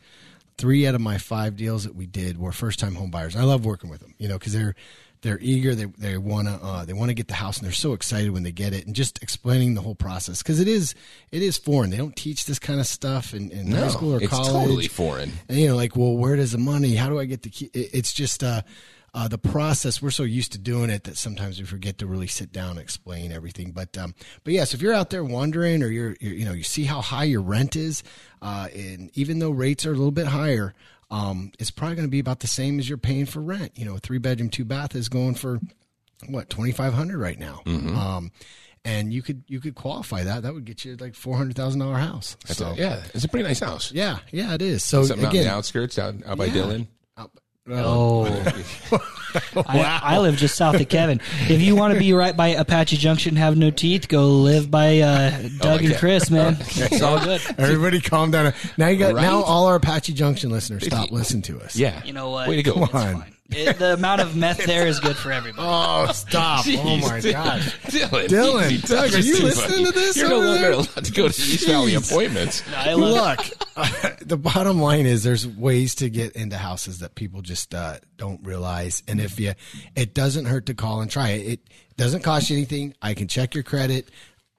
three 0.58 0.86
out 0.88 0.96
of 0.96 1.02
my 1.02 1.18
five 1.18 1.56
deals 1.56 1.84
that 1.86 1.96
we 1.96 2.06
did 2.06 2.38
were 2.38 2.52
first 2.52 2.80
time 2.80 2.96
home 2.96 3.12
buyers. 3.12 3.36
I 3.36 3.44
love 3.44 3.66
working 3.66 3.90
with 3.90 4.00
them, 4.02 4.14
you 4.18 4.28
know, 4.28 4.38
because 4.38 4.54
they're 4.54 4.76
they're 5.22 5.40
eager. 5.40 5.76
They 5.76 5.86
they 5.86 6.18
want 6.18 6.48
to 6.48 6.54
uh, 6.56 6.84
they 6.86 6.94
want 6.94 7.10
to 7.10 7.14
get 7.14 7.28
the 7.28 7.36
house, 7.36 7.58
and 7.60 7.66
they're 7.66 7.72
so 7.74 7.94
excited 7.94 8.32
when 8.32 8.42
they 8.44 8.52
get 8.52 8.74
it. 8.74 8.88
And 8.88 8.96
just 8.96 9.22
explaining 9.22 9.76
the 9.76 9.82
whole 9.82 9.94
process 9.96 10.42
because 10.42 10.60
it 10.60 10.68
is 10.68 10.96
it 11.32 11.42
is 11.44 11.58
foreign. 11.58 11.90
They 11.92 11.98
don't 11.98 12.16
teach 12.16 12.46
this 12.46 12.58
kind 12.60 12.80
of 12.80 12.88
stuff 12.88 13.34
in, 13.36 13.52
in 13.52 13.72
high 13.72 13.90
school 13.90 14.16
or 14.16 14.22
it's 14.22 14.30
college. 14.30 14.52
totally 14.52 14.88
foreign. 14.88 15.32
And 15.48 15.60
you 15.60 15.68
know, 15.68 15.76
like, 15.76 15.96
well, 15.96 16.16
where 16.18 16.36
does 16.36 16.52
the 16.54 16.58
money? 16.58 16.96
How 16.96 17.08
do 17.10 17.20
I 17.20 17.26
get 17.26 17.44
the 17.44 17.50
key? 17.50 17.70
It- 17.74 17.90
It's 17.94 18.14
just 18.14 18.44
uh, 18.44 18.64
uh, 19.14 19.28
the 19.28 19.38
process. 19.38 20.02
We're 20.02 20.10
so 20.12 20.24
used 20.24 20.54
to 20.54 20.58
doing 20.58 20.90
it 20.90 21.04
that 21.04 21.18
sometimes 21.18 21.60
we 21.60 21.66
forget 21.66 21.98
to 21.98 22.08
really 22.08 22.28
sit 22.28 22.52
down 22.52 22.72
and 22.72 22.80
explain 22.80 23.32
everything. 23.32 23.72
But 23.72 23.98
um, 23.98 24.16
but 24.44 24.54
yes, 24.54 24.74
if 24.74 24.82
you're 24.82 24.94
out 24.94 25.10
there 25.10 25.24
wondering, 25.24 25.84
or 25.84 25.88
you're, 25.88 26.16
you're 26.22 26.34
you 26.34 26.46
know 26.46 26.54
you 26.54 26.64
see 26.64 26.84
how 26.86 27.02
high 27.02 27.26
your 27.26 27.42
rent 27.42 27.76
is, 27.76 28.04
uh, 28.42 28.68
and 28.74 29.12
even 29.16 29.40
though 29.40 29.52
rates 29.52 29.86
are 29.86 29.92
a 29.92 29.96
little 29.96 30.12
bit 30.12 30.28
higher, 30.28 30.74
um, 31.10 31.52
it's 31.60 31.72
probably 31.72 31.96
going 31.96 32.08
to 32.08 32.12
be 32.12 32.20
about 32.20 32.40
the 32.40 32.48
same 32.48 32.80
as 32.80 32.88
you're 32.88 32.98
paying 32.98 33.26
for 33.26 33.42
rent. 33.42 33.74
You 33.76 33.86
know, 33.86 33.96
a 33.96 34.00
three 34.00 34.18
bedroom, 34.18 34.50
two 34.50 34.66
bath 34.66 34.96
is 34.96 35.10
going 35.10 35.36
for 35.36 35.60
what 36.28 36.50
twenty 36.50 36.72
five 36.72 36.94
hundred 36.94 37.18
right 37.20 37.38
now. 37.40 37.62
Mm-hmm. 37.66 37.98
Um, 37.98 38.32
and 38.86 39.12
you 39.14 39.22
could 39.22 39.44
you 39.48 39.60
could 39.60 39.76
qualify 39.76 40.24
that. 40.24 40.44
That 40.44 40.54
would 40.54 40.66
get 40.66 40.86
you 40.86 40.96
like 40.96 41.16
four 41.16 41.36
hundred 41.36 41.56
thousand 41.58 41.82
dollar 41.82 41.98
house. 41.98 42.38
So 42.46 42.74
yeah, 42.78 43.04
it's 43.14 43.26
a 43.26 43.28
pretty 43.28 43.48
nice 43.48 43.60
house. 43.60 43.92
yeah, 43.92 44.20
yeah, 44.32 44.54
it 44.54 44.62
is. 44.62 44.84
So 44.84 45.04
Something 45.04 45.26
out 45.26 45.34
in 45.34 45.40
again, 45.42 45.52
the 45.52 45.56
outskirts, 45.56 46.00
out, 46.00 46.16
out 46.26 46.38
by 46.38 46.46
Yeah. 46.46 46.54
Dylan. 46.54 46.88
Oh, 47.70 48.26
I, 49.56 50.00
I 50.04 50.18
live 50.18 50.36
just 50.36 50.56
south 50.56 50.80
of 50.80 50.90
Kevin. 50.90 51.22
If 51.48 51.62
you 51.62 51.76
want 51.76 51.94
to 51.94 52.00
be 52.00 52.12
right 52.12 52.36
by 52.36 52.50
Apache 52.50 52.98
Junction, 52.98 53.36
have 53.36 53.56
no 53.56 53.70
teeth, 53.70 54.08
go 54.08 54.28
live 54.30 54.72
by 54.72 55.00
uh, 55.00 55.30
Doug 55.60 55.82
and 55.84 55.92
okay. 55.92 56.00
Chris, 56.00 56.32
man. 56.32 56.58
It's 56.60 57.02
all 57.04 57.20
good. 57.24 57.40
Everybody 57.60 58.02
calm 58.02 58.32
down. 58.32 58.54
Now 58.78 58.88
you 58.88 58.98
got 58.98 59.14
Right? 59.14 59.22
now 59.22 59.44
all 59.44 59.68
our 59.68 59.76
Apache 59.76 60.14
Junction 60.14 60.50
listeners 60.50 60.86
stop 60.86 61.12
listening 61.12 61.44
to 61.44 61.62
us. 61.62 61.76
Yeah. 61.76 62.04
You 62.04 62.14
know 62.14 62.32
what? 62.32 62.50
Way 62.50 62.56
to 62.58 62.64
go. 62.64 62.74
Come 62.88 62.90
on. 62.96 63.26
Fine. 63.52 63.68
It- 63.68 63.80
the 63.80 63.94
amount 63.94 64.22
of 64.22 64.36
meth 64.36 64.66
there 64.66 64.88
is 64.88 65.00
good 65.00 65.16
for 65.16 65.32
everybody. 65.32 65.66
Oh, 65.68 66.12
stop. 66.14 66.66
oh 66.68 66.98
my 66.98 67.20
Dylan. 67.20 67.32
god. 67.32 67.60
Dylan, 67.62 68.28
Dylan, 68.28 68.88
Doug, 68.88 69.14
are 69.14 69.20
you 69.20 69.40
listening 69.44 69.70
buddy. 69.70 69.86
to 69.86 69.92
this 69.92 70.18
You're 70.18 70.30
no 70.30 70.36
over 70.38 70.46
longer 70.46 70.62
there? 70.62 70.72
allowed 70.72 71.06
to 71.06 71.12
go 71.12 71.28
to 71.28 71.42
East 71.42 71.68
Valley 71.68 71.96
appointments. 71.96 72.64
I 72.76 72.94
love 72.94 73.38
Look, 73.78 74.18
the 74.20 74.38
bottom 74.38 74.80
line 74.82 75.06
is 75.06 75.24
there's 75.24 75.48
ways 75.48 75.96
to 75.96 76.10
get 76.10 76.36
into 76.36 76.58
houses 76.58 77.00
that 77.00 77.16
people 77.16 77.42
just 77.42 77.74
uh, 77.74 77.98
don't 78.18 78.46
realize. 78.46 79.04
And 79.08 79.20
if 79.22 79.40
you, 79.40 79.54
it 79.96 80.14
doesn't 80.14 80.46
hurt 80.46 80.68
to 80.68 80.74
call 80.74 81.02
and 81.02 81.10
try 81.10 81.30
it. 81.30 81.48
It 81.48 81.60
doesn't 81.98 82.22
cost 82.24 82.50
you 82.50 82.58
anything. 82.58 82.94
I 83.02 83.14
can 83.14 83.28
check 83.28 83.54
your 83.56 83.64
credit. 83.64 84.10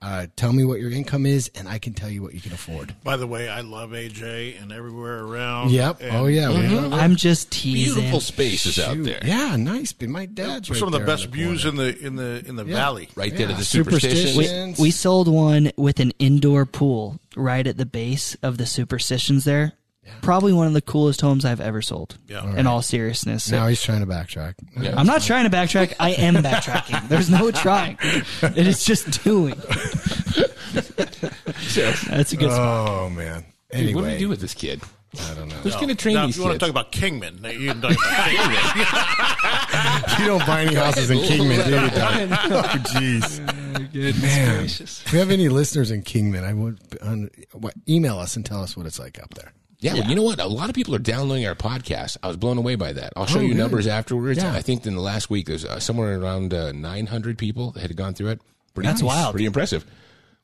Uh, 0.03 0.27
tell 0.35 0.53
me 0.53 0.65
what 0.65 0.81
your 0.81 0.91
income 0.91 1.25
is, 1.25 1.49
and 1.55 1.69
I 1.69 1.79
can 1.79 1.95
tell 1.95 2.11
you 2.11 2.23
what 2.23 2.35
you 2.35 2.41
can 2.41 2.53
afford. 2.53 2.93
By 3.05 3.17
the 3.17 3.27
way, 3.27 3.49
I 3.49 3.61
love 3.61 3.91
AJ 3.91 4.61
and 4.61 4.73
everywhere 4.73 5.21
around. 5.21 5.71
Yep. 5.71 5.99
And 6.01 6.17
oh 6.17 6.27
yeah. 6.27 6.49
we 6.49 6.67
love 6.67 6.93
it. 6.93 6.97
I'm 6.97 7.15
just 7.15 7.53
teasing. 7.53 7.95
Beautiful 7.95 8.21
spaces 8.21 8.81
out 8.81 9.01
there. 9.01 9.21
Yeah, 9.25 9.55
nice. 9.55 9.93
But 9.93 10.09
my 10.09 10.27
dad's 10.27 10.69
right 10.69 10.79
Some 10.79 10.93
of 10.93 10.99
the 10.99 11.07
best 11.07 11.27
on 11.27 11.33
views 11.33 11.63
corner. 11.63 11.85
in 11.85 11.95
the 11.95 12.07
in 12.07 12.17
the 12.17 12.45
in 12.49 12.57
the 12.57 12.65
valley. 12.65 13.11
Right 13.15 13.35
there 13.35 13.47
to 13.47 13.55
the 13.55 13.65
superstition. 13.65 14.33
superstition. 14.33 14.75
We, 14.77 14.89
we 14.89 14.91
sold 14.91 15.29
one 15.29 15.71
with 15.77 16.01
an 16.01 16.13
indoor 16.19 16.67
pool 16.67 17.21
right 17.37 17.65
at 17.65 17.77
the 17.77 17.87
base 17.87 18.35
of 18.43 18.59
the 18.59 18.67
superstitions 18.67 19.45
there. 19.45 19.75
Probably 20.21 20.53
one 20.53 20.67
of 20.67 20.73
the 20.73 20.83
coolest 20.83 21.21
homes 21.21 21.45
I've 21.45 21.61
ever 21.61 21.83
sold. 21.83 22.19
Yeah. 22.29 22.57
In 22.57 22.67
all 22.67 22.83
seriousness. 22.83 23.51
Now 23.51 23.67
he's 23.69 23.83
trying 23.83 24.01
to 24.01 24.07
backtrack. 24.07 24.55
Yeah. 24.81 24.95
I'm 24.97 25.07
not 25.07 25.23
trying 25.23 25.49
to 25.49 25.57
backtrack. 25.57 25.95
I 25.99 26.11
am 26.11 26.35
backtracking. 26.43 27.09
There's 27.09 27.31
no 27.31 27.51
trying. 27.51 27.99
It 28.03 28.67
is 28.67 28.85
just 28.85 29.23
doing. 29.25 29.55
That's 30.75 32.33
a 32.33 32.37
good 32.37 32.51
spot. 32.51 32.89
Oh 32.89 33.11
man. 33.11 33.45
Dude, 33.71 33.81
Anyway, 33.81 33.95
what 33.95 34.07
do 34.07 34.13
we 34.13 34.19
do 34.19 34.29
with 34.29 34.41
this 34.41 34.55
kid? 34.55 34.83
I 35.15 35.35
don't 35.35 35.49
know. 35.49 35.57
Who's 35.57 35.75
going 35.75 35.89
to 35.89 35.95
train 35.95 36.15
Now, 36.15 36.23
if 36.23 36.29
these 36.29 36.39
you 36.39 36.45
want 36.45 36.55
to 36.55 36.59
talk 36.59 36.71
about 36.71 36.91
Kingman, 36.91 37.37
you 37.45 37.69
can 37.69 37.83
talk 37.83 37.93
about 37.93 38.29
Kingman. 38.29 40.19
you 40.21 40.27
don't 40.27 40.47
buy 40.47 40.63
any 40.63 40.75
houses 40.75 41.11
in 41.11 41.19
Kingman, 41.19 41.65
do 41.65 41.71
you? 41.71 41.91
Doug? 41.91 42.31
Oh, 42.31 42.63
jeez. 42.95 43.41
Oh, 43.41 44.23
man, 44.23 44.65
if 44.65 45.13
we 45.13 45.19
have 45.19 45.31
any 45.31 45.51
listeners 45.51 45.91
in 45.91 46.03
Kingman, 46.03 46.45
I 46.45 46.55
would 46.55 46.79
on, 47.03 47.29
what, 47.53 47.75
email 47.87 48.19
us 48.19 48.37
and 48.37 48.47
tell 48.47 48.63
us 48.63 48.75
what 48.75 48.87
it's 48.87 48.99
like 48.99 49.23
up 49.23 49.35
there. 49.35 49.53
Yeah, 49.83 49.95
well, 49.95 50.05
you 50.05 50.15
know 50.15 50.23
what? 50.23 50.41
A 50.41 50.47
lot 50.47 50.69
of 50.69 50.75
people 50.75 50.95
are 50.95 50.99
downloading 51.01 51.47
our 51.47 51.55
podcast. 51.55 52.17
I 52.23 52.29
was 52.29 52.37
blown 52.37 52.57
away 52.57 52.77
by 52.77 52.93
that. 52.93 53.13
I'll 53.17 53.27
show 53.27 53.39
Oh, 53.41 53.43
you 53.43 53.49
good. 53.49 53.57
numbers 53.59 53.87
afterwards. 53.87 54.39
Yeah. 54.43 54.53
I 54.53 54.63
think 54.63 54.87
in 54.87 54.95
the 54.95 55.01
last 55.01 55.29
week 55.29 55.47
there's 55.47 55.65
uh, 55.65 55.81
somewhere 55.81 56.21
around 56.21 56.55
uh, 56.55 56.71
900 56.73 57.37
people 57.37 57.73
that 57.73 57.81
had 57.83 57.97
gone 57.97 58.15
through 58.15 58.29
it. 58.29 58.41
Pretty 58.75 58.87
That's 58.89 59.03
wild. 59.03 59.33
Pretty 59.33 59.45
impressive. 59.47 59.85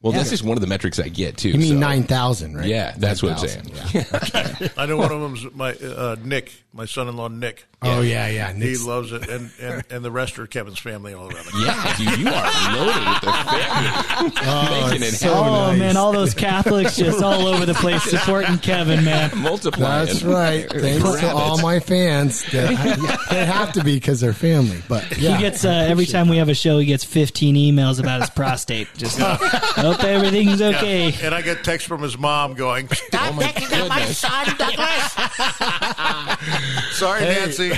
Well, 0.01 0.13
that's 0.13 0.31
just 0.31 0.45
one 0.45 0.57
of 0.57 0.61
the 0.61 0.69
metrics 0.69 1.01
I 1.01 1.09
get 1.09 1.37
too. 1.39 1.49
You 1.51 1.59
mean 1.59 1.69
so- 1.75 1.79
nine 1.81 2.05
thousand, 2.05 2.57
right? 2.57 2.67
Yeah, 2.67 2.95
that's 2.97 3.21
what 3.21 3.33
I'm 3.33 3.39
saying. 3.49 3.73
Yeah. 3.93 4.69
I 4.77 4.87
know 4.87 4.97
one 4.97 5.11
of 5.11 5.21
them's 5.21 5.47
my 5.55 5.73
uh, 5.75 6.15
Nick, 6.23 6.53
my 6.73 6.85
son-in-law 6.85 7.29
Nick. 7.29 7.67
Oh 7.83 8.01
yeah, 8.01 8.29
yeah. 8.29 8.53
He 8.53 8.77
loves 8.77 9.11
it, 9.13 9.29
and, 9.29 9.51
and 9.61 9.85
and 9.91 10.05
the 10.05 10.11
rest 10.11 10.39
are 10.39 10.47
Kevin's 10.47 10.79
family 10.79 11.15
all 11.15 11.25
around. 11.33 11.45
The 11.47 11.65
Yeah, 11.65 11.97
dude, 11.97 12.19
you 12.21 12.29
are 12.29 12.77
loaded 12.77 13.09
with 13.09 13.21
the 13.23 13.33
family. 13.33 14.91
Making 14.91 15.03
it 15.09 15.13
so 15.15 15.35
happen. 15.35 15.53
Oh 15.53 15.77
man, 15.77 15.97
all 15.97 16.13
those 16.13 16.35
Catholics 16.35 16.97
just 16.97 17.23
all 17.23 17.47
over 17.49 17.67
the 17.67 17.75
place 17.75 18.03
supporting 18.05 18.59
Kevin, 18.59 19.05
man. 19.05 19.31
multiplying. 19.37 20.07
That's 20.07 20.23
right. 20.23 20.69
Thanks 20.71 21.21
to 21.21 21.31
all 21.33 21.61
my 21.61 21.81
fans. 21.81 22.45
That- 22.53 23.19
they 23.31 23.45
have 23.47 23.73
to 23.73 23.83
be 23.85 23.95
because 23.97 24.21
they're 24.21 24.33
family. 24.33 24.81
But 24.89 25.19
yeah, 25.19 25.37
He 25.37 25.43
gets 25.43 25.65
uh, 25.65 25.71
every 25.71 26.07
time 26.07 26.29
we 26.29 26.37
have 26.39 26.49
a 26.49 26.55
show, 26.55 26.79
he 26.79 26.87
gets 26.87 27.05
15 27.05 27.55
emails 27.57 28.01
about 28.01 28.21
his 28.21 28.31
prostate. 28.31 28.89
Just 28.97 29.19
hope 29.93 30.05
everything's 30.05 30.61
okay. 30.61 31.15
And 31.23 31.35
I 31.35 31.43
get 31.43 31.65
text 31.65 31.87
from 31.87 32.03
his 32.03 32.17
mom 32.19 32.55
going, 32.55 32.89
"Stop 32.93 33.33
oh 33.33 33.37
my 33.37 33.45
texting 33.45 33.79
at 33.79 33.89
my 33.89 34.05
son, 34.07 34.47
Douglas." 34.57 35.09
Sorry, 36.99 37.21
Nancy. 37.21 37.73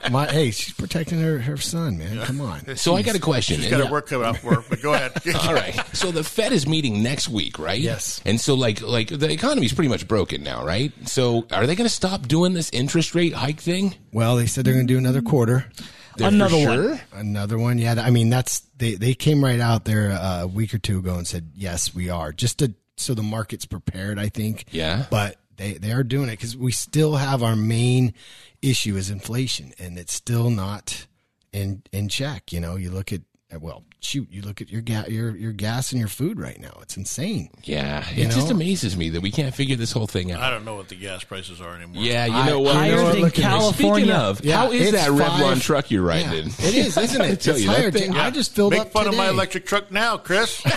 My, 0.10 0.26
hey, 0.26 0.50
she's 0.50 0.72
protecting 0.74 1.20
her, 1.20 1.38
her 1.38 1.56
son, 1.56 1.98
man. 1.98 2.24
Come 2.24 2.40
on. 2.40 2.76
So 2.76 2.96
I 2.96 3.02
got 3.02 3.14
a 3.14 3.20
question. 3.20 3.60
She's 3.60 3.70
got 3.70 3.84
her 3.84 3.90
work 3.90 4.08
cut 4.08 4.24
out 4.24 4.38
for 4.38 4.54
her, 4.54 4.64
but 4.68 4.80
go 4.82 4.94
ahead. 4.94 5.12
All 5.42 5.54
right. 5.54 5.74
So 5.94 6.10
the 6.10 6.24
Fed 6.24 6.52
is 6.52 6.66
meeting 6.66 7.02
next 7.02 7.28
week, 7.28 7.58
right? 7.58 7.80
Yes. 7.80 8.20
And 8.24 8.40
so 8.40 8.54
like 8.54 8.80
like 8.80 9.08
the 9.08 9.30
economy's 9.30 9.72
pretty 9.72 9.88
much 9.88 10.08
broken 10.08 10.42
now, 10.42 10.64
right? 10.64 10.92
So 11.06 11.46
are 11.50 11.66
they 11.66 11.76
going 11.76 11.88
to 11.88 11.94
stop 11.94 12.26
doing 12.28 12.54
this 12.54 12.70
interest 12.70 13.14
rate 13.14 13.34
hike 13.34 13.60
thing? 13.60 13.94
Well, 14.12 14.36
they 14.36 14.46
said 14.46 14.64
they're 14.64 14.74
going 14.74 14.86
to 14.86 14.92
do 14.92 14.98
another 14.98 15.22
quarter. 15.22 15.66
They're 16.16 16.28
Another 16.28 16.64
for 16.64 16.88
one. 16.88 17.00
Another 17.12 17.58
one, 17.58 17.78
yeah. 17.78 17.94
I 17.98 18.10
mean, 18.10 18.30
that's 18.30 18.60
they 18.76 18.94
they 18.94 19.14
came 19.14 19.44
right 19.44 19.60
out 19.60 19.84
there 19.84 20.12
uh, 20.12 20.42
a 20.42 20.46
week 20.46 20.74
or 20.74 20.78
two 20.78 20.98
ago 20.98 21.16
and 21.16 21.26
said, 21.26 21.52
"Yes, 21.54 21.94
we 21.94 22.10
are." 22.10 22.32
Just 22.32 22.58
to 22.58 22.74
so 22.96 23.14
the 23.14 23.22
market's 23.22 23.66
prepared, 23.66 24.18
I 24.18 24.28
think. 24.28 24.66
Yeah. 24.70 25.06
But 25.10 25.36
they 25.56 25.74
they 25.74 25.92
are 25.92 26.02
doing 26.02 26.28
it 26.28 26.32
because 26.32 26.56
we 26.56 26.72
still 26.72 27.16
have 27.16 27.42
our 27.42 27.56
main 27.56 28.14
issue 28.62 28.96
is 28.96 29.10
inflation, 29.10 29.72
and 29.78 29.98
it's 29.98 30.12
still 30.12 30.50
not 30.50 31.06
in 31.52 31.82
in 31.92 32.08
check. 32.08 32.52
You 32.52 32.60
know, 32.60 32.76
you 32.76 32.90
look 32.90 33.12
at 33.12 33.22
well, 33.58 33.82
shoot, 34.00 34.28
you 34.30 34.42
look 34.42 34.60
at 34.60 34.70
your 34.70 34.80
gas 34.80 35.08
your 35.08 35.34
your 35.36 35.52
gas 35.52 35.90
and 35.92 35.98
your 35.98 36.08
food 36.08 36.38
right 36.38 36.60
now. 36.60 36.78
It's 36.82 36.96
insane. 36.96 37.50
Yeah. 37.64 38.04
You 38.14 38.24
It 38.26 38.30
just 38.30 38.50
amazes 38.50 38.96
me 38.96 39.10
that 39.10 39.20
we 39.22 39.30
can't 39.30 39.54
figure 39.54 39.76
this 39.76 39.92
whole 39.92 40.06
thing 40.06 40.30
out. 40.32 40.40
I 40.42 40.50
don't 40.50 40.64
know 40.64 40.76
what 40.76 40.88
the 40.88 40.94
gas 40.94 41.24
prices 41.24 41.60
are 41.60 41.74
anymore. 41.74 42.02
Yeah, 42.02 42.26
you 42.26 42.32
I- 42.34 42.46
know 42.46 42.60
what? 42.60 42.76
I 42.76 42.78
Higher 42.80 42.96
know 42.96 43.02
what, 43.04 43.12
than 43.12 43.20
look 43.22 43.30
at 43.30 43.34
this. 43.36 43.44
California. 43.44 44.04
Speaking 44.04 44.10
of, 44.12 44.44
Yeah, 44.44 44.56
how 44.56 44.70
is 44.72 44.82
it's 44.82 44.92
that 44.92 45.10
Rivian 45.10 45.40
five- 45.54 45.62
truck 45.62 45.90
you're 45.90 46.02
riding 46.02 46.32
Yeah, 46.32 46.38
in? 46.38 46.46
it 46.48 46.74
is, 46.74 46.96
isn't 46.96 47.20
it? 47.22 47.40
tell 47.40 47.54
it's 47.54 47.64
you, 47.64 47.70
higher. 47.70 47.90
thing- 47.90 48.14
I 48.14 48.30
just 48.30 48.54
filled 48.54 48.72
Make 48.72 48.82
up 48.82 48.92
fun 48.92 49.08
of 49.08 49.16
my 49.16 49.28
electric 49.28 49.66
truck 49.66 49.90
now, 49.90 50.16
Chris. 50.16 50.62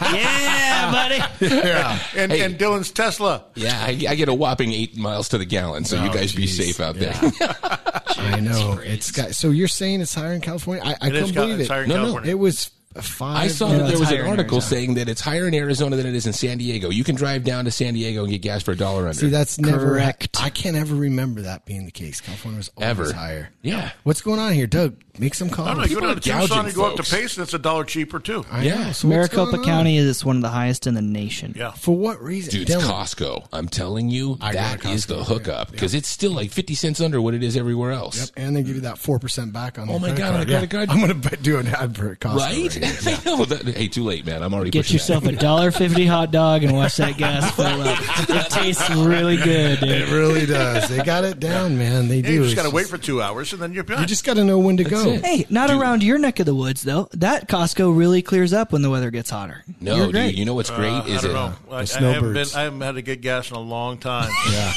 Yeah, 0.00 0.92
buddy. 0.92 1.44
Yeah. 1.44 1.98
and, 2.16 2.30
Hey. 2.32 2.42
and 2.42 2.56
Dylan's 2.58 2.90
Tesla. 2.90 3.44
Yeah, 3.56 3.78
I, 3.80 3.88
I 4.08 4.14
get 4.14 4.28
a 4.28 4.34
whopping 4.34 4.72
eight 4.72 4.96
miles 4.96 5.28
to 5.30 5.38
the 5.38 5.44
gallon, 5.44 5.84
so 5.84 5.98
oh, 5.98 6.04
you 6.04 6.10
Oh, 6.10 6.12
guys 6.12 6.32
be 6.34 6.46
safe 6.46 6.80
out 6.80 6.94
there. 6.96 7.14
Yeah. 8.18 8.36
I 8.36 8.40
know 8.40 8.78
it's 8.82 9.10
got. 9.12 9.34
So 9.34 9.50
you're 9.50 9.68
saying 9.68 10.00
it's 10.00 10.14
higher 10.14 10.32
in 10.32 10.40
California? 10.40 10.82
I, 10.84 10.96
I 11.00 11.06
It 11.08 11.14
is 11.14 11.20
couldn't 11.20 11.34
cal- 11.34 11.44
believe 11.46 11.60
it's 11.60 11.68
it. 11.70 11.72
higher 11.72 11.82
in 11.84 11.88
No, 11.88 12.12
no. 12.18 12.18
It 12.24 12.34
was 12.34 12.66
a 12.66 12.70
five. 13.00 13.36
I 13.36 13.48
saw 13.48 13.70
Yeah, 13.70 13.78
that 13.78 13.88
there 13.88 13.98
was 13.98 14.10
an 14.10 14.20
article 14.26 14.60
saying 14.60 14.94
that 14.94 15.08
it's 15.08 15.20
higher 15.20 15.46
in 15.46 15.54
Arizona 15.54 15.96
than 15.96 16.06
it 16.06 16.14
is 16.14 16.26
in 16.26 16.32
San 16.32 16.58
Diego. 16.58 16.90
You 16.90 17.04
can 17.04 17.14
drive 17.14 17.44
down 17.44 17.64
to 17.66 17.70
San 17.70 17.94
Diego 17.94 18.22
and 18.22 18.30
get 18.32 18.42
gas 18.42 18.62
for 18.62 18.72
a 18.72 18.76
dollar 18.76 19.02
under. 19.02 19.14
See, 19.14 19.28
that's 19.28 19.58
never. 19.58 19.78
Correct. 19.90 20.36
I 20.40 20.50
can't 20.50 20.76
ever 20.76 20.94
remember 20.94 21.42
that 21.42 21.64
being 21.64 21.84
the 21.84 21.90
case. 21.90 22.20
California 22.20 22.58
was 22.58 22.70
always 22.76 22.90
Ever. 22.90 23.12
higher. 23.12 23.50
Yeah. 23.62 23.90
What's 24.04 24.20
going 24.22 24.40
on 24.40 24.52
here, 24.52 24.66
Doug? 24.66 24.96
Make 25.20 25.34
some 25.34 25.48
I 25.48 25.50
don't 25.50 25.58
know. 25.58 25.74
calls. 25.74 25.90
You 25.90 25.96
go 25.96 26.00
People 26.00 26.14
down 26.14 26.20
to 26.22 26.30
are 26.30 26.40
Tucson, 26.40 26.48
gouging 26.64 26.66
you 26.70 26.76
go 26.76 26.90
up 26.90 26.96
to. 26.96 27.02
Pace, 27.02 27.36
and 27.36 27.42
it's 27.42 27.54
a 27.54 27.58
dollar 27.58 27.84
cheaper 27.84 28.20
too. 28.20 28.44
I 28.50 28.62
Yeah. 28.62 28.84
know. 28.86 28.92
So 28.92 29.08
Maricopa 29.08 29.50
going 29.50 29.58
on? 29.60 29.64
County 29.64 29.96
is 29.96 30.24
one 30.24 30.36
of 30.36 30.42
the 30.42 30.48
highest 30.48 30.86
in 30.86 30.94
the 30.94 31.02
nation. 31.02 31.54
Yeah. 31.56 31.72
For 31.72 31.96
what 31.96 32.22
reason? 32.22 32.52
Dude, 32.52 32.68
Dylan, 32.68 32.82
Costco. 32.82 33.46
I'm 33.52 33.66
telling 33.68 34.10
you, 34.10 34.38
I 34.40 34.52
go 34.52 34.58
that 34.58 34.82
to 34.82 34.90
is 34.90 35.06
the 35.06 35.24
hookup 35.24 35.72
because 35.72 35.94
it's 35.94 36.08
still 36.08 36.30
like 36.32 36.52
50 36.52 36.74
cents 36.76 37.00
under 37.00 37.20
what 37.20 37.34
it 37.34 37.42
is 37.42 37.56
everywhere 37.56 37.90
else. 37.90 38.18
Yep, 38.20 38.28
and 38.36 38.56
they 38.56 38.62
give 38.62 38.76
you 38.76 38.82
that 38.82 38.96
four 38.98 39.18
percent 39.18 39.52
back 39.52 39.76
on. 39.78 39.90
Oh 39.90 39.98
my 39.98 40.08
credit 40.12 40.18
God, 40.18 40.26
on 40.28 40.34
card. 40.34 40.40
the 40.48 40.52
credit 40.52 40.72
Yeah. 40.72 40.86
card? 40.86 40.90
I'm 40.90 41.00
going 41.00 41.20
to 41.30 41.36
do 41.38 41.58
an 41.58 41.66
ad 41.66 41.96
for 41.96 42.14
Costco. 42.14 42.36
Right? 42.36 42.77
Right 42.82 42.98
here. 42.98 43.18
I 43.18 43.24
know 43.24 43.44
that- 43.44 43.66
hey, 43.76 43.88
too 43.88 44.04
late, 44.04 44.24
man. 44.26 44.42
I'm 44.42 44.52
already 44.54 44.70
Get 44.70 44.80
pushing 44.80 44.94
yourself 44.94 45.26
a 45.26 45.32
dollar 45.32 45.70
fifty 45.70 46.06
hot 46.06 46.30
dog 46.30 46.62
and 46.64 46.72
watch 46.74 46.96
that 46.96 47.16
gas 47.16 47.50
fill 47.56 47.82
up. 47.82 47.98
It 48.28 48.50
tastes 48.50 48.88
really 48.90 49.36
good, 49.36 49.82
It 49.82 50.10
really 50.10 50.46
does. 50.46 50.88
They 50.88 51.02
got 51.02 51.24
it 51.24 51.40
down, 51.40 51.78
man. 51.78 52.08
They 52.08 52.16
Yeah, 52.16 52.22
do. 52.22 52.32
you 52.34 52.44
just 52.44 52.56
got 52.56 52.64
to 52.64 52.70
wait 52.70 52.86
for 52.86 52.98
two 52.98 53.20
hours, 53.22 53.52
and 53.52 53.60
then 53.62 53.72
you're 53.72 53.84
done. 53.84 54.00
You 54.00 54.06
just 54.06 54.24
got 54.24 54.34
to 54.34 54.44
know 54.44 54.58
when 54.58 54.76
to 54.78 54.84
go. 54.84 55.10
it. 55.12 55.24
Hey, 55.24 55.46
not 55.50 55.68
Dude. 55.70 55.80
around 55.80 56.02
your 56.02 56.18
neck 56.18 56.40
of 56.40 56.46
the 56.46 56.54
woods 56.54 56.82
though. 56.82 57.08
That 57.14 57.48
Costco 57.48 57.96
really 57.96 58.22
clears 58.22 58.52
up 58.52 58.72
when 58.72 58.82
the 58.82 58.90
weather 58.90 59.10
gets 59.10 59.30
hotter. 59.30 59.64
No, 59.80 59.96
You're 59.96 60.12
dude, 60.12 60.36
you 60.38 60.44
know 60.44 60.54
what's 60.54 60.70
great 60.70 60.90
Uh, 60.92 61.04
is 61.06 61.18
I 61.24 61.28
don't 61.28 61.30
it. 61.30 61.34
know. 61.34 61.54
I, 61.70 61.78
I 61.80 61.84
the 61.84 62.12
haven't 62.12 62.32
been. 62.34 62.46
I 62.56 62.62
haven't 62.62 62.80
had 62.80 62.94
to 62.96 63.02
get 63.02 63.20
gas 63.20 63.50
in 63.50 63.56
a 63.56 63.60
long 63.60 63.98
time. 63.98 64.30
Yeah. 64.52 64.72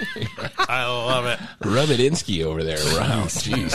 I 0.58 0.86
love 0.86 1.26
it. 1.26 1.40
Rubadinsky 1.66 2.44
over 2.44 2.62
there. 2.62 2.76
Wow, 2.76 3.24
jeez. 3.24 3.72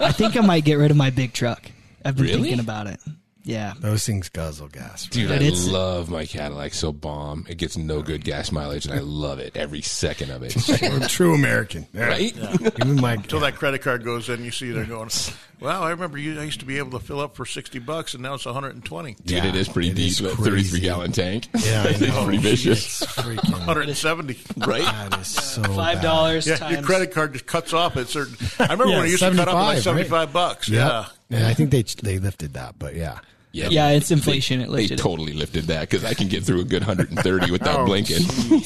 I 0.00 0.12
think 0.12 0.36
I 0.36 0.40
might 0.40 0.64
get 0.64 0.74
rid 0.74 0.90
of 0.92 0.96
my 0.96 1.10
big 1.10 1.32
truck. 1.32 1.70
I've 2.06 2.16
been 2.16 2.24
Really? 2.26 2.42
thinking 2.42 2.60
about 2.60 2.86
it. 2.86 3.00
Yeah. 3.42 3.74
Those 3.78 4.04
things 4.04 4.28
guzzle 4.28 4.66
gas. 4.68 5.06
Dude, 5.06 5.30
I 5.30 5.36
it's- 5.36 5.68
love 5.68 6.10
my 6.10 6.26
Cadillac 6.26 6.74
so 6.74 6.90
bomb. 6.92 7.46
It 7.48 7.58
gets 7.58 7.76
no 7.76 8.02
good 8.02 8.24
gas 8.24 8.50
mileage, 8.50 8.86
and 8.86 8.94
I 8.94 8.98
love 8.98 9.38
it 9.38 9.56
every 9.56 9.82
second 9.82 10.30
of 10.32 10.42
it. 10.42 10.56
We're 10.82 11.06
true 11.08 11.32
American. 11.34 11.86
right? 11.94 12.36
Even 12.80 13.00
my 13.00 13.12
Until 13.14 13.38
that 13.40 13.54
credit 13.54 13.82
card 13.82 14.04
goes 14.04 14.28
in, 14.28 14.44
you 14.44 14.50
see 14.50 14.72
they're 14.72 14.84
going. 14.84 15.10
Wow, 15.58 15.82
I 15.82 15.90
remember 15.90 16.18
you. 16.18 16.38
I 16.38 16.44
used 16.44 16.60
to 16.60 16.66
be 16.66 16.76
able 16.78 16.98
to 16.98 17.04
fill 17.04 17.18
up 17.20 17.34
for 17.34 17.46
sixty 17.46 17.78
bucks, 17.78 18.12
and 18.14 18.22
now 18.22 18.34
it's 18.34 18.44
one 18.44 18.54
hundred 18.54 18.74
and 18.74 18.84
twenty. 18.84 19.16
Dude, 19.24 19.44
it 19.44 19.54
is 19.56 19.68
pretty 19.68 19.88
it 19.88 19.94
deep. 19.96 20.08
is 20.08 20.20
33 20.20 20.80
gallon 20.80 21.12
tank. 21.12 21.48
Yeah, 21.54 21.84
it's 21.88 22.00
know. 22.00 22.24
pretty 22.24 22.38
vicious, 22.38 23.00
One 23.24 23.36
hundred 23.62 23.88
and 23.88 23.96
seventy. 23.96 24.38
right? 24.58 24.82
That 24.82 25.20
is 25.20 25.28
so 25.28 25.62
Five 25.62 26.02
dollars 26.02 26.46
Yeah, 26.46 26.56
times. 26.56 26.72
your 26.74 26.82
credit 26.82 27.12
card 27.12 27.32
just 27.32 27.46
cuts 27.46 27.72
off 27.72 27.96
at 27.96 28.08
certain. 28.08 28.36
I 28.58 28.64
remember 28.64 28.88
Yeah, 28.88 28.96
when 28.98 29.06
it 29.06 29.10
used 29.10 29.22
to 29.22 29.30
cut 29.34 29.48
off 29.48 29.54
at 29.54 29.60
like 29.62 29.78
75, 29.78 29.82
seventy 29.82 30.08
five 30.08 30.32
bucks. 30.32 30.68
Yeah. 30.68 31.06
Yeah. 31.30 31.38
Yeah, 31.40 31.48
I 31.48 31.54
think 31.54 31.70
they 31.70 31.82
they 32.02 32.18
lifted 32.18 32.52
that, 32.54 32.78
but 32.78 32.94
yeah. 32.94 33.20
Yep. 33.52 33.70
Yeah, 33.72 33.88
it's 33.92 34.10
inflation. 34.10 34.60
It 34.60 34.64
They 34.66 34.70
lifted. 34.72 35.00
it. 35.00 35.02
totally 35.02 35.32
lifted 35.32 35.64
that 35.68 35.80
because 35.88 36.04
I 36.04 36.12
can 36.12 36.28
get 36.28 36.44
through 36.44 36.60
a 36.60 36.64
good 36.64 36.86
130 36.86 37.50
without 37.50 37.80
Oh, 37.80 37.86
blinking. 37.86 38.18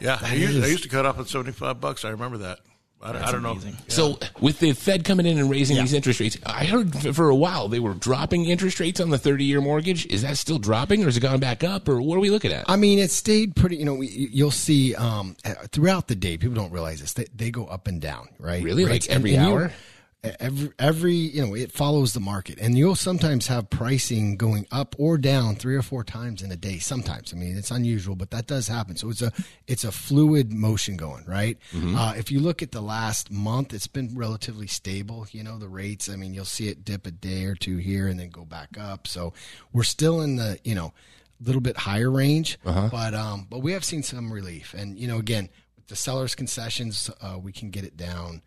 Yeah, 0.00 0.18
I 0.20 0.34
used, 0.34 0.62
I 0.62 0.66
used 0.66 0.82
to 0.82 0.88
cut 0.88 1.06
off 1.06 1.18
at 1.20 1.28
seventy 1.28 1.52
five 1.52 1.80
bucks. 1.80 2.04
I 2.04 2.10
remember 2.10 2.38
that. 2.38 2.58
I, 3.02 3.28
I 3.28 3.32
don't 3.32 3.42
know. 3.42 3.58
So, 3.88 4.18
with 4.40 4.60
the 4.60 4.72
Fed 4.72 5.04
coming 5.04 5.26
in 5.26 5.38
and 5.38 5.50
raising 5.50 5.76
these 5.76 5.92
interest 5.92 6.20
rates, 6.20 6.36
I 6.46 6.64
heard 6.64 6.94
for 7.14 7.28
a 7.28 7.34
while 7.34 7.68
they 7.68 7.80
were 7.80 7.94
dropping 7.94 8.46
interest 8.46 8.78
rates 8.78 9.00
on 9.00 9.10
the 9.10 9.18
30 9.18 9.44
year 9.44 9.60
mortgage. 9.60 10.06
Is 10.06 10.22
that 10.22 10.38
still 10.38 10.58
dropping 10.58 11.02
or 11.02 11.06
has 11.06 11.16
it 11.16 11.20
gone 11.20 11.40
back 11.40 11.64
up 11.64 11.88
or 11.88 12.00
what 12.00 12.16
are 12.16 12.20
we 12.20 12.30
looking 12.30 12.52
at? 12.52 12.64
I 12.68 12.76
mean, 12.76 12.98
it 12.98 13.10
stayed 13.10 13.56
pretty. 13.56 13.76
You 13.76 13.84
know, 13.84 13.94
we, 13.94 14.06
you'll 14.08 14.50
see 14.52 14.94
um, 14.94 15.36
throughout 15.72 16.06
the 16.08 16.14
day. 16.14 16.36
People 16.38 16.54
don't 16.54 16.72
realize 16.72 17.00
this. 17.00 17.12
They, 17.14 17.26
they 17.34 17.50
go 17.50 17.66
up 17.66 17.86
and 17.88 18.00
down, 18.00 18.28
right? 18.38 18.62
Really? 18.62 18.84
Like 18.84 18.92
Rates- 18.92 19.06
and- 19.08 19.16
every 19.16 19.34
and 19.34 19.46
you- 19.46 19.52
hour? 19.52 19.72
Every 20.38 20.70
every 20.78 21.14
you 21.16 21.44
know, 21.44 21.52
it 21.56 21.72
follows 21.72 22.12
the 22.12 22.20
market, 22.20 22.56
and 22.60 22.78
you'll 22.78 22.94
sometimes 22.94 23.48
have 23.48 23.68
pricing 23.70 24.36
going 24.36 24.68
up 24.70 24.94
or 24.96 25.18
down 25.18 25.56
three 25.56 25.74
or 25.74 25.82
four 25.82 26.04
times 26.04 26.42
in 26.42 26.52
a 26.52 26.56
day. 26.56 26.78
Sometimes, 26.78 27.32
I 27.34 27.36
mean, 27.36 27.56
it's 27.58 27.72
unusual, 27.72 28.14
but 28.14 28.30
that 28.30 28.46
does 28.46 28.68
happen. 28.68 28.94
So 28.94 29.10
it's 29.10 29.20
a 29.20 29.32
it's 29.66 29.82
a 29.82 29.90
fluid 29.90 30.52
motion 30.52 30.96
going, 30.96 31.24
right? 31.26 31.58
Mm-hmm. 31.72 31.96
Uh, 31.96 32.12
if 32.12 32.30
you 32.30 32.38
look 32.38 32.62
at 32.62 32.70
the 32.70 32.80
last 32.80 33.32
month, 33.32 33.74
it's 33.74 33.88
been 33.88 34.14
relatively 34.14 34.68
stable. 34.68 35.26
You 35.32 35.42
know, 35.42 35.58
the 35.58 35.66
rates. 35.66 36.08
I 36.08 36.14
mean, 36.14 36.34
you'll 36.34 36.44
see 36.44 36.68
it 36.68 36.84
dip 36.84 37.04
a 37.04 37.10
day 37.10 37.46
or 37.46 37.56
two 37.56 37.78
here 37.78 38.06
and 38.06 38.20
then 38.20 38.30
go 38.30 38.44
back 38.44 38.78
up. 38.78 39.08
So 39.08 39.32
we're 39.72 39.82
still 39.82 40.20
in 40.20 40.36
the 40.36 40.56
you 40.62 40.76
know 40.76 40.92
a 41.40 41.44
little 41.44 41.60
bit 41.60 41.76
higher 41.78 42.08
range, 42.12 42.60
Uh-huh. 42.64 42.90
but 42.92 43.12
um, 43.12 43.48
but 43.50 43.58
we 43.58 43.72
have 43.72 43.84
seen 43.84 44.04
some 44.04 44.32
relief, 44.32 44.72
and 44.72 44.96
you 44.96 45.08
know, 45.08 45.18
again, 45.18 45.48
with 45.76 45.88
the 45.88 45.96
sellers' 45.96 46.36
concessions, 46.36 47.10
uh, 47.20 47.40
we 47.42 47.50
can 47.50 47.70
get 47.70 47.82
it 47.82 47.96
down 47.96 48.40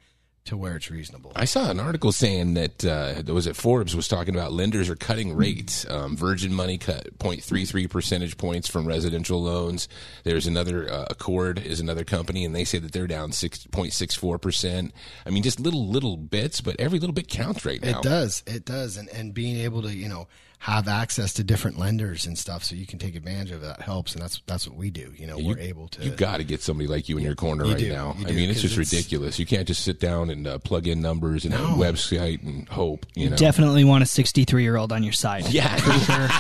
to 0.45 0.55
where 0.55 0.75
it's 0.75 0.91
reasonable. 0.91 1.31
I 1.36 1.45
saw 1.45 1.69
an 1.71 1.79
article 1.79 2.12
saying 2.12 2.53
that 2.53 2.86
uh, 2.86 3.34
was 3.34 3.47
it 3.47 3.55
Forbes 3.55 3.95
was 3.95 4.08
talking 4.08 4.36
about 4.36 4.53
lenders 4.53 4.89
are 4.89 4.95
cutting 4.95 5.36
rates. 5.36 5.89
Um, 5.89 6.15
Virgin 6.15 6.53
Money 6.53 6.77
cut 6.77 7.17
0.33 7.17 7.89
percentage 7.89 8.38
points 8.38 8.67
from 8.67 8.88
residential 8.88 9.41
loans. 9.41 9.88
There's 10.23 10.45
another 10.47 10.89
uh, 10.89 11.05
Accord 11.10 11.60
is 11.60 11.79
another 11.79 12.03
company, 12.03 12.45
and 12.45 12.55
they 12.55 12.63
say 12.63 12.77
that 12.77 12.91
they're 12.91 13.08
down 13.08 13.31
6.64 13.31 14.41
percent. 14.41 14.93
I 15.25 15.31
mean, 15.31 15.43
just 15.43 15.60
little 15.60 15.88
little 15.88 16.15
bits, 16.17 16.62
but 16.62 16.75
every 16.79 16.99
little 16.99 17.13
bit 17.13 17.27
counts 17.27 17.65
right 17.65 17.81
now. 17.81 17.99
It 17.99 18.03
does, 18.03 18.43
it 18.45 18.65
does, 18.65 18.97
and 18.97 19.10
and 19.10 19.34
being 19.34 19.58
able 19.58 19.81
to 19.81 19.93
you 19.93 20.08
know 20.08 20.27
have 20.65 20.88
access 20.88 21.32
to 21.34 21.43
different 21.43 21.78
lenders 21.78 22.25
and 22.25 22.36
stuff, 22.36 22.63
so 22.63 22.73
you 22.73 22.88
can 22.88 22.97
take 22.97 23.15
advantage 23.15 23.51
of 23.51 23.62
it. 23.62 23.65
that 23.67 23.82
helps, 23.82 24.13
and 24.13 24.21
that's 24.23 24.41
that's 24.47 24.67
what 24.67 24.75
we 24.75 24.89
do. 24.89 25.13
You 25.15 25.28
know, 25.28 25.38
we're 25.38 25.60
able 25.60 25.88
to. 25.89 26.04
You 26.04 26.10
got 26.10 26.38
to 26.38 26.43
get 26.43 26.63
somebody 26.63 26.88
like 26.88 27.08
you 27.08 27.17
in 27.19 27.23
your 27.23 27.36
corner 27.36 27.65
You 27.65 27.71
right 27.73 27.80
do, 27.80 27.89
now. 27.89 28.15
you 28.17 28.25
I 28.25 28.30
do, 28.30 28.34
mean, 28.36 28.49
it's 28.49 28.62
just 28.62 28.75
it's- 28.75 28.91
ridiculous. 28.91 29.38
You 29.38 29.45
can't 29.45 29.67
just 29.67 29.84
sit 29.84 29.99
down 29.99 30.32
and 30.32 30.47
uh, 30.47 30.58
plug 30.58 30.88
in 30.88 31.01
numbers 31.01 31.45
and 31.45 31.54
a 31.54 31.58
website 31.58 32.41
and 32.41 32.67
hope. 32.67 33.06
You 33.13 33.30
know. 33.30 33.36
Definitely 33.36 33.84
want 33.84 34.01
a 34.01 34.08
63 34.08 34.63
year 34.63 34.75
old 34.75 34.91
on 34.91 35.04
your 35.04 35.13
side. 35.13 35.47
Yeah, 35.49 35.75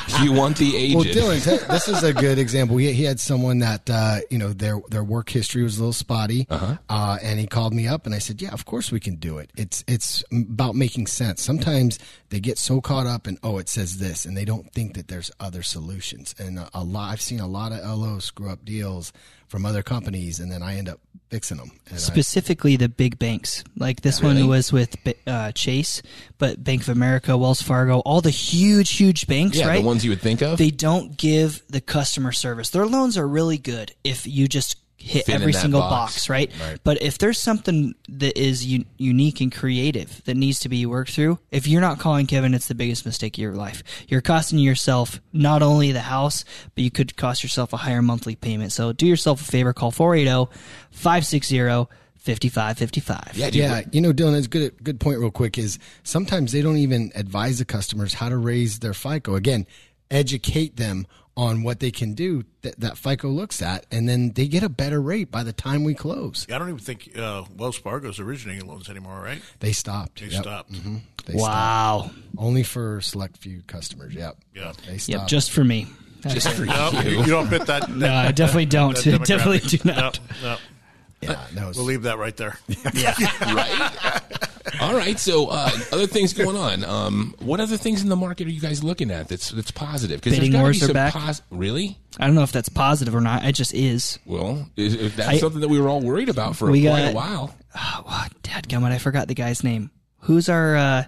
you 0.23 0.33
want 0.33 0.57
the 0.57 0.75
agent. 0.75 1.05
Well, 1.05 1.13
Dylan, 1.35 1.67
this 1.67 1.87
is 1.87 2.01
a 2.01 2.11
good 2.11 2.39
example. 2.39 2.77
He, 2.77 2.91
he 2.93 3.03
had 3.03 3.19
someone 3.19 3.59
that 3.59 3.87
uh, 3.91 4.21
you 4.31 4.39
know 4.39 4.53
their 4.53 4.79
their 4.89 5.03
work 5.03 5.29
history 5.29 5.61
was 5.61 5.77
a 5.77 5.81
little 5.81 5.93
spotty, 5.93 6.47
uh 6.49 7.17
and 7.21 7.39
he 7.39 7.45
called 7.45 7.73
me 7.75 7.87
up, 7.87 8.07
and 8.07 8.15
I 8.15 8.19
said, 8.19 8.41
"Yeah, 8.41 8.49
of 8.53 8.65
course 8.65 8.91
we 8.91 8.99
can 8.99 9.17
do 9.17 9.37
it. 9.37 9.51
It's 9.55 9.83
it's 9.87 10.23
about 10.31 10.73
making 10.75 11.05
sense. 11.07 11.43
Sometimes 11.43 11.99
they 12.29 12.39
get 12.39 12.57
so 12.57 12.81
caught 12.81 13.05
up 13.05 13.27
in 13.27 13.37
oh, 13.43 13.59
it 13.59 13.69
says 13.69 13.97
this, 13.99 14.14
and 14.23 14.37
they 14.37 14.45
don't 14.45 14.71
think 14.71 14.93
that 14.93 15.07
there's 15.07 15.31
other 15.39 15.63
solutions. 15.63 16.35
And 16.37 16.59
a, 16.59 16.69
a 16.75 16.83
lot, 16.83 17.11
I've 17.11 17.21
seen 17.21 17.39
a 17.39 17.47
lot 17.47 17.71
of 17.71 17.79
LOs 17.83 18.25
screw 18.25 18.49
up 18.51 18.63
deals 18.63 19.11
from 19.47 19.65
other 19.65 19.81
companies, 19.83 20.39
and 20.39 20.51
then 20.51 20.61
I 20.63 20.77
end 20.77 20.87
up 20.87 20.99
fixing 21.29 21.57
them. 21.57 21.71
And 21.87 21.95
I, 21.95 21.97
Specifically, 21.97 22.75
the 22.77 22.87
big 22.89 23.19
banks. 23.19 23.63
Like 23.77 24.01
this 24.01 24.21
Really? 24.21 24.41
one 24.41 24.49
was 24.49 24.71
with 24.71 24.95
uh, 25.27 25.51
Chase, 25.53 26.01
but 26.37 26.63
Bank 26.63 26.81
of 26.83 26.89
America, 26.89 27.35
Wells 27.37 27.61
Fargo, 27.61 27.99
all 27.99 28.21
the 28.21 28.29
huge, 28.29 28.91
huge 28.91 29.27
banks, 29.27 29.57
yeah, 29.57 29.67
right? 29.67 29.81
the 29.81 29.87
ones 29.87 30.03
you 30.05 30.11
would 30.11 30.21
think 30.21 30.41
of. 30.41 30.57
they 30.57 30.71
don't 30.71 31.17
give 31.17 31.63
the 31.67 31.81
customer 31.81 32.31
service. 32.31 32.69
Their 32.69 32.85
loans 32.85 33.17
are 33.17 33.27
really 33.27 33.57
good 33.57 33.93
if 34.03 34.27
you 34.27 34.47
just 34.47 34.77
hit 34.97 35.25
Fit 35.25 35.35
every 35.35 35.53
single 35.53 35.81
box. 35.81 36.13
box, 36.15 36.29
right? 36.29 36.51
But 36.83 37.01
if 37.01 37.17
there's 37.17 37.37
something 37.39 37.93
that 38.09 38.37
is 38.39 38.65
u- 38.65 38.85
unique 38.97 39.39
and 39.41 39.51
creative 39.53 40.23
that 40.25 40.35
needs 40.35 40.59
to 40.61 40.69
be 40.69 40.85
worked 40.85 41.11
through, 41.11 41.37
if 41.51 41.67
you're 41.67 41.81
not 41.81 41.99
calling 41.99 42.25
Kevin, 42.27 42.53
it's 42.53 42.67
the 42.67 42.75
biggest 42.75 43.05
mistake 43.05 43.35
of 43.37 43.41
your 43.41 43.53
life. 43.53 43.83
You're 44.07 44.21
costing 44.21 44.57
yourself 44.59 45.21
not 45.33 45.61
only 45.61 45.91
the 45.91 45.99
house, 46.01 46.43
but 46.73 46.83
you 46.83 46.89
could 46.91 47.15
cost 47.17 47.43
yourself 47.43 47.71
a 47.73 47.77
higher 47.77 48.01
monthly 48.01 48.35
payment. 48.35 48.71
So 48.71 48.93
do 48.93 49.05
yourself 49.05 49.41
a 49.41 49.45
favor, 49.45 49.73
call 49.73 49.91
480 49.91 50.51
560 50.91 51.87
55 52.17 52.77
55. 52.79 53.31
Yeah, 53.35 53.45
dude, 53.51 53.55
Yeah, 53.55 53.81
you 53.91 54.01
know, 54.01 54.11
Dylan, 54.11 54.33
that's 54.33 54.47
good. 54.47 54.83
Good 54.83 54.99
point. 54.99 55.19
Real 55.19 55.29
quick 55.29 55.57
is 55.59 55.77
sometimes 56.03 56.51
they 56.51 56.61
don't 56.63 56.77
even 56.77 57.11
advise 57.13 57.59
the 57.59 57.65
customers 57.65 58.15
how 58.15 58.29
to 58.29 58.37
raise 58.37 58.79
their 58.79 58.93
FICO. 58.95 59.35
Again, 59.35 59.67
educate 60.09 60.77
them 60.77 61.05
on 61.37 61.63
what 61.63 61.79
they 61.81 61.91
can 61.91 62.13
do 62.13 62.43
that, 62.61 62.79
that 62.79 62.97
FICO 62.97 63.27
looks 63.27 63.61
at, 63.61 63.85
and 63.91 64.07
then 64.07 64.31
they 64.33 64.47
get 64.47 64.63
a 64.63 64.69
better 64.69 65.01
rate 65.01 65.29
by 65.29 65.43
the 65.43 65.51
time 65.51 65.83
we 65.83 65.93
close. 65.93 66.45
Yeah, 66.47 66.55
I 66.55 66.59
don't 66.59 66.69
even 66.69 66.79
think 66.79 67.11
uh, 67.17 67.43
Wells 67.57 67.77
Fargo's 67.77 68.19
originating 68.21 68.65
loans 68.67 68.89
anymore, 68.89 69.19
right? 69.21 69.41
They 69.59 69.73
stopped. 69.73 70.21
They 70.21 70.27
Yep. 70.27 70.41
stopped. 70.43 70.71
Mhm. 70.71 71.01
They 71.25 71.33
stopped. 71.37 71.41
Wow. 71.51 72.11
Only 72.37 72.63
for 72.63 73.01
select 73.01 73.37
few 73.37 73.61
customers. 73.67 74.13
Yep. 74.13 74.37
Yeah. 74.55 74.71
They 74.87 74.97
stopped. 74.97 75.19
Yep, 75.23 75.27
just 75.27 75.51
for 75.51 75.63
me. 75.65 75.87
just 76.25 76.49
for 76.49 76.65
No, 76.65 76.91
you. 77.03 77.09
you, 77.11 77.17
you 77.19 77.25
don't 77.25 77.47
fit 77.49 77.65
that. 77.67 77.89
No, 77.95 78.13
I 78.13 78.31
definitely 78.31 78.65
don't. 78.67 78.95
definitely 79.03 79.59
do 79.59 79.77
not. 79.83 80.19
No, 80.41 80.51
no. 80.51 80.57
yeah, 81.21 81.45
that 81.53 81.67
was, 81.67 81.75
We'll 81.77 81.85
leave 81.85 82.03
that 82.03 82.17
right 82.17 82.35
there. 82.37 82.57
Yeah, 82.93 83.13
right? 83.53 84.44
All 84.81 84.95
right. 84.95 85.17
So, 85.19 85.47
uh, 85.47 85.69
other 85.91 86.07
things 86.07 86.33
going 86.33 86.55
on. 86.55 86.83
Um, 86.83 87.35
what 87.39 87.59
other 87.59 87.77
things 87.77 88.01
in 88.03 88.09
the 88.09 88.15
market 88.15 88.47
are 88.47 88.51
you 88.51 88.59
guys 88.61 88.83
looking 88.83 89.11
at 89.11 89.27
that's 89.27 89.49
that's 89.51 89.71
positive? 89.71 90.21
Because 90.21 90.39
Bidding 90.39 90.59
wars 90.59 90.81
are 90.87 90.93
back. 90.93 91.13
really? 91.49 91.97
I 92.19 92.25
don't 92.27 92.35
know 92.35 92.43
if 92.43 92.51
that's 92.51 92.69
positive 92.69 93.15
or 93.15 93.21
not. 93.21 93.45
It 93.45 93.53
just 93.53 93.73
is. 93.73 94.19
Well, 94.25 94.69
is, 94.75 94.95
is 94.95 95.15
that's 95.15 95.29
I- 95.29 95.37
something 95.37 95.61
that 95.61 95.67
we 95.67 95.79
were 95.79 95.89
all 95.89 96.01
worried 96.01 96.29
about 96.29 96.55
for 96.55 96.69
We 96.71 96.83
quite 96.83 97.01
got- 97.03 97.11
a 97.11 97.15
while. 97.15 97.55
Oh, 97.77 98.03
wow, 98.07 98.25
dadgummit, 98.41 98.93
I 98.93 98.99
forgot 98.99 99.27
the 99.27 99.33
guy's 99.35 99.61
name. 99.61 99.91
Who's 100.19 100.47
our 100.47 100.77
uh, 100.77 101.03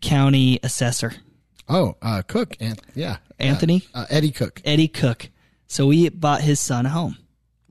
county 0.00 0.60
assessor? 0.62 1.12
oh, 1.68 1.96
uh, 2.02 2.22
Cook. 2.26 2.56
An- 2.60 2.76
yeah. 2.94 3.16
Anthony? 3.38 3.82
Uh, 3.94 4.06
Eddie 4.10 4.30
Cook. 4.30 4.60
Eddie 4.64 4.86
Cook. 4.88 5.28
So 5.66 5.86
we 5.88 6.08
bought 6.08 6.40
his 6.42 6.60
son 6.60 6.86
a 6.86 6.90
home. 6.90 7.16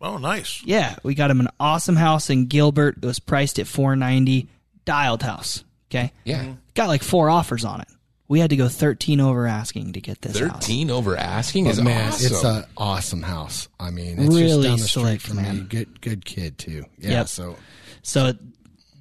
Oh, 0.01 0.18
nice. 0.18 0.62
Yeah, 0.66 0.95
we 1.03 1.14
got 1.16 1.32
him 1.32 1.39
an 1.39 1.47
awesome 1.59 1.95
house 1.95 2.30
in 2.30 2.47
Gilbert. 2.47 2.97
It 2.97 3.05
was 3.05 3.20
priced 3.20 3.59
at 3.59 3.68
490, 3.68 4.49
dialed 4.86 5.23
house. 5.23 5.63
Okay. 5.89 6.11
Yeah. 6.23 6.43
Mm-hmm. 6.43 6.51
Got 6.73 6.88
like 6.88 7.03
four 7.03 7.29
offers 7.29 7.65
on 7.65 7.82
it. 7.82 7.88
We 8.27 8.39
had 8.39 8.51
to 8.51 8.55
go 8.55 8.69
13 8.69 9.19
over 9.19 9.45
asking 9.45 9.91
to 9.93 9.99
get 10.01 10.21
this 10.21 10.39
house. 10.39 10.51
Thirteen 10.51 10.89
over 10.89 11.17
asking 11.17 11.65
But 11.65 11.71
is 11.71 11.82
man, 11.82 12.07
awesome. 12.07 12.25
it's 12.34 12.43
an 12.45 12.63
awesome 12.77 13.21
house. 13.23 13.67
I 13.77 13.91
mean, 13.91 14.17
it's 14.19 14.34
Really 14.34 14.47
just 14.51 14.61
down 14.63 14.77
the 14.77 14.84
street 14.86 15.01
select, 15.01 15.21
from 15.23 15.43
me. 15.43 15.59
Good, 15.67 15.99
good 15.99 16.23
kid 16.23 16.57
too. 16.57 16.86
Yeah. 16.97 17.11
Yep. 17.11 17.27
So 17.27 17.57
So 18.03 18.32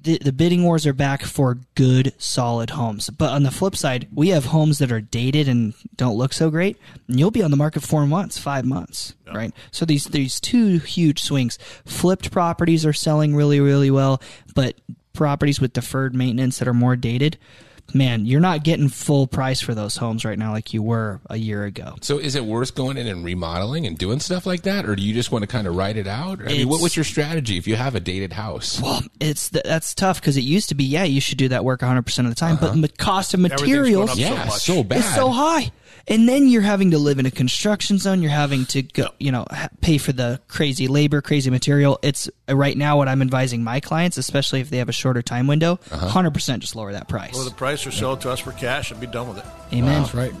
the, 0.03 0.17
the 0.17 0.33
bidding 0.33 0.63
wars 0.63 0.85
are 0.85 0.91
back 0.93 1.21
for 1.23 1.59
good, 1.75 2.11
solid 2.17 2.71
homes. 2.71 3.09
But 3.09 3.29
on 3.31 3.43
the 3.43 3.51
flip 3.51 3.75
side, 3.75 4.09
we 4.13 4.29
have 4.29 4.45
homes 4.45 4.79
that 4.79 4.91
are 4.91 4.99
dated 4.99 5.47
and 5.47 5.75
don't 5.95 6.17
look 6.17 6.33
so 6.33 6.49
great, 6.49 6.77
and 7.07 7.17
you'll 7.19 7.31
be 7.31 7.43
on 7.43 7.51
the 7.51 7.57
market 7.57 7.83
four 7.83 8.05
months, 8.07 8.37
five 8.37 8.65
months, 8.65 9.13
right? 9.33 9.53
So 9.71 9.85
these 9.85 10.05
these 10.05 10.39
two 10.41 10.79
huge 10.79 11.21
swings. 11.21 11.57
Flipped 11.85 12.31
properties 12.31 12.85
are 12.85 12.93
selling 12.93 13.35
really, 13.35 13.59
really 13.59 13.91
well, 13.91 14.21
but 14.55 14.75
properties 15.13 15.59
with 15.59 15.73
deferred 15.73 16.15
maintenance 16.15 16.59
that 16.59 16.67
are 16.67 16.73
more 16.73 16.95
dated, 16.95 17.37
man, 17.93 18.25
you're 18.25 18.39
not 18.39 18.63
getting 18.63 18.87
full 18.87 19.27
price 19.27 19.59
for 19.59 19.73
those 19.75 19.97
homes 19.97 20.23
right 20.23 20.37
now 20.39 20.51
like 20.51 20.73
you 20.73 20.81
were 20.81 21.19
a 21.29 21.37
year 21.37 21.65
ago. 21.65 21.95
so, 22.01 22.17
is 22.17 22.35
it 22.35 22.45
worth 22.45 22.73
going 22.75 22.97
in 22.97 23.07
and 23.07 23.25
remodeling 23.25 23.85
and 23.85 23.97
doing 23.97 24.19
stuff 24.19 24.45
like 24.45 24.61
that, 24.63 24.85
or 24.85 24.95
do 24.95 25.01
you 25.01 25.13
just 25.13 25.31
want 25.31 25.43
to 25.43 25.47
kind 25.47 25.67
of 25.67 25.75
write 25.75 25.97
it 25.97 26.07
out? 26.07 26.39
I 26.41 26.45
mean, 26.45 26.67
what, 26.67 26.75
It's- 26.75 26.81
what's 26.81 26.95
your 26.95 27.03
strategy 27.03 27.57
if 27.57 27.67
you 27.67 27.75
have 27.75 27.95
a 27.95 27.99
dated 27.99 28.33
house? 28.33 28.79
Well, 28.81 29.01
it's 29.19 29.49
th- 29.49 29.65
that's 29.65 29.93
tough 29.93 30.21
because 30.21 30.37
it 30.37 30.41
used 30.41 30.69
to 30.69 30.75
be, 30.75 30.85
yeah, 30.85 31.03
you 31.03 31.21
should 31.21 31.37
do 31.37 31.49
that 31.49 31.65
work 31.65 31.81
100 31.81 32.03
percent 32.03 32.27
of 32.27 32.33
the 32.33 32.39
time, 32.39 32.55
but 32.55 32.71
uh-huh. 32.71 32.81
the 32.81 32.89
cost 32.89 33.33
of 33.33 33.39
materials 33.39 34.17
yeah, 34.17 34.29
so 34.29 34.35
much. 34.45 34.61
so 34.61 34.83
bad. 34.83 34.99
It's 34.99 35.15
so 35.15 35.29
high. 35.29 35.71
And 36.07 36.27
then 36.27 36.47
you're 36.47 36.61
having 36.61 36.91
to 36.91 36.97
live 36.97 37.19
in 37.19 37.25
a 37.25 37.31
construction 37.31 37.97
zone. 37.97 38.21
You're 38.21 38.31
having 38.31 38.65
to 38.67 38.81
go, 38.81 39.09
you 39.19 39.31
know, 39.31 39.45
pay 39.81 39.97
for 39.97 40.11
the 40.11 40.39
crazy 40.47 40.87
labor, 40.87 41.21
crazy 41.21 41.49
material. 41.49 41.99
It's 42.01 42.29
uh, 42.49 42.55
right 42.55 42.75
now 42.75 42.97
what 42.97 43.07
I'm 43.07 43.21
advising 43.21 43.63
my 43.63 43.79
clients, 43.79 44.17
especially 44.17 44.61
if 44.61 44.69
they 44.69 44.77
have 44.77 44.89
a 44.89 44.93
shorter 44.93 45.21
time 45.21 45.47
window, 45.47 45.77
100% 45.89 46.59
just 46.59 46.75
lower 46.75 46.91
that 46.93 47.07
price. 47.07 47.35
Lower 47.35 47.45
the 47.45 47.51
price 47.51 47.85
or 47.85 47.91
sell 47.91 48.13
it 48.13 48.21
to 48.21 48.31
us 48.31 48.39
for 48.39 48.51
cash 48.51 48.91
and 48.91 48.99
be 48.99 49.07
done 49.07 49.27
with 49.29 49.37
it. 49.37 49.45
Amen. 49.73 50.01
that's 50.01 50.13
right. 50.13 50.33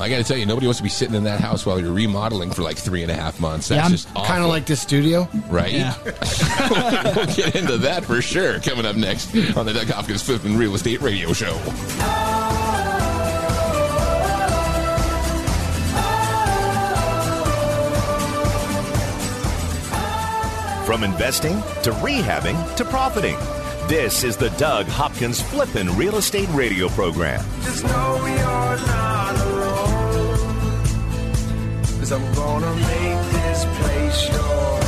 I 0.00 0.08
got 0.08 0.18
to 0.18 0.24
tell 0.24 0.36
you, 0.36 0.46
nobody 0.46 0.66
wants 0.66 0.78
to 0.78 0.84
be 0.84 0.88
sitting 0.88 1.16
in 1.16 1.24
that 1.24 1.40
house 1.40 1.66
while 1.66 1.80
you're 1.80 1.92
remodeling 1.92 2.52
for 2.52 2.62
like 2.62 2.76
three 2.78 3.02
and 3.02 3.10
a 3.10 3.16
half 3.16 3.40
months. 3.40 3.68
That's 3.68 3.78
Yeah, 3.80 3.84
I'm 3.84 3.90
just 3.90 4.14
Kind 4.14 4.44
of 4.44 4.48
like 4.48 4.64
this 4.64 4.80
studio. 4.80 5.28
right? 5.48 5.72
Yeah. 5.72 5.96
we'll 6.04 7.26
get 7.34 7.56
into 7.56 7.78
that 7.78 8.04
for 8.04 8.22
sure. 8.22 8.60
Coming 8.60 8.86
up 8.86 8.94
next 8.94 9.34
on 9.56 9.66
the 9.66 9.72
Doug 9.72 9.88
Hopkins 9.88 10.22
Flipping 10.22 10.56
Real 10.56 10.74
Estate 10.76 11.00
Radio 11.00 11.32
Show. 11.32 11.58
From 20.88 21.04
investing 21.04 21.60
to 21.82 21.90
rehabbing 22.00 22.56
to 22.76 22.84
profiting. 22.86 23.36
This 23.88 24.24
is 24.24 24.38
the 24.38 24.48
Doug 24.56 24.86
Hopkins 24.86 25.38
Flippin' 25.38 25.94
Real 25.98 26.16
Estate 26.16 26.48
Radio 26.54 26.88
Program. 26.88 27.44
Just 27.60 27.84
know 27.84 28.16
you're 28.24 28.86
not 28.86 29.36
alone. 29.36 30.38
Cause 31.98 32.10
I'm 32.10 32.34
gonna 32.34 32.74
make 32.74 33.32
this 33.32 33.66
place 33.80 34.30
your 34.32 34.87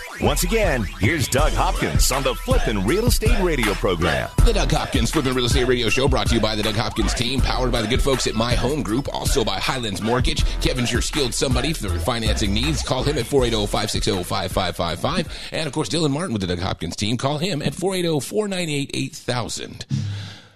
Once 0.23 0.43
again, 0.43 0.83
here's 0.99 1.27
Doug 1.27 1.51
Hopkins 1.53 2.11
on 2.11 2.21
the 2.21 2.35
Flippin' 2.35 2.85
Real 2.85 3.07
Estate 3.07 3.41
Radio 3.41 3.73
program. 3.73 4.29
The 4.45 4.53
Doug 4.53 4.71
Hopkins 4.71 5.09
Flippin' 5.09 5.33
Real 5.33 5.45
Estate 5.45 5.65
Radio 5.65 5.89
Show 5.89 6.07
brought 6.07 6.27
to 6.27 6.35
you 6.35 6.39
by 6.39 6.55
the 6.55 6.61
Doug 6.61 6.75
Hopkins 6.75 7.15
team, 7.15 7.41
powered 7.41 7.71
by 7.71 7.81
the 7.81 7.87
good 7.87 8.03
folks 8.03 8.27
at 8.27 8.35
My 8.35 8.53
Home 8.53 8.83
Group, 8.83 9.11
also 9.11 9.43
by 9.43 9.59
Highlands 9.59 9.99
Mortgage. 9.99 10.45
Kevin's 10.61 10.91
your 10.91 11.01
skilled 11.01 11.33
somebody 11.33 11.73
for 11.73 11.89
their 11.89 11.97
financing 11.97 12.53
needs. 12.53 12.83
Call 12.83 13.01
him 13.01 13.17
at 13.17 13.25
480-560-5555. 13.25 15.27
And 15.53 15.65
of 15.65 15.73
course, 15.73 15.89
Dylan 15.89 16.11
Martin 16.11 16.33
with 16.33 16.41
the 16.41 16.47
Doug 16.47 16.59
Hopkins 16.59 16.95
team. 16.95 17.17
Call 17.17 17.39
him 17.39 17.63
at 17.63 17.73
480-498-8000. 17.73 19.85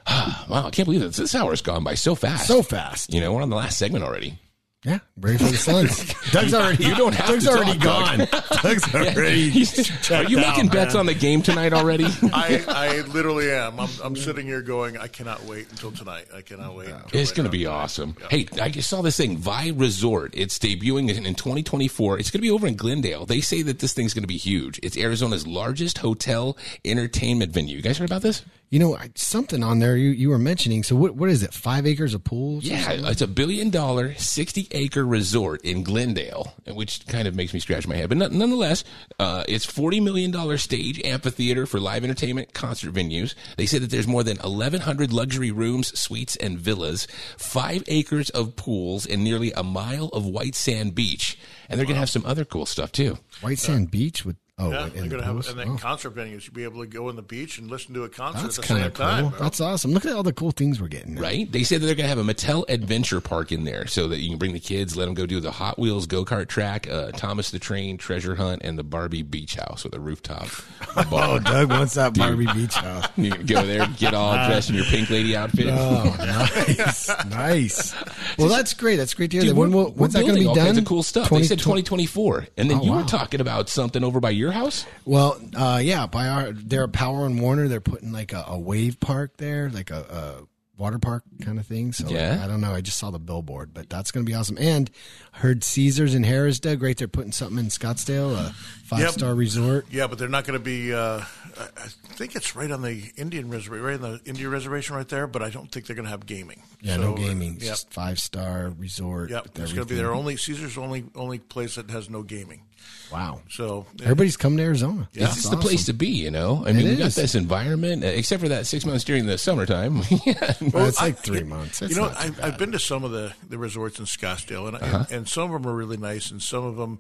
wow, 0.48 0.68
I 0.68 0.70
can't 0.70 0.86
believe 0.86 1.02
this. 1.02 1.18
This 1.18 1.34
hour's 1.34 1.64
gone 1.64 1.84
by 1.84 1.96
so 1.96 2.14
fast. 2.14 2.46
So 2.46 2.62
fast. 2.62 3.12
You 3.12 3.20
know, 3.20 3.34
we're 3.34 3.42
on 3.42 3.50
the 3.50 3.56
last 3.56 3.80
segment 3.80 4.04
already. 4.04 4.38
Yeah, 4.86 5.00
ready 5.20 5.40
for 5.40 5.46
the 5.46 5.58
Suns. 5.58 6.14
Doug's 6.32 6.54
already. 6.54 6.86
You 6.86 6.94
don't 6.94 7.16
have 7.16 7.28
Doug's 7.28 7.46
to 7.46 7.50
already 7.52 7.80
talk, 7.80 8.18
gone. 8.18 8.18
Doug's 8.62 8.94
already. 8.94 9.66
Are 10.14 10.24
you 10.30 10.38
making 10.38 10.68
bets 10.68 10.94
on 10.94 11.08
the 11.08 11.16
game 11.16 11.42
tonight 11.42 11.74
already? 11.74 12.06
I, 12.34 12.64
I 12.68 13.02
literally 13.08 13.50
am. 13.52 13.80
I'm, 13.80 13.90
I'm 14.04 14.16
sitting 14.16 14.46
here 14.46 14.62
going, 14.62 14.96
I 14.98 15.08
cannot 15.08 15.44
wait 15.46 15.72
until 15.72 15.92
tonight. 15.92 16.28
I 16.36 16.42
cannot 16.42 16.76
wait. 16.76 16.90
until 16.90 17.20
It's 17.20 17.32
right 17.32 17.36
going 17.38 17.50
to 17.50 17.58
now. 17.58 17.64
be 17.64 17.66
awesome. 17.66 18.16
Hey, 18.30 18.46
I 18.62 18.70
just 18.70 18.88
saw 18.88 19.02
this 19.02 19.18
thing, 19.18 19.38
VAI 19.38 19.70
Resort. 19.76 20.36
It's 20.36 20.60
debuting 20.60 21.10
in, 21.10 21.26
in 21.26 21.34
2024. 21.34 22.20
It's 22.20 22.30
going 22.30 22.40
to 22.40 22.48
be 22.48 22.52
over 22.52 22.68
in 22.68 22.76
Glendale. 22.76 23.26
They 23.26 23.42
say 23.42 23.64
that 23.64 23.80
this 23.80 23.94
thing's 23.94 24.14
going 24.14 24.22
to 24.24 24.28
be 24.28 24.38
huge. 24.38 24.80
It's 24.84 24.98
Arizona's 24.98 25.48
largest 25.48 25.98
hotel 25.98 26.58
entertainment 26.86 27.52
venue. 27.52 27.78
You 27.78 27.82
guys 27.82 27.98
heard 27.98 28.10
about 28.10 28.22
this? 28.22 28.44
You 28.70 28.80
know, 28.80 28.98
something 29.16 29.64
on 29.64 29.80
there 29.80 29.96
you, 29.96 30.10
you 30.10 30.30
were 30.30 30.40
mentioning. 30.40 30.84
So 30.84 30.96
what 30.96 31.16
what 31.16 31.30
is 31.30 31.44
it? 31.44 31.54
Five 31.54 31.86
acres 31.86 32.14
of 32.14 32.24
pools? 32.24 32.64
Yeah, 32.66 32.92
it's 32.92 33.22
a 33.22 33.28
billion 33.28 33.70
dollar, 33.70 34.16
60 34.16 34.68
acre 34.72 35.06
resort 35.06 35.62
in 35.62 35.84
Glendale, 35.84 36.54
which 36.68 37.06
kind 37.08 37.28
of 37.28 37.36
makes 37.36 37.54
me 37.54 37.60
scratch 37.60 37.88
my 37.88 37.96
head. 37.96 38.10
But 38.10 38.18
nonetheless, 38.18 38.84
uh, 39.20 39.44
it's 39.48 39.66
$40 39.66 40.04
million 40.04 40.58
stage 40.58 41.02
amphitheater 41.04 41.66
for 41.66 41.80
live 41.80 42.04
entertainment 42.04 42.54
concert 42.54 42.94
venues. 42.94 43.36
They 43.58 43.66
said 43.66 43.82
that 43.82 43.92
there's 43.92 44.08
more 44.08 44.24
than 44.24 44.38
1,100 44.38 45.14
luxury 45.14 45.52
rooms, 45.52 45.98
suites, 45.98 46.36
and 46.36 46.60
villas, 46.60 47.08
five 47.38 47.84
acres 47.88 48.30
of 48.32 48.56
pools, 48.56 49.06
and 49.06 49.24
nearly 49.24 49.52
a 49.52 49.64
mile 49.64 50.08
of 50.08 50.26
white 50.26 50.56
sand 50.56 50.96
beach. 50.96 51.38
And 51.70 51.80
they're 51.80 51.86
going 51.86 51.96
to 51.96 52.00
have 52.00 52.10
some 52.10 52.26
other 52.26 52.46
cool 52.46 52.66
stuff 52.66 52.92
too. 52.92 53.18
White 53.42 53.60
Sand 53.60 53.92
Beach 53.92 54.26
with 54.26 54.38
oh, 54.58 54.72
Yeah, 54.72 54.86
in 54.88 54.94
they're 54.94 55.04
the 55.04 55.10
going 55.10 55.22
to 55.22 55.28
have, 55.28 55.48
and 55.50 55.60
then 55.60 55.70
Oh, 55.72 55.78
concert 55.78 56.16
venues. 56.16 56.46
You'll 56.46 56.54
be 56.54 56.64
able 56.64 56.82
to 56.82 56.88
go 56.88 57.10
on 57.10 57.16
the 57.16 57.22
beach 57.22 57.58
and 57.60 57.70
listen 57.70 57.94
to 57.96 58.04
a 58.04 58.10
concert 58.10 58.44
that's 58.44 58.60
at 58.60 58.64
the 58.64 58.68
same 58.68 58.82
cool. 58.92 59.06
time. 59.06 59.30
bro. 59.30 59.40
That's 59.40 59.60
awesome. 59.62 59.92
Look 59.92 60.06
at 60.06 60.14
all 60.14 60.24
the 60.24 60.34
cool 60.34 60.52
things 60.52 60.80
we're 60.82 60.88
getting. 60.88 61.16
now. 61.16 61.22
Right? 61.22 61.52
They 61.52 61.64
said 61.64 61.82
that 61.82 61.86
they're 61.88 61.96
going 61.96 62.10
to 62.10 62.16
have 62.16 62.18
a 62.18 62.24
Mattel 62.24 62.66
Adventure 62.70 63.22
Park 63.22 63.52
in 63.52 63.64
there 63.64 63.88
so 63.88 64.08
that 64.08 64.20
you 64.20 64.30
can 64.30 64.38
bring 64.38 64.54
the 64.54 64.60
kids, 64.60 64.96
let 64.96 65.06
them 65.06 65.14
go 65.14 65.26
do 65.26 65.40
the 65.40 65.52
Hot 65.52 65.78
Wheels 65.80 66.08
go 66.08 66.24
kart 66.26 66.48
track, 66.48 66.88
uh, 66.90 67.12
Thomas 67.12 67.52
the 67.52 67.60
Train 67.60 67.98
treasure 67.98 68.36
hunt, 68.36 68.62
and 68.64 68.78
the 68.80 68.84
Barbie 68.84 69.24
Beach 69.24 69.56
House 69.56 69.84
with 69.84 69.94
a 69.96 70.00
rooftop 70.00 70.48
Oh. 71.12 71.40
Doug 71.40 71.70
wants 71.70 71.96
that 71.96 72.14
Barbie 72.18 72.48
Beach 72.54 72.76
house. 72.76 73.06
you 73.18 73.32
can 73.32 73.46
go 73.46 73.66
there, 73.66 73.88
get 73.98 74.14
all 74.14 74.34
dressed 74.48 74.70
in 74.70 74.76
your 74.76 74.86
pink 74.86 75.10
lady 75.10 75.36
outfit. 75.36 75.68
Oh, 75.70 76.16
nice, 76.20 77.10
nice. 77.30 77.94
Well, 78.38 78.48
that's 78.50 78.74
great. 78.74 78.96
That's 78.98 79.14
great 79.14 79.32
to 79.32 79.38
hear. 79.38 79.42
Dude, 79.44 79.52
that. 79.52 79.56
When 79.60 79.72
will, 79.72 79.92
when's 79.92 80.14
that 80.14 80.22
going 80.22 80.36
to 80.36 80.40
be 80.40 80.48
all 80.48 80.56
done? 80.56 80.66
kinds 80.68 80.78
of 80.78 80.86
cool 80.86 81.04
stuff. 81.04 81.30
they 81.30 81.44
said 81.44 81.60
2024, 81.60 82.48
and 82.58 82.70
then 82.70 82.80
Oh, 82.80 82.84
you 82.84 82.92
were 82.94 83.04
talking 83.04 83.42
about 83.42 83.70
something 83.70 84.04
over 84.04 84.20
by 84.20 84.30
your 84.32 84.45
house. 84.52 84.86
Well, 85.06 85.40
uh, 85.56 85.80
yeah, 85.84 86.08
by 86.08 86.28
our 86.28 86.52
they're 86.52 86.84
a 86.84 86.90
Power 86.90 87.26
and 87.26 87.40
Warner. 87.40 87.68
They're 87.68 87.82
putting 87.82 88.12
like 88.12 88.34
a, 88.34 88.44
a 88.48 88.60
wave 88.60 89.00
park 89.00 89.38
there, 89.38 89.70
like 89.70 89.92
a, 89.92 89.98
a 90.42 90.82
water 90.82 91.00
park 91.00 91.24
kind 91.42 91.58
of 91.58 91.66
thing. 91.66 91.94
So 91.94 92.10
Yeah. 92.10 92.42
I 92.44 92.48
don't 92.48 92.60
know. 92.60 92.74
I 92.74 92.82
just 92.82 92.98
saw 92.98 93.10
the 93.10 93.20
billboard, 93.20 93.74
but 93.74 93.90
that's 93.90 94.12
going 94.12 94.26
to 94.26 94.30
be 94.30 94.36
awesome. 94.36 94.58
And 94.60 94.92
heard 95.32 95.64
Caesars 95.64 96.14
in 96.16 96.24
Harris, 96.24 96.60
Doug, 96.60 96.82
right? 96.82 96.98
They're 96.98 97.08
putting 97.08 97.32
something 97.32 97.58
in 97.58 97.68
Scottsdale, 97.68 98.36
a 98.36 98.52
five 98.84 99.12
star 99.12 99.34
resort. 99.34 99.86
Yeah, 99.90 100.08
but 100.08 100.20
they're 100.20 100.28
not 100.28 100.46
going 100.46 100.60
to 100.60 100.64
be. 100.64 100.94
Uh, 100.94 101.22
I 101.58 101.64
I 101.78 101.88
think 102.18 102.36
it's 102.36 102.56
right 102.56 102.70
on 102.72 102.82
the 102.82 103.04
Indian 103.16 103.50
reservation, 103.50 103.86
right 103.86 103.96
on 103.96 104.02
the 104.02 104.22
Indian 104.26 104.50
reservation, 104.50 104.96
right 104.98 105.08
there. 105.08 105.28
But 105.28 105.42
I 105.44 105.50
don't 105.50 105.72
think 105.72 105.86
they're 105.86 105.96
going 105.96 106.06
to 106.06 106.10
have 106.12 106.26
gaming. 106.26 106.62
Yeah, 106.82 106.96
So, 106.96 107.02
no 107.02 107.14
gaming, 107.14 107.54
Yep, 107.54 107.62
just 107.62 107.94
five 107.94 108.20
star 108.20 108.74
resort. 108.78 109.30
yep. 109.30 109.44
with 109.44 109.60
It's 109.60 109.72
going 109.74 109.88
to 109.88 109.94
be 109.94 109.98
their 109.98 110.14
only 110.14 110.36
Caesar's 110.36 110.78
only 110.78 111.06
only 111.16 111.40
place 111.40 111.76
that 111.76 111.90
has 111.90 112.10
no 112.10 112.22
gaming. 112.24 112.64
Wow. 113.12 113.42
So 113.50 113.86
Everybody's 114.02 114.36
coming 114.38 114.58
to 114.58 114.64
Arizona. 114.64 115.08
Yeah. 115.14 115.26
It's 115.26 115.48
the 115.50 115.58
place 115.58 115.86
to 115.86 115.94
be, 115.94 116.08
you 116.08 116.32
know. 116.32 116.64
I 116.66 116.70
It 116.72 116.76
mean, 116.76 116.88
we 116.90 116.96
got 116.96 117.12
this 117.12 117.36
environment, 117.36 118.04
uh, 118.04 118.08
except 118.08 118.42
for 118.42 118.50
that 118.50 118.66
six 118.66 118.86
months 118.86 119.04
during 119.04 119.26
the 119.28 119.38
summertime. 119.38 120.02
yeah. 120.26 120.54
Well, 120.74 120.88
it's 120.88 121.00
like 121.02 121.18
three 121.20 121.44
months. 121.44 121.82
It's 121.82 121.96
you 121.96 122.02
know, 122.02 122.12
I've. 122.18 122.44
I've 122.44 122.58
been 122.58 122.72
to 122.72 122.80
some 122.80 123.04
of 123.04 123.12
the, 123.12 123.34
the 123.48 123.58
resorts 123.58 124.00
in 124.00 124.06
Scottsdale, 124.06 124.68
and, 124.68 124.78
Uh-huh. 124.78 125.06
and 125.10 125.12
and 125.20 125.30
some 125.30 125.54
of 125.54 125.62
them 125.62 125.72
are 125.72 125.76
really 125.76 125.98
nice, 125.98 126.32
and 126.32 126.42
some 126.42 126.66
of 126.66 126.76
them 126.78 127.00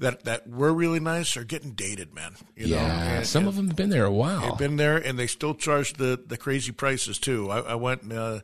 that 0.00 0.24
that 0.24 0.48
were 0.48 0.72
really 0.72 1.00
nice 1.00 1.36
are 1.36 1.44
getting 1.44 1.70
dated, 1.72 2.12
man. 2.14 2.34
You 2.56 2.66
know? 2.68 2.76
Yeah, 2.76 3.14
And- 3.18 3.26
some 3.26 3.40
and 3.42 3.48
of 3.48 3.56
them 3.56 3.68
have 3.68 3.76
been 3.76 3.90
there 3.90 4.04
a 4.04 4.12
while. 4.12 4.40
They've 4.50 4.58
been 4.58 4.76
there, 4.76 4.96
and 4.96 5.16
they 5.18 5.28
still 5.28 5.54
charge 5.54 5.94
the, 5.94 6.20
the 6.26 6.36
crazy 6.36 6.72
prices 6.72 7.18
too. 7.18 7.48
I, 7.50 7.60
I 7.60 7.74
went, 7.76 8.12
uh, 8.12 8.40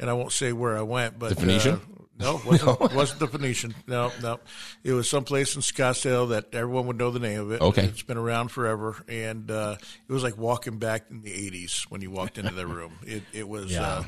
and 0.00 0.08
I 0.08 0.14
won't 0.14 0.32
say 0.32 0.52
where 0.52 0.76
I 0.76 0.82
went, 0.82 1.18
but 1.18 1.28
The 1.30 1.36
Phoenician? 1.36 1.74
Uh, 1.74 1.95
no, 2.18 2.40
wasn't, 2.46 2.94
wasn't 2.94 3.20
the 3.20 3.26
Phoenician. 3.28 3.74
No, 3.86 4.10
no, 4.22 4.40
it 4.84 4.92
was 4.92 5.08
someplace 5.10 5.54
in 5.56 5.62
Scottsdale 5.62 6.30
that 6.30 6.54
everyone 6.54 6.86
would 6.86 6.98
know 6.98 7.10
the 7.10 7.18
name 7.20 7.40
of 7.40 7.52
it. 7.52 7.60
Okay. 7.60 7.84
it's 7.84 8.02
been 8.02 8.16
around 8.16 8.48
forever, 8.48 9.02
and 9.08 9.50
uh, 9.50 9.76
it 10.08 10.12
was 10.12 10.22
like 10.22 10.36
walking 10.38 10.78
back 10.78 11.04
in 11.10 11.22
the 11.22 11.30
'80s 11.30 11.82
when 11.90 12.00
you 12.00 12.10
walked 12.10 12.38
into 12.38 12.54
the 12.54 12.66
room. 12.66 12.92
It 13.06 13.22
it 13.32 13.48
was 13.48 13.72
Yeah. 13.72 13.82
uh, 13.86 14.04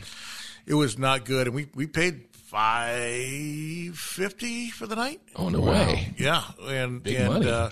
it 0.67 0.75
was 0.75 0.99
not 0.99 1.25
good, 1.25 1.47
and 1.49 1.57
we 1.57 1.69
we 1.75 1.87
paid 1.87 2.25
five 2.33 3.99
fifty 3.99 4.71
for 4.71 4.87
the 4.87 4.97
night. 4.97 5.21
oh 5.37 5.49
no 5.49 5.61
way! 5.61 6.15
Yeah, 6.19 6.43
and 6.67 7.03
Big 7.03 7.17
and. 7.17 7.47
Uh, 7.47 7.71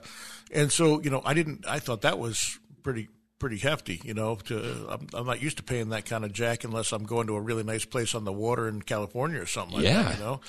and 0.52 0.70
so 0.70 1.00
you 1.02 1.10
know, 1.10 1.22
I 1.24 1.34
didn't. 1.34 1.64
I 1.68 1.78
thought 1.80 2.02
that 2.02 2.18
was 2.18 2.58
pretty 2.82 3.08
pretty 3.38 3.58
hefty. 3.58 4.00
You 4.04 4.14
know, 4.14 4.36
to 4.46 4.86
I'm, 4.88 5.06
I'm 5.14 5.26
not 5.26 5.42
used 5.42 5.58
to 5.58 5.62
paying 5.62 5.90
that 5.90 6.06
kind 6.06 6.24
of 6.24 6.32
jack 6.32 6.64
unless 6.64 6.92
I'm 6.92 7.04
going 7.04 7.26
to 7.26 7.34
a 7.36 7.40
really 7.40 7.62
nice 7.62 7.84
place 7.84 8.14
on 8.14 8.24
the 8.24 8.32
water 8.32 8.66
in 8.68 8.82
California 8.82 9.40
or 9.40 9.46
something 9.46 9.76
like 9.76 9.84
Yeah. 9.84 10.02
that. 10.04 10.18
You 10.18 10.24
know, 10.24 10.40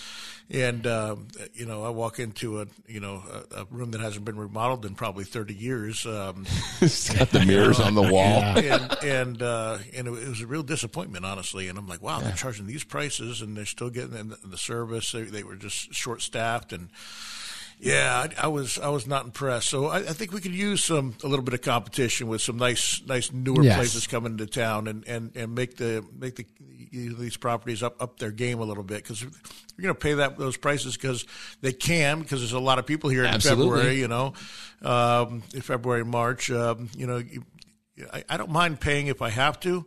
and 0.49 0.88
um, 0.88 1.27
you 1.53 1.65
know, 1.65 1.83
I 1.83 1.89
walk 1.89 2.19
into 2.19 2.61
a 2.61 2.65
you 2.88 2.99
know 2.99 3.21
a, 3.51 3.61
a 3.61 3.65
room 3.69 3.91
that 3.91 4.01
hasn't 4.01 4.23
been 4.25 4.38
remodeled 4.38 4.85
in 4.85 4.95
probably 4.95 5.25
30 5.25 5.53
years. 5.53 6.05
Um, 6.05 6.45
it's 6.81 7.13
got 7.13 7.29
the 7.31 7.45
mirrors 7.45 7.79
on 7.79 7.95
the 7.95 8.01
wall. 8.03 8.41
and 8.41 8.97
and 9.03 9.41
uh, 9.41 9.77
and 9.93 10.07
it 10.07 10.11
was 10.11 10.41
a 10.41 10.47
real 10.47 10.63
disappointment, 10.63 11.25
honestly. 11.25 11.67
And 11.67 11.77
I'm 11.77 11.88
like, 11.88 12.01
wow, 12.01 12.19
they're 12.21 12.31
charging 12.33 12.67
these 12.67 12.83
prices, 12.85 13.41
and 13.41 13.57
they're 13.57 13.65
still 13.65 13.89
getting 13.89 14.15
in 14.17 14.29
the, 14.29 14.38
the 14.45 14.57
service. 14.57 15.11
They, 15.11 15.23
they 15.23 15.43
were 15.43 15.55
just 15.55 15.93
short 15.93 16.21
staffed, 16.21 16.71
and 16.71 16.89
yeah, 17.80 18.28
I, 18.39 18.45
I 18.45 18.47
was 18.47 18.80
I 18.80 18.89
was 18.89 19.05
not 19.07 19.25
impressed. 19.25 19.67
So 19.69 19.88
I, 19.88 19.97
I 19.97 20.13
think 20.13 20.32
we 20.32 20.41
could 20.41 20.53
use 20.53 20.84
some 20.84 21.15
a 21.23 21.28
little 21.28 21.43
bit 21.45 21.53
of 21.53 21.61
competition 21.61 22.28
with 22.28 22.41
some 22.41 22.57
nice 22.57 23.01
nice 23.05 23.32
newer 23.32 23.63
Yes. 23.63 23.75
places 23.75 24.07
coming 24.07 24.34
into 24.34 24.47
town, 24.47 24.88
and, 24.88 25.07
and, 25.07 25.36
and 25.36 25.53
make 25.53 25.78
the 25.78 26.03
make 26.17 26.36
the 26.36 26.45
these 26.91 27.38
properties 27.38 27.84
up 27.84 28.01
up 28.01 28.17
their 28.17 28.32
game 28.32 28.59
a 28.59 28.63
little 28.63 28.84
bit 28.84 29.03
because 29.03 29.21
you're 29.21 29.32
going 29.82 29.93
to 29.93 29.99
pay 29.99 30.13
that 30.15 30.38
those 30.38 30.57
prices 30.57 30.95
because 30.97 31.25
they 31.61 31.73
can 31.73 32.19
because 32.21 32.39
there's 32.39 32.53
a 32.53 32.59
lot 32.59 32.80
of 32.80 32.86
people 32.86 33.09
here 33.09 33.23
in 33.23 33.34
Absolutely. 33.34 33.65
February. 33.69 33.99
You 33.99 34.07
know, 34.07 34.34
um, 34.82 35.41
February 35.61 36.05
March. 36.05 36.49
Um, 36.51 36.89
you 36.97 37.05
know. 37.07 37.17
You, 37.17 37.43
I, 38.13 38.23
I 38.30 38.38
don't 38.38 38.51
mind 38.51 38.80
paying 38.80 39.07
if 39.07 39.23
I 39.23 39.30
have 39.32 39.59
to. 39.61 39.84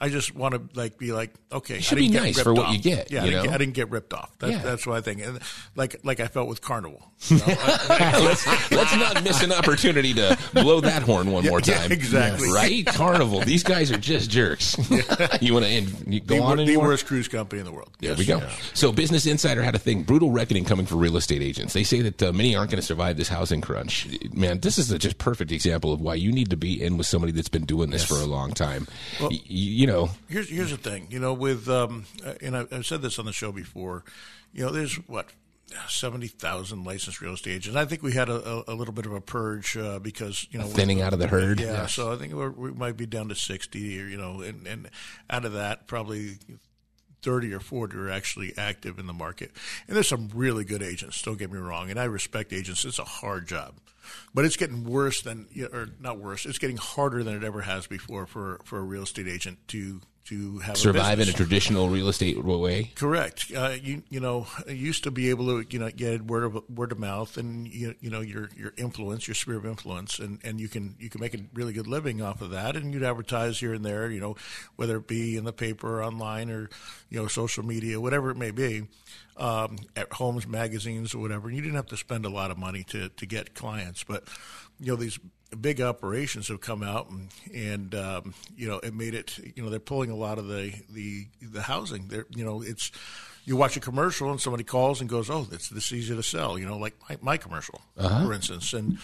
I 0.00 0.08
just 0.10 0.34
want 0.34 0.54
to 0.54 0.62
like 0.78 0.96
be 0.96 1.12
like, 1.12 1.34
okay, 1.50 1.80
should 1.80 1.98
I 1.98 2.02
didn't 2.02 2.12
be 2.12 2.18
get 2.18 2.22
nice 2.22 2.36
ripped 2.36 2.44
for 2.44 2.54
what 2.54 2.66
off. 2.66 2.72
you 2.72 2.78
get, 2.80 3.10
Yeah, 3.10 3.22
you 3.24 3.26
I, 3.26 3.30
didn't 3.30 3.36
know? 3.36 3.42
get, 3.46 3.54
I 3.54 3.58
didn't 3.58 3.74
get 3.74 3.90
ripped 3.90 4.14
off. 4.14 4.38
That, 4.38 4.50
Yeah. 4.50 4.58
That's 4.58 4.86
what 4.86 4.96
I 4.96 5.00
think. 5.00 5.24
And 5.26 5.40
like 5.74 5.96
like 6.04 6.20
I 6.20 6.28
felt 6.28 6.48
with 6.48 6.60
Carnival. 6.60 7.04
You 7.30 7.38
know, 7.38 7.44
let's, 7.88 8.70
let's 8.70 8.96
not 8.96 9.24
miss 9.24 9.42
an 9.42 9.50
opportunity 9.52 10.14
to 10.14 10.38
blow 10.54 10.80
that 10.82 11.02
horn 11.02 11.32
one 11.32 11.44
more 11.48 11.60
yeah, 11.60 11.78
time. 11.78 11.90
exactly. 11.92 12.48
Right? 12.52 12.86
Carnival. 12.86 13.40
These 13.40 13.64
guys 13.64 13.90
are 13.90 13.98
just 13.98 14.30
jerks. 14.30 14.76
you 15.42 15.52
want 15.52 15.64
to 15.66 15.80
you 16.06 16.20
go 16.20 16.36
the, 16.36 16.40
on 16.42 16.56
the 16.58 16.76
worst 16.76 17.06
cruise 17.06 17.26
company 17.26 17.58
in 17.58 17.66
the 17.66 17.72
world. 17.72 17.90
There 17.98 18.10
Yes. 18.10 18.18
we 18.18 18.24
go. 18.24 18.40
So, 18.74 18.92
Business 18.92 19.26
Insider 19.26 19.62
had 19.62 19.74
a 19.74 19.80
thing: 19.80 20.04
brutal 20.04 20.30
reckoning 20.30 20.64
coming 20.64 20.86
for 20.86 20.94
real 20.94 21.16
estate 21.16 21.42
agents. 21.42 21.72
They 21.74 21.82
say 21.82 22.02
that 22.02 22.22
uh, 22.22 22.32
many 22.32 22.54
aren't 22.54 22.70
going 22.70 22.80
to 22.80 22.86
survive 22.86 23.16
this 23.16 23.28
housing 23.28 23.60
crunch. 23.60 24.06
Man, 24.32 24.60
this 24.60 24.78
is 24.78 24.90
a 24.92 24.98
just 24.98 25.18
perfect 25.18 25.50
example 25.50 25.92
of 25.92 26.00
why 26.00 26.14
you 26.14 26.30
need 26.30 26.50
to 26.50 26.56
be 26.56 26.80
in 26.80 26.96
with 26.98 27.08
somebody 27.08 27.32
that's 27.32 27.48
been 27.48 27.64
doing 27.64 27.90
this 27.90 28.04
for 28.04 28.14
a 28.14 28.26
long 28.26 28.52
time. 28.52 28.86
Y- 29.20 29.40
you 29.44 29.87
know, 29.88 30.10
Here's 30.28 30.48
here's 30.48 30.70
the 30.70 30.76
thing. 30.76 31.08
You 31.10 31.18
know, 31.18 31.32
with 31.32 31.68
um, 31.68 32.06
uh, 32.24 32.34
and 32.40 32.56
I, 32.56 32.66
I've 32.70 32.86
said 32.86 33.02
this 33.02 33.18
on 33.18 33.26
the 33.26 33.32
show 33.32 33.52
before. 33.52 34.04
You 34.52 34.66
know, 34.66 34.72
there's 34.72 34.96
what. 35.08 35.30
70,000 35.86 36.82
licensed 36.82 37.20
real 37.20 37.34
estate 37.34 37.56
agents. 37.56 37.76
I 37.76 37.84
think 37.84 38.02
we 38.02 38.12
had 38.12 38.30
a, 38.30 38.42
a, 38.42 38.64
a 38.68 38.74
little 38.74 38.94
bit 38.94 39.04
of 39.04 39.12
a 39.12 39.20
purge 39.20 39.76
uh, 39.76 39.98
because, 39.98 40.46
you 40.50 40.58
know, 40.58 40.64
thinning 40.64 41.02
out 41.02 41.12
of 41.12 41.18
the 41.18 41.26
herd. 41.26 41.60
Yeah, 41.60 41.84
so 41.84 42.10
I 42.10 42.16
think 42.16 42.32
we're, 42.32 42.48
we 42.48 42.72
might 42.72 42.96
be 42.96 43.04
down 43.04 43.28
to 43.28 43.34
60 43.34 44.00
or, 44.00 44.06
you 44.06 44.16
know, 44.16 44.40
and, 44.40 44.66
and 44.66 44.88
out 45.28 45.44
of 45.44 45.52
that, 45.52 45.86
probably 45.86 46.38
30 47.22 47.52
or 47.54 47.60
40 47.60 47.96
are 47.96 48.10
actually 48.10 48.52
active 48.56 48.98
in 48.98 49.06
the 49.06 49.12
market. 49.12 49.50
And 49.86 49.96
there's 49.96 50.08
some 50.08 50.30
really 50.34 50.64
good 50.64 50.82
agents, 50.82 51.20
don't 51.22 51.38
get 51.38 51.50
me 51.50 51.58
wrong. 51.58 51.90
And 51.90 51.98
I 51.98 52.04
respect 52.04 52.52
agents. 52.52 52.84
It's 52.84 52.98
a 52.98 53.04
hard 53.04 53.46
job. 53.46 53.74
But 54.34 54.44
it's 54.44 54.56
getting 54.56 54.84
worse 54.84 55.20
than, 55.22 55.46
or 55.72 55.88
not 56.00 56.18
worse, 56.18 56.46
it's 56.46 56.58
getting 56.58 56.78
harder 56.78 57.22
than 57.22 57.36
it 57.36 57.44
ever 57.44 57.62
has 57.62 57.86
before 57.86 58.26
for, 58.26 58.60
for 58.64 58.78
a 58.78 58.82
real 58.82 59.02
estate 59.02 59.28
agent 59.28 59.58
to 59.68 60.00
to 60.28 60.58
have 60.58 60.76
Survive 60.76 61.18
a 61.18 61.22
in 61.22 61.28
a 61.28 61.32
traditional 61.32 61.88
real 61.88 62.08
estate 62.08 62.42
way. 62.44 62.92
Correct. 62.94 63.50
Uh, 63.54 63.76
you 63.80 64.02
you 64.10 64.20
know 64.20 64.46
you 64.66 64.74
used 64.74 65.04
to 65.04 65.10
be 65.10 65.30
able 65.30 65.46
to 65.46 65.66
you 65.70 65.78
know 65.78 65.90
get 65.90 66.22
word 66.22 66.44
of 66.44 66.62
word 66.68 66.92
of 66.92 66.98
mouth 66.98 67.36
and 67.36 67.66
you 67.66 67.94
you 68.00 68.10
know 68.10 68.20
your 68.20 68.50
your 68.56 68.72
influence, 68.76 69.26
your 69.26 69.34
sphere 69.34 69.56
of 69.56 69.64
influence, 69.64 70.18
and, 70.18 70.38
and 70.44 70.60
you 70.60 70.68
can 70.68 70.96
you 70.98 71.08
can 71.08 71.20
make 71.20 71.34
a 71.34 71.38
really 71.54 71.72
good 71.72 71.86
living 71.86 72.20
off 72.20 72.42
of 72.42 72.50
that, 72.50 72.76
and 72.76 72.92
you'd 72.92 73.02
advertise 73.02 73.58
here 73.58 73.72
and 73.72 73.84
there, 73.84 74.10
you 74.10 74.20
know, 74.20 74.36
whether 74.76 74.98
it 74.98 75.06
be 75.06 75.36
in 75.36 75.44
the 75.44 75.52
paper, 75.52 75.98
or 75.98 76.04
online, 76.04 76.50
or 76.50 76.68
you 77.08 77.20
know 77.20 77.26
social 77.26 77.64
media, 77.64 78.00
whatever 78.00 78.30
it 78.30 78.36
may 78.36 78.50
be, 78.50 78.82
um, 79.38 79.78
at 79.96 80.12
homes, 80.12 80.46
magazines, 80.46 81.14
or 81.14 81.18
whatever. 81.18 81.48
And 81.48 81.56
you 81.56 81.62
didn't 81.62 81.76
have 81.76 81.86
to 81.86 81.96
spend 81.96 82.26
a 82.26 82.30
lot 82.30 82.50
of 82.50 82.58
money 82.58 82.84
to 82.84 83.08
to 83.08 83.26
get 83.26 83.54
clients, 83.54 84.04
but 84.04 84.24
you 84.78 84.88
know 84.88 84.96
these 84.96 85.18
big 85.56 85.80
operations 85.80 86.48
have 86.48 86.60
come 86.60 86.82
out 86.82 87.10
and 87.10 87.28
and 87.54 87.94
um, 87.94 88.34
you 88.56 88.68
know 88.68 88.78
it 88.78 88.94
made 88.94 89.14
it 89.14 89.38
you 89.56 89.62
know 89.62 89.70
they're 89.70 89.80
pulling 89.80 90.10
a 90.10 90.16
lot 90.16 90.38
of 90.38 90.48
the 90.48 90.72
the 90.90 91.26
the 91.40 91.62
housing. 91.62 92.08
They're 92.08 92.26
you 92.30 92.44
know 92.44 92.62
it's 92.62 92.90
you 93.44 93.56
watch 93.56 93.76
a 93.76 93.80
commercial 93.80 94.30
and 94.30 94.40
somebody 94.40 94.64
calls 94.64 95.00
and 95.00 95.08
goes 95.08 95.30
oh 95.30 95.46
it's 95.50 95.68
this 95.68 95.92
easy 95.92 96.14
to 96.14 96.22
sell 96.22 96.58
you 96.58 96.66
know 96.66 96.76
like 96.76 96.94
my, 97.08 97.16
my 97.20 97.36
commercial 97.36 97.80
for 98.24 98.32
instance. 98.32 98.72
And 98.72 98.98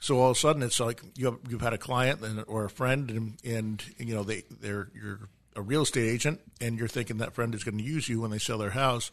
so 0.00 0.20
all 0.20 0.30
of 0.30 0.36
a 0.36 0.40
sudden 0.40 0.62
it's 0.62 0.80
like 0.80 1.02
you 1.16 1.26
have, 1.26 1.38
you've 1.48 1.62
had 1.62 1.72
a 1.72 1.78
client 1.78 2.20
and, 2.22 2.44
or 2.46 2.64
a 2.64 2.70
friend 2.70 3.10
and 3.10 3.34
and 3.44 3.84
you 3.98 4.14
know 4.14 4.22
they 4.22 4.42
they're 4.60 4.88
you're 4.94 5.20
a 5.56 5.62
real 5.62 5.82
estate 5.82 6.08
agent 6.08 6.40
and 6.60 6.78
you're 6.78 6.88
thinking 6.88 7.18
that 7.18 7.34
friend 7.34 7.54
is 7.54 7.62
going 7.62 7.78
to 7.78 7.84
use 7.84 8.08
you 8.08 8.20
when 8.20 8.30
they 8.30 8.38
sell 8.38 8.58
their 8.58 8.70
house 8.70 9.10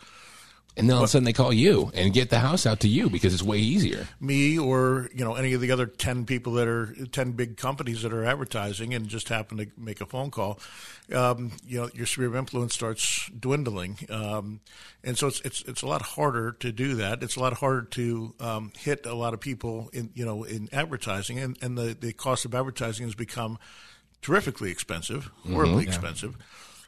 And 0.78 0.90
then 0.90 0.96
all 0.96 1.04
of 1.04 1.10
a 1.10 1.12
sudden 1.12 1.26
they 1.26 1.34
call 1.34 1.52
you 1.52 1.92
and 1.94 2.14
get 2.14 2.30
the 2.30 2.40
house 2.40 2.66
out 2.66 2.80
to 2.82 2.88
you 2.88 3.10
because 3.10 3.34
it's 3.34 3.44
way 3.44 3.58
easier. 3.58 4.08
me 4.20 4.58
or 4.58 5.10
you 5.14 5.24
know 5.26 5.36
any 5.36 5.54
of 5.54 5.62
the 5.62 5.72
other 5.72 5.86
10 5.86 6.26
people 6.26 6.54
that 6.54 6.68
are 6.68 6.94
10 7.12 7.34
big 7.34 7.58
companies 7.58 8.04
that 8.04 8.14
are 8.14 8.24
advertising 8.24 8.94
and 8.94 9.08
just 9.08 9.30
happen 9.30 9.58
to 9.58 9.68
make 9.78 10.00
a 10.00 10.06
phone 10.06 10.32
call 10.32 10.60
um, 11.14 11.52
you 11.68 11.80
know 11.80 11.90
your 11.94 12.06
sphere 12.06 12.28
of 12.28 12.36
influence 12.36 12.74
starts 12.74 13.30
dwindling. 13.38 13.98
Um, 14.10 14.62
and 15.04 15.18
so 15.18 15.28
it's, 15.28 15.42
it's 15.42 15.62
it's 15.64 15.82
a 15.82 15.88
lot 15.88 16.02
harder 16.02 16.54
to 16.54 16.72
do 16.72 16.96
that. 16.96 17.24
It's 17.24 17.36
a 17.36 17.40
lot 17.40 17.54
harder 17.54 17.84
to 17.84 18.34
um, 18.40 18.72
hit 18.78 19.06
a 19.06 19.14
lot 19.14 19.34
of 19.34 19.40
people 19.40 19.90
in 19.94 20.12
you 20.14 20.26
know 20.26 20.44
in 20.44 20.70
advertising. 20.72 21.40
And, 21.40 21.58
and 21.62 21.78
the, 21.78 21.96
the 22.00 22.14
cost 22.14 22.46
of 22.46 22.56
advertising 22.56 23.06
has 23.06 23.16
become 23.16 23.58
terrifically 24.22 24.70
expensive 24.70 25.32
horribly 25.50 25.84
expensive 25.84 26.38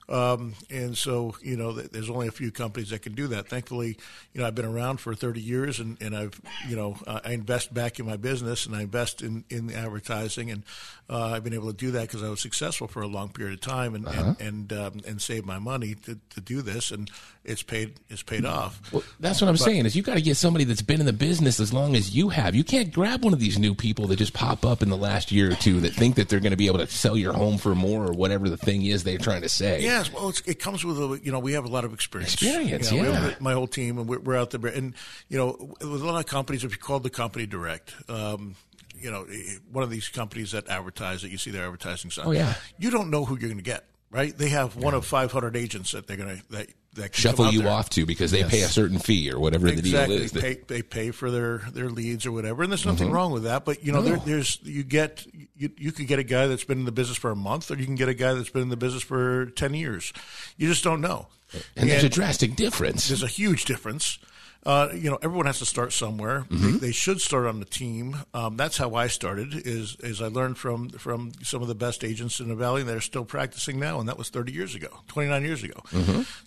um, 0.10 0.54
and 0.70 0.98
so, 0.98 1.36
you 1.42 1.56
know, 1.56 1.72
there's 1.72 2.10
only 2.10 2.28
a 2.28 2.32
few 2.32 2.52
companies 2.52 2.90
that 2.90 3.02
can 3.02 3.14
do 3.14 3.28
that. 3.28 3.48
Thankfully, 3.48 3.98
you 4.34 4.42
know, 4.42 4.48
I've 4.48 4.56
been 4.56 4.66
around 4.66 4.98
for 4.98 5.16
30 5.16 5.40
years 5.40 5.80
and, 5.80 6.02
and 6.02 6.16
I've, 6.16 6.40
you 6.68 6.76
know, 6.76 6.98
uh, 7.08 7.22
I 7.24 7.32
invest 7.32 7.74
back 7.74 8.00
in 8.00 8.06
my 8.06 8.18
business 8.18 8.66
and 8.66 8.76
I 8.76 8.82
invest 8.82 9.22
in, 9.22 9.46
in 9.50 9.72
advertising 9.72 10.52
and 10.52 10.64
uh, 11.10 11.28
I've 11.28 11.44
been 11.44 11.54
able 11.54 11.68
to 11.68 11.78
do 11.78 11.92
that 11.92 12.02
because 12.02 12.24
I 12.24 12.30
was 12.30 12.42
successful 12.42 12.88
for 12.88 13.02
a 13.02 13.08
long 13.08 13.30
period 13.30 13.54
of 13.54 13.62
time 13.62 13.96
and, 13.96 14.08
and, 14.08 14.42
and, 14.42 14.74
um, 14.74 15.02
and 15.08 15.22
save 15.22 15.46
my 15.46 15.60
money 15.60 15.96
to, 16.06 16.20
to 16.32 16.42
do 16.42 16.62
this. 16.62 16.92
And 16.92 17.10
it's 17.46 17.64
paid, 17.64 18.00
it's 18.10 18.24
paid 18.24 18.46
off. 18.46 18.82
Well, 18.92 19.04
that's 19.20 19.42
what 19.42 19.48
I'm 19.50 19.58
saying 19.58 19.86
is 19.86 19.96
you 19.96 20.04
got 20.04 20.16
to 20.16 20.22
get 20.22 20.38
somebody 20.38 20.66
that's 20.66 20.82
been 20.82 21.00
in 21.00 21.06
the 21.06 21.14
business 21.14 21.60
as 21.60 21.74
long 21.74 21.96
as 21.96 22.16
you 22.16 22.30
have. 22.30 22.56
You 22.56 22.64
can't 22.64 22.92
grab 22.92 23.24
one 23.24 23.34
of 23.34 23.40
these 23.40 23.60
new 23.60 23.76
people 23.76 24.08
that 24.08 24.18
just 24.18 24.34
pop 24.34 24.66
up 24.66 24.82
in 24.82 24.90
the 24.90 24.98
last 24.98 25.32
year 25.32 25.52
or 25.52 25.56
two 25.56 25.80
that 25.82 25.94
think 25.94 26.16
that 26.16 26.30
they're 26.30 26.40
going 26.40 26.52
to 26.52 26.58
be 26.58 26.68
able 26.68 26.80
to 26.80 26.88
sell 26.88 27.18
your 27.18 27.34
home 27.34 27.58
for 27.58 27.76
more 27.76 28.06
or 28.06 28.14
whatever 28.14 28.50
the 28.50 28.58
thing 28.58 28.84
is 28.86 29.04
they're 29.04 29.18
trying 29.18 29.42
to 29.42 29.50
say. 29.50 29.82
Yes, 29.94 30.12
well, 30.12 30.30
it's, 30.30 30.42
it 30.42 30.60
comes 30.60 30.84
with 30.84 30.98
a, 30.98 31.20
you 31.24 31.32
know 31.32 31.40
we 31.40 31.54
have 31.54 31.66
a 31.66 31.70
lot 31.70 31.86
of 31.86 31.94
experience. 31.94 32.34
Experience, 32.34 32.92
You 32.92 33.04
know, 33.04 33.12
yeah. 33.12 33.20
have 33.20 33.42
my 33.42 33.54
whole 33.54 33.68
team, 33.68 33.98
and 33.98 34.08
we're, 34.08 34.20
we're 34.20 34.38
out 34.38 34.52
there. 34.52 34.66
And 34.72 34.94
you 35.30 35.38
know, 35.38 35.76
with 35.82 36.02
a 36.02 36.06
lot 36.06 36.20
of 36.20 36.26
companies, 36.26 36.64
if 36.64 36.72
you 36.72 36.78
call 36.78 37.00
the 37.00 37.10
company 37.10 37.46
direct, 37.46 37.94
um, 38.10 38.56
you 39.00 39.12
know, 39.12 39.26
one 39.72 39.84
of 39.84 39.90
these 39.90 40.08
companies 40.08 40.52
that 40.52 40.68
advertise 40.68 41.22
that 41.22 41.30
you 41.30 41.38
see 41.38 41.52
their 41.52 41.66
advertising 41.66 42.12
sign. 42.12 42.26
Oh, 42.28 42.32
yeah. 42.32 42.56
you 42.78 42.90
don't 42.90 43.10
know 43.10 43.26
who 43.26 43.36
you're 43.36 43.50
going 43.50 43.58
to 43.58 43.64
get. 43.64 43.86
Right? 44.10 44.38
They 44.38 44.50
have 44.50 44.76
one 44.76 44.94
of 44.94 45.08
500 45.08 45.56
agents 45.56 45.92
that 45.94 46.06
they're 46.06 46.18
going 46.18 46.38
to 46.38 46.44
that 46.52 46.68
that 46.68 46.68
can 46.68 46.70
come 46.70 46.83
Shuffle 47.12 47.52
you 47.52 47.64
there. 47.64 47.72
off 47.72 47.90
to 47.92 48.06
because 48.06 48.32
they 48.32 48.44
pay 48.44 48.62
a 48.62 48.68
certain 48.68 49.00
fee 49.00 49.32
or 49.32 49.40
whatever 49.40 49.70
the 49.72 49.82
deal 49.82 50.12
is. 50.12 50.32
they 50.32 50.42
pay, 50.42 50.62
they 50.68 50.82
pay 50.82 51.12
for 51.12 51.32
their, 51.32 51.60
their 51.72 51.90
leads 51.90 52.26
or 52.26 52.32
whatever, 52.32 52.64
and 52.64 52.72
there's 52.72 52.86
nothing 52.86 53.08
mm-hmm. 53.08 53.16
wrong 53.16 53.32
with 53.32 53.44
that. 53.44 53.66
But 53.66 53.84
you 53.84 53.92
know, 53.92 54.02
there, 54.02 54.18
there's 54.18 54.60
you 54.64 54.84
get 54.84 55.26
you, 55.56 55.72
you 55.78 55.92
could 55.92 56.08
get 56.08 56.20
a 56.20 56.24
guy 56.24 56.48
that's 56.48 56.64
been 56.64 56.80
in 56.80 56.86
the 56.86 56.92
business 56.92 57.18
for 57.18 57.32
a 57.32 57.36
month, 57.36 57.72
or 57.72 57.76
you 57.76 57.86
can 57.86 57.96
get 57.96 58.10
a 58.10 58.14
guy 58.14 58.34
that's 58.34 58.50
been 58.50 58.62
in 58.62 58.70
the 58.70 58.78
business 58.78 59.04
for 59.04 59.48
ten 59.48 59.74
years. 59.74 60.14
You 60.58 60.68
just 60.68 60.84
don't 60.84 61.02
know. 61.02 61.28
and 61.76 61.90
there's 61.90 62.04
a 62.04 62.10
drastic 62.10 62.56
difference. 62.56 63.08
There's 63.08 63.24
a 63.24 63.28
huge 63.28 63.66
difference. 63.66 64.20
Uh, 64.66 64.90
you 64.94 65.10
know, 65.10 65.20
everyone 65.22 65.46
has 65.46 65.60
to 65.60 65.66
start 65.66 65.92
somewhere. 65.92 66.46
They, 66.72 66.78
they 66.78 66.92
should 66.92 67.20
start 67.20 67.48
on 67.48 67.60
the 67.60 67.66
team. 67.66 68.18
Um, 68.34 68.56
that's 68.56 68.78
how 68.78 68.96
I 68.96 69.08
started. 69.08 69.54
Is 69.54 69.98
is 70.00 70.22
I 70.22 70.28
learned 70.28 70.58
from 70.58 70.90
from 70.90 71.34
some 71.42 71.62
of 71.62 71.68
the 71.68 71.76
best 71.76 72.04
agents 72.04 72.40
in 72.40 72.48
the 72.48 72.56
valley 72.56 72.84
that 72.84 72.96
are 72.96 73.02
still 73.02 73.26
practicing 73.26 73.80
now, 73.80 74.00
and 74.00 74.08
that 74.08 74.18
was 74.18 74.30
30 74.30 74.54
years 74.54 74.76
ago, 74.76 74.88
29 75.08 75.44
years 75.44 75.64
ago. 75.64 75.82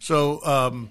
So. 0.00 0.44
Um, 0.44 0.90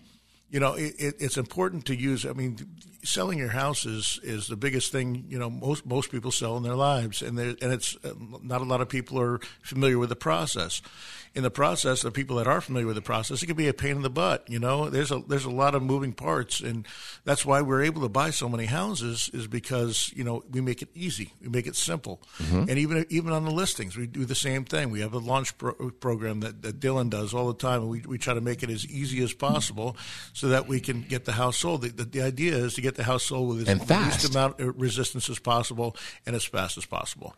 you 0.52 0.60
know, 0.60 0.76
it, 0.76 0.94
it, 1.00 1.16
it's 1.20 1.38
important 1.38 1.86
to 1.88 1.96
use. 1.96 2.26
I 2.26 2.32
mean, 2.32 2.58
selling 3.04 3.40
your 3.40 3.50
house 3.50 3.86
is, 3.86 4.20
is 4.24 4.48
the 4.48 4.56
biggest 4.56 4.92
thing. 4.92 5.26
You 5.28 5.40
know, 5.40 5.50
most 5.50 5.86
most 5.86 6.12
people 6.12 6.32
sell 6.32 6.56
in 6.56 6.64
their 6.64 6.76
lives, 6.76 7.22
and 7.22 7.38
and 7.38 7.74
it's 7.74 7.98
uh, 8.06 8.14
not 8.42 8.62
a 8.62 8.64
lot 8.64 8.80
of 8.80 8.88
people 8.88 9.20
are 9.20 9.40
familiar 9.62 9.98
with 9.98 10.10
the 10.10 10.16
process. 10.16 10.82
In 11.36 11.44
the 11.44 11.52
process, 11.52 12.02
the 12.02 12.12
people 12.12 12.38
that 12.38 12.48
are 12.48 12.62
familiar 12.62 12.88
with 12.88 12.96
the 12.96 13.02
process, 13.02 13.44
it 13.44 13.48
can 13.48 13.58
be 13.58 13.68
a 13.68 13.74
pain 13.74 13.98
in 13.98 14.02
the 14.02 14.10
butt. 14.10 14.50
You 14.50 14.58
know, 14.58 14.90
there's 14.90 15.12
a 15.12 15.22
there's 15.28 15.44
a 15.44 15.52
lot 15.52 15.76
of 15.76 15.84
moving 15.84 16.14
parts, 16.14 16.62
and 16.62 16.88
that's 17.26 17.46
why 17.46 17.62
we're 17.62 17.84
able 17.84 18.02
to 18.04 18.10
buy 18.10 18.30
so 18.30 18.48
many 18.48 18.66
houses 18.66 19.30
is 19.34 19.46
because 19.46 20.14
you 20.16 20.24
know 20.24 20.44
we 20.50 20.62
make 20.62 20.82
it 20.82 20.90
easy, 20.96 21.34
we 21.42 21.50
make 21.50 21.68
it 21.68 21.76
simple, 21.76 22.22
mm-hmm. 22.38 22.70
and 22.70 22.78
even 22.78 23.06
even 23.10 23.34
on 23.34 23.44
the 23.44 23.52
listings, 23.52 23.98
we 23.98 24.08
do 24.08 24.24
the 24.24 24.36
same 24.36 24.64
thing. 24.64 24.90
We 24.92 25.02
have 25.02 25.14
a 25.14 25.18
launch 25.18 25.58
pro- 25.58 25.74
program 25.74 26.40
that, 26.40 26.62
that 26.62 26.80
Dylan 26.80 27.10
does 27.10 27.34
all 27.34 27.48
the 27.48 27.54
time, 27.54 27.82
and 27.82 27.90
we 27.90 28.02
we 28.02 28.18
try 28.18 28.34
to 28.34 28.42
make 28.42 28.64
it 28.64 28.70
as 28.70 28.86
easy 28.86 29.22
as 29.22 29.34
possible 29.34 29.98
so 30.34 30.48
that 30.48 30.68
we 30.68 30.80
can 30.80 31.02
get 31.02 31.26
the 31.26 31.34
house 31.34 31.58
sold. 31.58 31.82
The, 31.82 31.90
the, 31.90 32.06
the 32.06 32.22
idea 32.22 32.56
is 32.56 32.76
to 32.76 32.82
get 32.82 32.96
the 32.96 33.04
house 33.04 33.24
sold 33.24 33.50
with 33.50 33.68
as 33.68 33.90
least 34.06 34.34
amount 34.34 34.60
of 34.60 34.80
resistance 34.80 35.30
as 35.30 35.40
possible 35.40 35.96
and 36.26 36.36
as 36.36 36.46
fast 36.46 36.78
as 36.78 36.86
possible. 36.86 37.34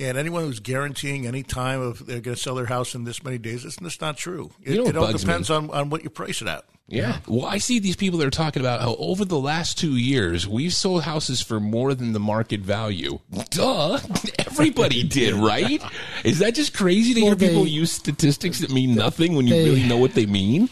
And 0.00 0.16
anyone 0.16 0.44
who's 0.44 0.60
guaranteeing 0.60 1.26
any 1.26 1.42
time 1.42 1.80
of 1.80 2.06
they're 2.06 2.20
going 2.20 2.34
to 2.34 2.40
sell 2.42 2.54
their 2.54 2.66
house 2.66 2.94
in 2.94 3.04
this 3.04 3.22
many 3.22 3.36
days, 3.38 3.64
it's, 3.66 3.76
it's 3.80 4.00
not 4.00 4.16
true. 4.16 4.50
It, 4.62 4.74
You 4.76 4.82
know 4.84 4.88
it 4.88 4.96
all 4.96 5.12
depends 5.12 5.50
me? 5.50 5.56
on, 5.56 5.70
on 5.70 5.90
what 5.90 6.02
you 6.02 6.10
price 6.10 6.40
it 6.40 6.48
at. 6.48 6.64
Yeah. 6.88 7.18
Well, 7.28 7.46
I 7.46 7.58
see 7.58 7.78
these 7.78 7.94
people 7.94 8.18
that 8.18 8.26
are 8.26 8.30
talking 8.30 8.60
about 8.62 8.80
how 8.80 8.96
over 8.96 9.24
the 9.24 9.38
last 9.38 9.78
two 9.78 9.96
years, 9.96 10.48
we've 10.48 10.74
sold 10.74 11.04
houses 11.04 11.40
for 11.40 11.60
more 11.60 11.94
than 11.94 12.12
the 12.14 12.18
market 12.18 12.60
value. 12.62 13.20
Duh. 13.50 14.00
Everybody 14.40 15.02
did, 15.08 15.34
right? 15.34 15.80
Is 16.24 16.40
that 16.40 16.54
just 16.56 16.74
crazy 16.74 17.14
to 17.14 17.20
hear 17.20 17.34
they- 17.36 17.48
people 17.48 17.66
use 17.66 17.92
statistics 17.92 18.58
that 18.60 18.70
mean 18.72 18.94
nothing 18.96 19.36
when 19.36 19.46
you 19.46 19.54
they- 19.54 19.64
really 19.64 19.86
know 19.86 19.98
what 19.98 20.14
they 20.14 20.26
mean? 20.26 20.68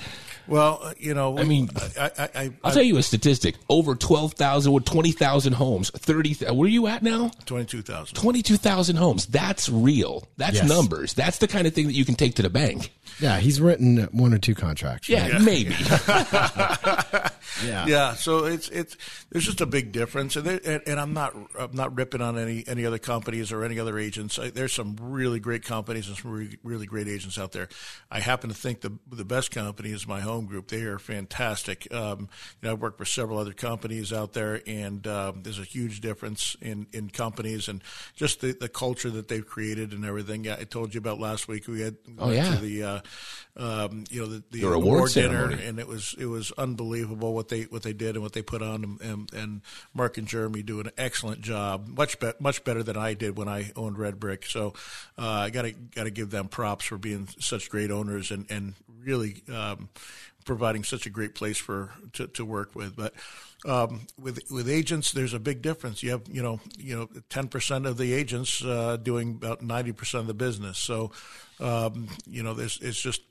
Well, 0.48 0.80
uh, 0.82 0.94
you 0.98 1.14
know, 1.14 1.38
I 1.38 1.44
mean, 1.44 1.68
I, 1.98 2.10
I, 2.18 2.28
I, 2.34 2.50
I'll 2.64 2.72
tell 2.72 2.82
you 2.82 2.96
a 2.96 3.02
statistic. 3.02 3.54
Over 3.68 3.94
12,000 3.94 4.72
or 4.72 4.80
20,000 4.80 5.52
homes. 5.52 5.90
30, 5.90 6.34
where 6.54 6.66
are 6.66 6.68
you 6.68 6.86
at 6.86 7.02
now? 7.02 7.30
twenty-two 7.44 7.82
thousand. 7.82 8.16
22,000 8.16 8.96
homes. 8.96 9.26
That's 9.26 9.68
real. 9.68 10.26
That's 10.36 10.56
Yes. 10.56 10.68
numbers. 10.68 11.12
That's 11.14 11.38
the 11.38 11.48
kind 11.48 11.66
of 11.66 11.74
thing 11.74 11.86
that 11.86 11.92
you 11.94 12.04
can 12.04 12.14
take 12.14 12.34
to 12.36 12.42
the 12.42 12.50
bank. 12.50 12.92
Yeah, 13.20 13.38
he's 13.38 13.60
written 13.60 13.98
one 14.12 14.32
or 14.32 14.38
two 14.38 14.54
contracts. 14.54 15.08
Yeah, 15.08 15.28
right? 15.32 15.42
maybe. 15.42 15.74
yeah, 17.64 17.86
Yeah, 17.86 18.14
so 18.14 18.44
it's 18.44 18.68
it's 18.68 18.96
there's 19.30 19.44
just 19.44 19.60
a 19.60 19.66
big 19.66 19.92
difference, 19.92 20.36
and, 20.36 20.44
there, 20.46 20.60
and 20.64 20.82
and 20.86 21.00
I'm 21.00 21.12
not 21.12 21.34
I'm 21.58 21.72
not 21.74 21.96
ripping 21.96 22.20
on 22.20 22.38
any 22.38 22.64
any 22.66 22.84
other 22.86 22.98
companies 22.98 23.50
or 23.52 23.64
any 23.64 23.78
other 23.78 23.98
agents. 23.98 24.38
I, 24.38 24.50
there's 24.50 24.72
some 24.72 24.96
really 25.00 25.40
great 25.40 25.64
companies 25.64 26.08
and 26.08 26.16
some 26.16 26.30
really, 26.30 26.58
really 26.62 26.86
great 26.86 27.08
agents 27.08 27.38
out 27.38 27.52
there. 27.52 27.68
I 28.10 28.20
happen 28.20 28.50
to 28.50 28.54
think 28.56 28.80
the 28.82 28.92
the 29.10 29.24
best 29.24 29.50
company 29.50 29.90
is 29.90 30.06
my 30.06 30.20
home 30.20 30.46
group. 30.46 30.68
They 30.68 30.82
are 30.82 30.98
fantastic. 30.98 31.92
Um, 31.92 32.28
you 32.62 32.68
know, 32.68 32.72
I've 32.72 32.80
worked 32.80 32.98
for 32.98 33.04
several 33.04 33.38
other 33.38 33.52
companies 33.52 34.12
out 34.12 34.32
there, 34.32 34.60
and 34.66 35.06
um, 35.06 35.42
there's 35.42 35.58
a 35.58 35.64
huge 35.64 36.00
difference 36.00 36.56
in 36.60 36.86
in 36.92 37.10
companies 37.10 37.68
and 37.68 37.82
just 38.14 38.40
the, 38.40 38.52
the 38.52 38.68
culture 38.68 39.10
that 39.10 39.28
they've 39.28 39.46
created 39.46 39.92
and 39.92 40.04
everything. 40.04 40.44
Yeah, 40.44 40.56
I 40.60 40.64
told 40.64 40.94
you 40.94 40.98
about 40.98 41.18
last 41.18 41.48
week. 41.48 41.66
We 41.66 41.80
had 41.80 41.96
Oh, 42.18 42.26
went 42.26 42.36
yeah. 42.38 42.54
to 42.54 42.60
the 42.60 42.82
uh, 42.82 43.00
um, 43.56 44.04
you 44.10 44.20
know 44.20 44.26
the, 44.26 44.42
the 44.50 44.58
Your 44.60 44.74
award 44.74 45.12
dinner 45.12 45.50
and 45.50 45.78
it 45.78 45.88
was 45.88 46.14
it 46.18 46.26
was 46.26 46.52
unbelievable 46.52 47.34
what 47.34 47.48
they 47.48 47.62
what 47.62 47.82
they 47.82 47.92
did 47.92 48.14
and 48.14 48.22
what 48.22 48.32
they 48.32 48.42
put 48.42 48.62
on. 48.62 48.84
And, 48.84 49.00
and, 49.00 49.34
and 49.34 49.62
Mark 49.94 50.18
and 50.18 50.28
Jeremy 50.28 50.62
do 50.62 50.80
an 50.80 50.90
excellent 50.96 51.40
job 51.40 51.88
much 51.88 52.18
be, 52.20 52.32
much 52.38 52.64
better 52.64 52.82
than 52.82 52.96
I 52.96 53.14
did 53.14 53.36
when 53.36 53.48
I 53.48 53.72
owned 53.74 53.98
Red 53.98 54.20
Brick. 54.20 54.46
So 54.46 54.74
uh, 55.18 55.28
I 55.28 55.50
got 55.50 55.62
to 55.62 55.72
got 55.72 56.04
to 56.04 56.10
give 56.10 56.30
them 56.30 56.48
props 56.48 56.84
for 56.84 56.98
being 56.98 57.28
such 57.40 57.70
great 57.70 57.90
owners 57.90 58.30
and 58.30 58.46
and 58.50 58.74
really 59.02 59.42
um, 59.52 59.88
providing 60.44 60.84
such 60.84 61.06
a 61.06 61.10
great 61.10 61.34
place 61.34 61.58
for 61.58 61.92
to, 62.14 62.26
to 62.28 62.44
work 62.44 62.74
with. 62.74 62.96
But 62.96 63.14
um, 63.64 64.06
with 64.20 64.40
with 64.50 64.68
agents 64.68 65.12
there's 65.12 65.34
a 65.34 65.40
big 65.40 65.62
difference 65.62 66.02
you 66.02 66.10
have 66.10 66.22
you 66.30 66.42
know 66.42 66.60
you 66.78 66.96
know 66.96 67.06
10% 67.28 67.86
of 67.86 67.96
the 67.96 68.12
agents 68.12 68.64
uh, 68.64 68.96
doing 68.96 69.32
about 69.32 69.60
90% 69.60 70.14
of 70.14 70.26
the 70.26 70.34
business 70.34 70.78
so 70.78 71.10
um, 71.60 72.08
you 72.26 72.42
know 72.42 72.54
there's 72.54 72.78
it's 72.80 73.00
just 73.00 73.22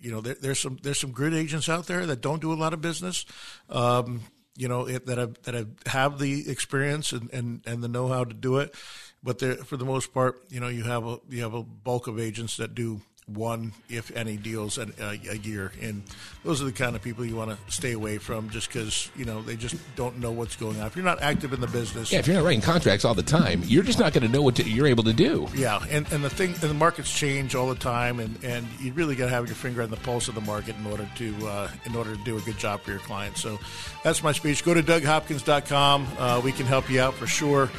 you 0.00 0.10
know, 0.10 0.20
there, 0.20 0.34
there's 0.34 0.58
some 0.58 0.78
there's 0.82 1.00
some 1.00 1.12
good 1.12 1.34
agents 1.34 1.68
out 1.68 1.86
there 1.86 2.06
that 2.06 2.20
don't 2.20 2.40
do 2.40 2.52
a 2.52 2.54
lot 2.54 2.72
of 2.72 2.80
business. 2.80 3.24
Um, 3.68 4.22
you 4.56 4.68
know, 4.68 4.86
it, 4.86 5.06
that 5.06 5.18
have 5.18 5.42
that 5.42 5.54
have, 5.54 5.68
have 5.86 6.18
the 6.18 6.50
experience 6.50 7.12
and, 7.12 7.32
and, 7.32 7.62
and 7.66 7.82
the 7.82 7.88
know 7.88 8.08
how 8.08 8.24
to 8.24 8.34
do 8.34 8.58
it. 8.58 8.74
But 9.22 9.40
for 9.66 9.76
the 9.76 9.84
most 9.84 10.12
part, 10.12 10.42
you 10.48 10.60
know, 10.60 10.68
you 10.68 10.82
have 10.84 11.06
a 11.06 11.18
you 11.28 11.42
have 11.42 11.54
a 11.54 11.62
bulk 11.62 12.06
of 12.06 12.18
agents 12.18 12.56
that 12.56 12.74
do 12.74 13.00
one, 13.26 13.72
if 13.88 14.14
any, 14.16 14.36
deals 14.36 14.78
a, 14.78 14.88
a, 15.00 15.10
a 15.30 15.36
year. 15.36 15.72
And 15.80 16.02
those 16.44 16.60
are 16.60 16.64
the 16.64 16.72
kind 16.72 16.96
of 16.96 17.02
people 17.02 17.24
you 17.24 17.36
want 17.36 17.50
to 17.50 17.72
stay 17.72 17.92
away 17.92 18.18
from 18.18 18.50
just 18.50 18.68
because, 18.68 19.10
you 19.16 19.24
know, 19.24 19.42
they 19.42 19.56
just 19.56 19.76
don't 19.94 20.18
know 20.18 20.32
what's 20.32 20.56
going 20.56 20.80
on. 20.80 20.86
If 20.86 20.96
you're 20.96 21.04
not 21.04 21.22
active 21.22 21.52
in 21.52 21.60
the 21.60 21.68
business. 21.68 22.12
Yeah, 22.12 22.18
if 22.18 22.26
you're 22.26 22.36
not 22.36 22.44
writing 22.44 22.60
contracts 22.60 23.04
all 23.04 23.14
the 23.14 23.22
time, 23.22 23.62
you're 23.64 23.84
just 23.84 23.98
not 23.98 24.12
going 24.12 24.26
to 24.26 24.32
know 24.32 24.42
what 24.42 24.56
to, 24.56 24.68
you're 24.68 24.88
able 24.88 25.04
to 25.04 25.12
do. 25.12 25.48
Yeah, 25.54 25.80
and, 25.90 26.10
and 26.12 26.24
the 26.24 26.30
thing, 26.30 26.50
and 26.50 26.70
the 26.70 26.74
markets 26.74 27.12
change 27.12 27.54
all 27.54 27.68
the 27.68 27.76
time, 27.76 28.18
and, 28.18 28.42
and 28.44 28.66
you 28.80 28.92
really 28.92 29.14
got 29.14 29.26
to 29.26 29.30
have 29.30 29.46
your 29.46 29.54
finger 29.54 29.82
on 29.82 29.90
the 29.90 29.96
pulse 29.98 30.28
of 30.28 30.34
the 30.34 30.40
market 30.40 30.76
in 30.76 30.86
order 30.86 31.08
to 31.16 31.46
uh, 31.46 31.70
in 31.84 31.94
order 31.94 32.16
to 32.16 32.24
do 32.24 32.36
a 32.36 32.40
good 32.40 32.58
job 32.58 32.80
for 32.80 32.90
your 32.90 33.00
clients. 33.00 33.40
So 33.40 33.58
that's 34.02 34.22
my 34.22 34.32
speech. 34.32 34.64
Go 34.64 34.74
to 34.74 34.82
DougHopkins.com. 34.82 36.08
Uh, 36.18 36.40
we 36.44 36.52
can 36.52 36.66
help 36.66 36.90
you 36.90 37.00
out 37.00 37.14
for 37.14 37.26
sure. 37.26 37.70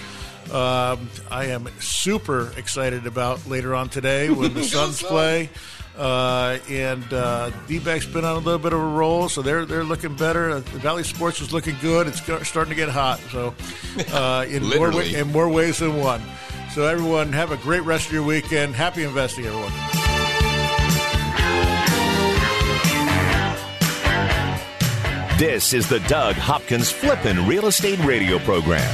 Um, 0.51 1.09
I 1.31 1.45
am 1.47 1.67
super 1.79 2.51
excited 2.57 3.07
about 3.07 3.45
later 3.47 3.73
on 3.73 3.89
today 3.89 4.29
when 4.29 4.53
the 4.53 4.63
Suns 4.63 5.01
play. 5.01 5.49
Uh, 5.97 6.57
and 6.69 7.03
uh, 7.13 7.51
D-back's 7.67 8.05
been 8.07 8.25
on 8.25 8.35
a 8.35 8.39
little 8.39 8.57
bit 8.59 8.73
of 8.73 8.79
a 8.79 8.83
roll, 8.83 9.29
so 9.29 9.43
they're 9.43 9.63
they're 9.63 9.83
looking 9.83 10.15
better. 10.15 10.49
Uh, 10.49 10.59
the 10.61 10.79
Valley 10.79 11.03
Sports 11.03 11.39
is 11.39 11.53
looking 11.53 11.75
good. 11.81 12.07
It's 12.07 12.19
starting 12.47 12.71
to 12.71 12.75
get 12.75 12.89
hot, 12.89 13.19
so 13.31 13.53
uh, 14.11 14.45
in 14.49 14.63
more 14.63 14.91
wa- 14.91 15.01
in 15.01 15.31
more 15.31 15.47
ways 15.49 15.77
than 15.79 15.97
one. 15.99 16.21
So 16.73 16.87
everyone, 16.87 17.31
have 17.33 17.51
a 17.51 17.57
great 17.57 17.83
rest 17.83 18.07
of 18.07 18.13
your 18.13 18.23
weekend. 18.23 18.73
Happy 18.73 19.03
investing, 19.03 19.45
everyone. 19.45 19.71
This 25.37 25.73
is 25.73 25.89
the 25.89 25.99
Doug 26.01 26.35
Hopkins 26.35 26.91
Flippin' 26.91 27.47
Real 27.47 27.65
Estate 27.65 27.99
Radio 28.05 28.39
Program. 28.39 28.87